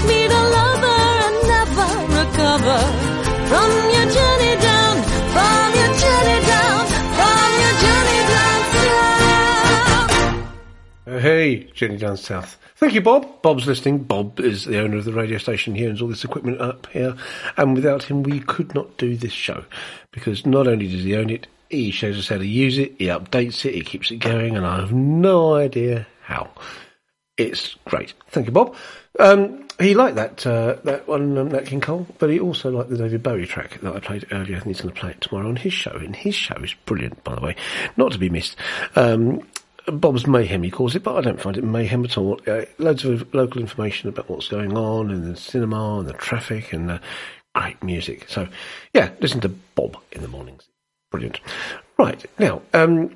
Meet 0.09 0.31
a 0.41 0.43
lover 0.57 1.01
and 1.25 1.35
never 1.53 1.89
recover 2.17 2.79
from 3.51 3.71
your 3.95 4.07
journey 4.17 4.53
down, 4.69 4.95
from 5.35 5.67
your 5.79 5.91
journey 6.03 6.39
down, 6.53 6.83
hey, 11.07 11.63
Jenny 11.73 11.97
down 11.97 12.17
south. 12.17 12.57
Thank 12.75 12.93
you, 12.93 13.01
Bob. 13.01 13.41
Bob's 13.41 13.65
listening. 13.65 13.99
Bob 13.99 14.39
is 14.39 14.65
the 14.65 14.79
owner 14.79 14.97
of 14.97 15.05
the 15.05 15.13
radio 15.13 15.37
station 15.37 15.73
here 15.73 15.89
and 15.89 15.99
all 16.01 16.07
this 16.07 16.23
equipment 16.23 16.61
up 16.61 16.87
here. 16.87 17.15
And 17.55 17.73
without 17.73 18.03
him, 18.03 18.23
we 18.23 18.39
could 18.39 18.75
not 18.75 18.97
do 18.97 19.15
this 19.15 19.31
show. 19.31 19.65
Because 20.11 20.45
not 20.45 20.67
only 20.67 20.87
does 20.87 21.03
he 21.03 21.15
own 21.15 21.29
it, 21.29 21.47
he 21.69 21.91
shows 21.91 22.17
us 22.17 22.27
how 22.27 22.37
to 22.37 22.45
use 22.45 22.77
it, 22.77 22.95
he 22.97 23.05
updates 23.05 23.65
it, 23.65 23.73
he 23.73 23.81
keeps 23.81 24.11
it 24.11 24.17
going, 24.17 24.55
and 24.55 24.65
I 24.65 24.79
have 24.79 24.93
no 24.93 25.55
idea 25.55 26.07
how. 26.23 26.51
It's 27.35 27.75
great. 27.85 28.13
Thank 28.29 28.47
you, 28.47 28.51
Bob. 28.51 28.75
Um, 29.19 29.67
he 29.79 29.93
liked 29.93 30.15
that 30.15 30.45
uh, 30.47 30.77
that 30.85 31.07
one, 31.07 31.37
um, 31.37 31.49
that 31.49 31.67
King 31.67 31.81
Cole, 31.81 32.07
but 32.17 32.29
he 32.29 32.39
also 32.39 32.71
liked 32.71 32.89
the 32.89 32.97
David 32.97 33.21
Bowie 33.21 33.45
track 33.45 33.79
that 33.81 33.95
I 33.95 33.99
played 33.99 34.25
earlier, 34.31 34.55
and 34.55 34.65
he's 34.65 34.81
going 34.81 34.93
to 34.93 34.99
play 34.99 35.11
it 35.11 35.21
tomorrow 35.21 35.47
on 35.47 35.55
his 35.55 35.73
show. 35.73 35.91
And 35.91 36.15
his 36.15 36.33
show 36.33 36.55
is 36.63 36.73
brilliant, 36.85 37.23
by 37.23 37.35
the 37.35 37.41
way, 37.41 37.55
not 37.95 38.11
to 38.13 38.17
be 38.17 38.29
missed. 38.29 38.55
Um, 38.95 39.41
Bob's 39.87 40.27
Mayhem, 40.27 40.63
he 40.63 40.71
calls 40.71 40.95
it, 40.95 41.03
but 41.03 41.15
I 41.15 41.21
don't 41.21 41.39
find 41.39 41.57
it 41.57 41.63
mayhem 41.63 42.03
at 42.03 42.17
all. 42.17 42.39
Uh, 42.45 42.63
loads 42.77 43.05
of 43.05 43.33
local 43.33 43.61
information 43.61 44.09
about 44.09 44.29
what's 44.29 44.49
going 44.49 44.75
on 44.77 45.11
in 45.11 45.31
the 45.31 45.37
cinema 45.37 45.99
and 45.99 46.07
the 46.07 46.13
traffic 46.13 46.73
and 46.73 46.91
uh, 46.91 46.99
great 47.55 47.81
music. 47.81 48.25
So, 48.27 48.47
yeah, 48.93 49.11
listen 49.21 49.41
to 49.41 49.49
Bob 49.49 49.97
in 50.11 50.21
the 50.21 50.27
mornings. 50.27 50.67
Brilliant. 51.09 51.39
Right, 51.97 52.25
now, 52.37 52.61
um, 52.73 53.15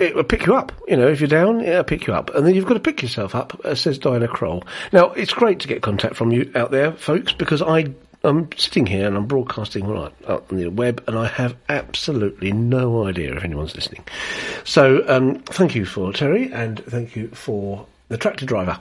it 0.00 0.16
will 0.16 0.24
pick 0.24 0.46
you 0.46 0.54
up. 0.54 0.72
You 0.88 0.96
know, 0.96 1.08
if 1.08 1.20
you're 1.20 1.28
down, 1.28 1.60
it'll 1.60 1.84
pick 1.84 2.06
you 2.06 2.12
up. 2.12 2.34
And 2.34 2.44
then 2.44 2.54
you've 2.54 2.66
got 2.66 2.74
to 2.74 2.80
pick 2.80 3.02
yourself 3.02 3.34
up, 3.34 3.58
uh, 3.64 3.74
says 3.76 3.98
Diana 3.98 4.26
Krall. 4.26 4.66
Now, 4.92 5.12
it's 5.12 5.32
great 5.32 5.60
to 5.60 5.68
get 5.68 5.82
contact 5.82 6.16
from 6.16 6.32
you 6.32 6.50
out 6.56 6.72
there, 6.72 6.92
folks, 6.92 7.32
because 7.32 7.62
I, 7.62 7.86
I'm 8.22 8.50
sitting 8.56 8.86
here 8.86 9.06
and 9.06 9.16
I'm 9.16 9.26
broadcasting 9.26 9.86
right 9.86 10.12
up 10.26 10.52
on 10.52 10.58
the 10.58 10.68
web 10.68 11.02
and 11.06 11.18
I 11.18 11.26
have 11.26 11.56
absolutely 11.68 12.52
no 12.52 13.06
idea 13.06 13.34
if 13.34 13.44
anyone's 13.44 13.74
listening. 13.74 14.04
So, 14.64 15.02
um, 15.08 15.40
thank 15.40 15.74
you 15.74 15.86
for 15.86 16.12
Terry 16.12 16.52
and 16.52 16.84
thank 16.84 17.16
you 17.16 17.28
for 17.28 17.86
the 18.08 18.18
tractor 18.18 18.44
driver, 18.44 18.78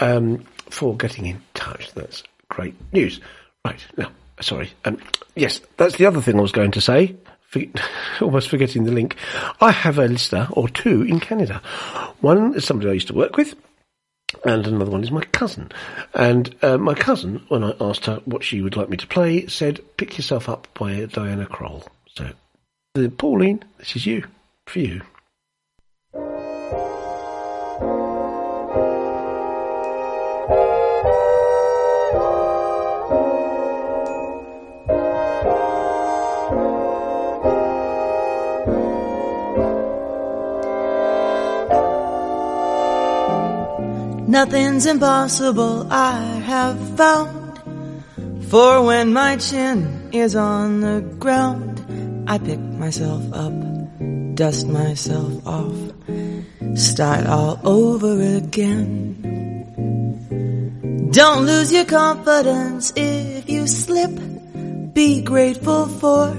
um, 0.00 0.44
for 0.68 0.96
getting 0.96 1.26
in 1.26 1.40
touch. 1.54 1.92
That's 1.94 2.22
great 2.48 2.74
news. 2.92 3.20
Right, 3.64 3.84
now, 3.96 4.10
sorry. 4.40 4.70
Um, 4.84 4.98
yes, 5.34 5.60
that's 5.78 5.96
the 5.96 6.06
other 6.06 6.20
thing 6.20 6.38
I 6.38 6.42
was 6.42 6.52
going 6.52 6.72
to 6.72 6.80
say. 6.80 7.16
Almost 8.20 8.48
forgetting 8.48 8.84
the 8.84 8.92
link. 8.92 9.16
I 9.60 9.70
have 9.70 9.98
a 9.98 10.06
listener 10.08 10.48
or 10.52 10.68
two 10.68 11.02
in 11.02 11.20
Canada. 11.20 11.62
One 12.20 12.54
is 12.54 12.64
somebody 12.64 12.90
I 12.90 12.94
used 12.94 13.08
to 13.08 13.14
work 13.14 13.36
with, 13.36 13.54
and 14.44 14.66
another 14.66 14.90
one 14.90 15.02
is 15.02 15.10
my 15.10 15.24
cousin. 15.26 15.70
And 16.14 16.54
uh, 16.62 16.78
my 16.78 16.94
cousin, 16.94 17.44
when 17.48 17.64
I 17.64 17.74
asked 17.80 18.06
her 18.06 18.20
what 18.24 18.44
she 18.44 18.60
would 18.60 18.76
like 18.76 18.88
me 18.88 18.96
to 18.96 19.06
play, 19.06 19.46
said, 19.46 19.80
"Pick 19.96 20.16
yourself 20.16 20.48
up" 20.48 20.68
by 20.74 21.04
Diana 21.06 21.46
Krall. 21.46 21.86
So, 22.14 22.30
Pauline, 23.16 23.64
this 23.78 23.96
is 23.96 24.06
you 24.06 24.24
for 24.66 24.78
you. 24.80 25.02
Nothing's 44.32 44.86
impossible, 44.86 45.86
I 45.92 46.16
have 46.48 46.96
found. 46.96 47.60
For 48.48 48.82
when 48.82 49.12
my 49.12 49.36
chin 49.36 50.08
is 50.10 50.34
on 50.34 50.80
the 50.80 51.02
ground, 51.18 51.84
I 52.26 52.38
pick 52.38 52.58
myself 52.58 53.22
up, 53.34 53.52
dust 54.34 54.68
myself 54.68 55.46
off, 55.46 55.76
start 56.74 57.26
all 57.26 57.60
over 57.62 58.38
again. 58.38 59.20
Don't 61.12 61.44
lose 61.44 61.70
your 61.70 61.84
confidence 61.84 62.90
if 62.96 63.50
you 63.50 63.66
slip. 63.66 64.12
Be 64.94 65.20
grateful 65.20 65.84
for 66.00 66.34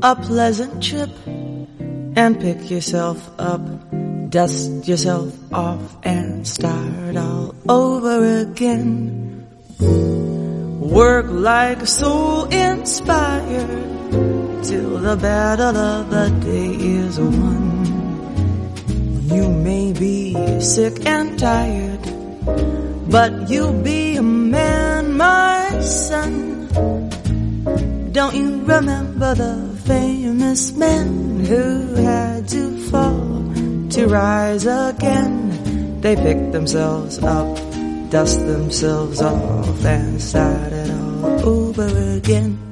a 0.00 0.14
pleasant 0.14 0.80
trip 0.80 1.10
and 1.26 2.38
pick 2.38 2.70
yourself 2.70 3.18
up, 3.40 3.62
dust 4.36 4.86
yourself 4.86 5.32
off 5.50 5.96
and 6.02 6.46
start 6.46 7.16
all 7.16 7.54
over 7.70 8.40
again. 8.40 9.48
Work 9.80 11.28
like 11.30 11.80
a 11.80 11.86
soul 11.86 12.44
inspired 12.44 13.70
till 14.62 14.98
the 14.98 15.16
battle 15.16 15.74
of 15.74 16.10
the 16.10 16.28
day 16.44 16.68
is 16.68 17.18
won. 17.18 17.64
You 19.34 19.48
may 19.48 19.94
be 19.94 20.36
sick 20.60 21.06
and 21.06 21.38
tired, 21.38 22.04
but 23.08 23.48
you'll 23.48 23.80
be 23.82 24.16
a 24.16 24.22
man, 24.22 25.16
my 25.16 25.80
son. 25.80 26.68
Don't 28.12 28.34
you 28.36 28.60
remember 28.64 29.34
the 29.34 29.54
famous 29.86 30.72
men 30.72 31.40
who 31.40 31.94
had 31.94 32.46
to 32.48 32.76
fall 32.90 33.45
to 33.96 34.06
rise 34.08 34.66
again? 34.66 36.00
They 36.02 36.16
picked 36.16 36.52
themselves 36.52 37.18
up, 37.22 37.56
dust 38.10 38.40
themselves 38.46 39.22
off, 39.22 39.84
and 39.86 40.20
started 40.20 40.90
all 40.90 41.48
over 41.48 41.88
again. 42.18 42.65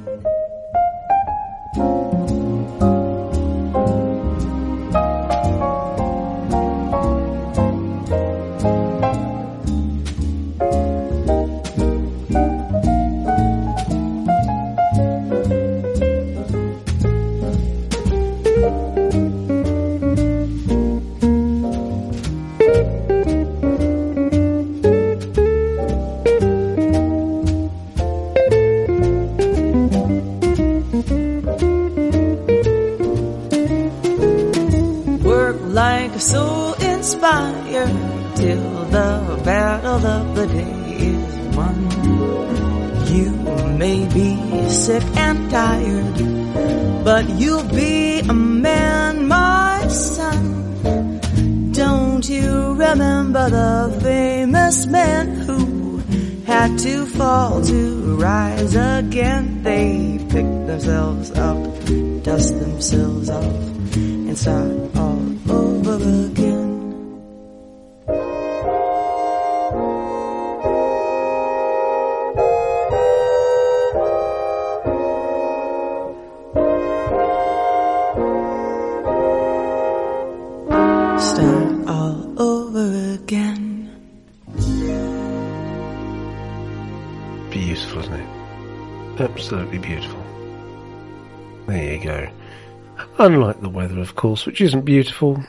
Of 94.05 94.15
course, 94.15 94.45
which 94.45 94.61
isn't 94.61 94.81
beautiful. 94.81 95.43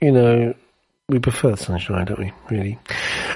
You 0.00 0.12
know, 0.12 0.54
we 1.08 1.20
prefer 1.20 1.54
sunshine, 1.54 2.06
don't 2.06 2.18
we? 2.18 2.32
Really. 2.50 2.78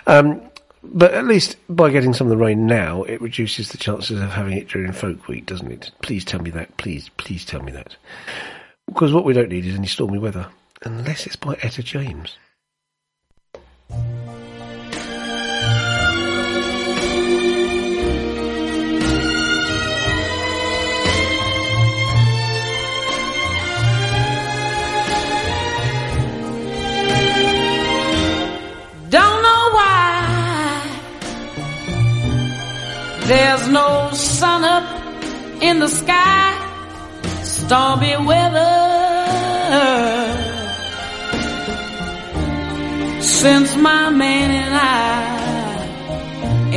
Um, 0.08 0.42
but 0.82 1.14
at 1.14 1.26
least 1.26 1.56
by 1.68 1.90
getting 1.90 2.12
some 2.12 2.26
of 2.26 2.30
the 2.30 2.44
rain 2.44 2.66
now, 2.66 3.04
it 3.04 3.20
reduces 3.20 3.70
the 3.70 3.78
chances 3.78 4.20
of 4.20 4.30
having 4.30 4.58
it 4.58 4.68
during 4.68 4.92
Folk 4.92 5.28
Week, 5.28 5.46
doesn't 5.46 5.70
it? 5.70 5.92
Please 6.02 6.24
tell 6.24 6.40
me 6.40 6.50
that. 6.50 6.76
Please, 6.76 7.08
please 7.16 7.44
tell 7.44 7.62
me 7.62 7.72
that. 7.72 7.96
Because 8.86 9.12
what 9.12 9.24
we 9.24 9.32
don't 9.32 9.48
need 9.48 9.64
is 9.66 9.76
any 9.76 9.86
stormy 9.86 10.18
weather, 10.18 10.48
unless 10.82 11.26
it's 11.26 11.36
by 11.36 11.56
Etta 11.62 11.82
James. 11.82 12.36
There's 33.34 33.66
no 33.68 34.10
sun 34.12 34.62
up 34.64 34.86
in 35.60 35.80
the 35.80 35.88
sky, 35.88 36.50
stormy 37.42 38.16
weather. 38.30 38.74
Since 43.20 43.76
my 43.76 44.10
man 44.10 44.48
and 44.62 44.74
I 44.76 45.16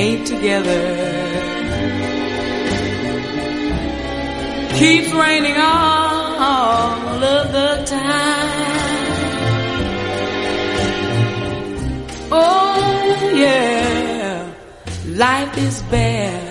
ain't 0.04 0.26
together, 0.26 0.84
keeps 4.80 5.10
raining 5.14 5.58
all 5.58 7.24
of 7.36 7.46
the 7.58 7.72
time. 7.86 8.68
Oh 12.32 13.32
yeah, 13.44 14.54
life 15.06 15.58
is 15.58 15.82
bare. 15.92 16.47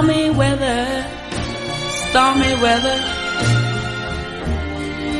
Stormy 0.00 0.30
weather, 0.30 1.06
stormy 2.08 2.54
weather. 2.62 2.98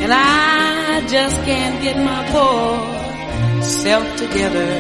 And 0.03 0.11
I 0.11 1.07
just 1.07 1.37
can't 1.45 1.83
get 1.83 1.97
my 1.99 2.25
poor 2.33 3.63
self 3.63 4.07
together. 4.17 4.71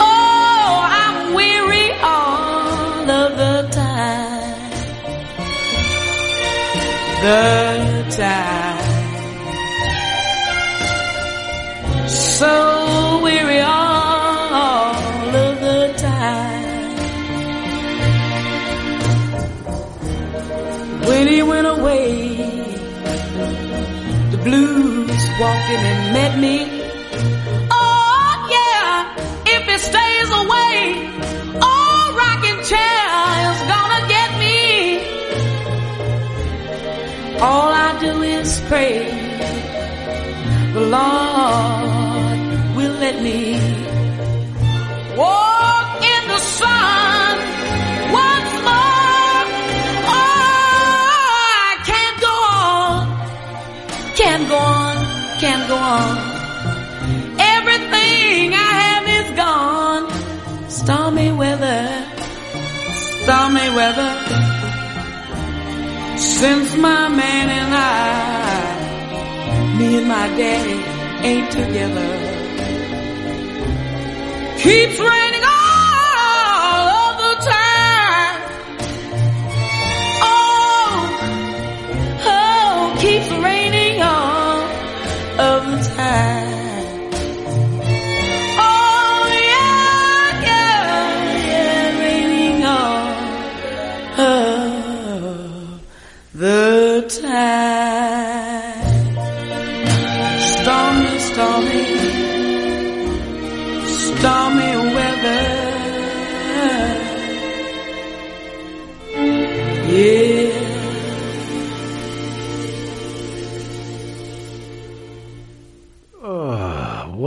Oh, 0.00 0.80
I'm 0.98 1.34
weary 1.34 1.92
all 2.00 3.10
of 3.10 3.36
the 3.36 3.68
time 3.70 4.70
the 7.20 8.16
time. 8.16 8.80
So 12.08 13.20
weary 13.22 13.60
all 13.60 14.03
blues 24.44 25.22
walking 25.40 25.82
and 25.92 26.00
met 26.16 26.32
me. 26.38 26.56
Oh 27.70 28.32
yeah, 28.56 29.16
if 29.54 29.62
he 29.70 29.76
stays 29.90 30.30
away, 30.42 30.76
oh 31.68 32.02
rocking 32.22 32.60
chair 32.70 33.04
is 33.50 33.60
gonna 33.72 34.02
get 34.14 34.30
me. 34.42 34.58
All 37.40 37.70
I 37.86 37.90
do 38.00 38.22
is 38.22 38.60
pray 38.68 38.96
the 40.74 40.84
Lord 40.96 41.96
will 42.76 42.96
let 43.04 43.16
me 43.22 43.40
walk 45.16 46.02
in 46.14 46.22
the 46.32 46.40
sun 46.58 47.03
can't 54.34 54.48
go 54.48 54.56
on, 54.56 54.96
can't 55.38 55.68
go 55.68 55.76
on. 55.76 56.18
Everything 57.38 58.52
I 58.52 58.70
have 58.82 59.06
is 59.18 59.30
gone. 59.36 60.10
Stormy 60.68 61.30
weather, 61.30 62.04
stormy 63.22 63.68
weather. 63.78 64.12
Since 66.18 66.76
my 66.78 67.06
man 67.20 67.48
and 67.60 67.74
I, 67.74 67.76
me 69.78 69.98
and 69.98 70.08
my 70.08 70.26
daddy 70.40 70.80
ain't 71.28 71.50
together. 71.52 72.10
Keeps 74.64 74.98
raining 74.98 75.44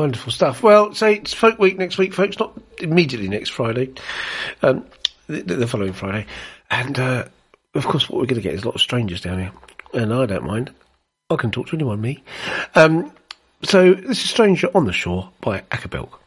wonderful 0.07 0.31
stuff. 0.31 0.63
Well, 0.63 0.93
say 0.93 1.15
it's 1.15 1.33
Folk 1.33 1.59
Week 1.59 1.77
next 1.77 1.97
week, 1.97 2.13
folks. 2.13 2.39
Not 2.39 2.53
immediately 2.79 3.27
next 3.27 3.49
Friday, 3.49 3.91
um, 4.61 4.85
the, 5.27 5.41
the 5.41 5.67
following 5.67 5.91
Friday, 5.91 6.25
and 6.71 6.97
uh, 6.97 7.25
of 7.73 7.85
course, 7.85 8.09
what 8.09 8.19
we're 8.19 8.25
going 8.25 8.41
to 8.41 8.41
get 8.41 8.53
is 8.53 8.63
a 8.63 8.65
lot 8.65 8.75
of 8.75 8.81
strangers 8.81 9.19
down 9.19 9.39
here, 9.39 9.51
and 9.93 10.13
I 10.13 10.25
don't 10.25 10.45
mind. 10.45 10.73
I 11.29 11.35
can 11.35 11.51
talk 11.51 11.67
to 11.67 11.75
anyone, 11.75 11.99
me. 11.99 12.23
Um, 12.73 13.11
so 13.63 13.93
this 13.93 14.23
is 14.23 14.29
"Stranger 14.29 14.69
on 14.73 14.85
the 14.85 14.93
Shore" 14.93 15.29
by 15.41 15.63
Acker 15.71 15.89
Bilk. 15.89 16.21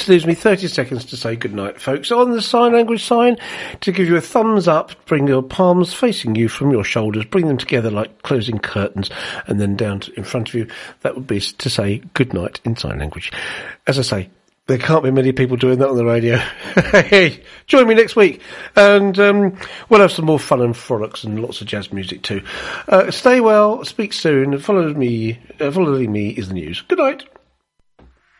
Just 0.00 0.08
leaves 0.08 0.26
me 0.26 0.34
30 0.34 0.68
seconds 0.68 1.04
to 1.04 1.14
say 1.14 1.36
goodnight, 1.36 1.78
folks. 1.78 2.10
On 2.10 2.30
the 2.30 2.40
sign 2.40 2.72
language 2.72 3.04
sign, 3.04 3.36
to 3.82 3.92
give 3.92 4.08
you 4.08 4.16
a 4.16 4.20
thumbs 4.22 4.66
up, 4.66 4.92
bring 5.04 5.28
your 5.28 5.42
palms 5.42 5.92
facing 5.92 6.34
you 6.36 6.48
from 6.48 6.70
your 6.70 6.84
shoulders, 6.84 7.26
bring 7.26 7.46
them 7.46 7.58
together 7.58 7.90
like 7.90 8.22
closing 8.22 8.58
curtains, 8.58 9.10
and 9.46 9.60
then 9.60 9.76
down 9.76 10.00
to, 10.00 10.12
in 10.14 10.24
front 10.24 10.48
of 10.48 10.54
you. 10.54 10.66
That 11.02 11.16
would 11.16 11.26
be 11.26 11.38
to 11.38 11.68
say 11.68 11.98
goodnight 12.14 12.60
in 12.64 12.76
sign 12.76 12.98
language. 12.98 13.30
As 13.86 13.98
I 13.98 14.02
say, 14.02 14.30
there 14.68 14.78
can't 14.78 15.04
be 15.04 15.10
many 15.10 15.32
people 15.32 15.58
doing 15.58 15.80
that 15.80 15.90
on 15.90 15.96
the 15.98 16.04
radio. 16.06 16.36
hey, 16.92 17.42
join 17.66 17.86
me 17.86 17.94
next 17.94 18.16
week, 18.16 18.40
and 18.76 19.18
um, 19.18 19.58
we'll 19.90 20.00
have 20.00 20.12
some 20.12 20.24
more 20.24 20.38
fun 20.38 20.62
and 20.62 20.74
frolics 20.74 21.24
and 21.24 21.42
lots 21.42 21.60
of 21.60 21.66
jazz 21.66 21.92
music 21.92 22.22
too. 22.22 22.40
Uh, 22.88 23.10
stay 23.10 23.42
well, 23.42 23.84
speak 23.84 24.14
soon, 24.14 24.58
follow 24.60 24.94
me. 24.94 25.38
Uh, 25.60 25.70
follow 25.70 25.98
me 25.98 26.30
is 26.30 26.48
the 26.48 26.54
news. 26.54 26.80
Good 26.80 27.00
night. 27.00 27.29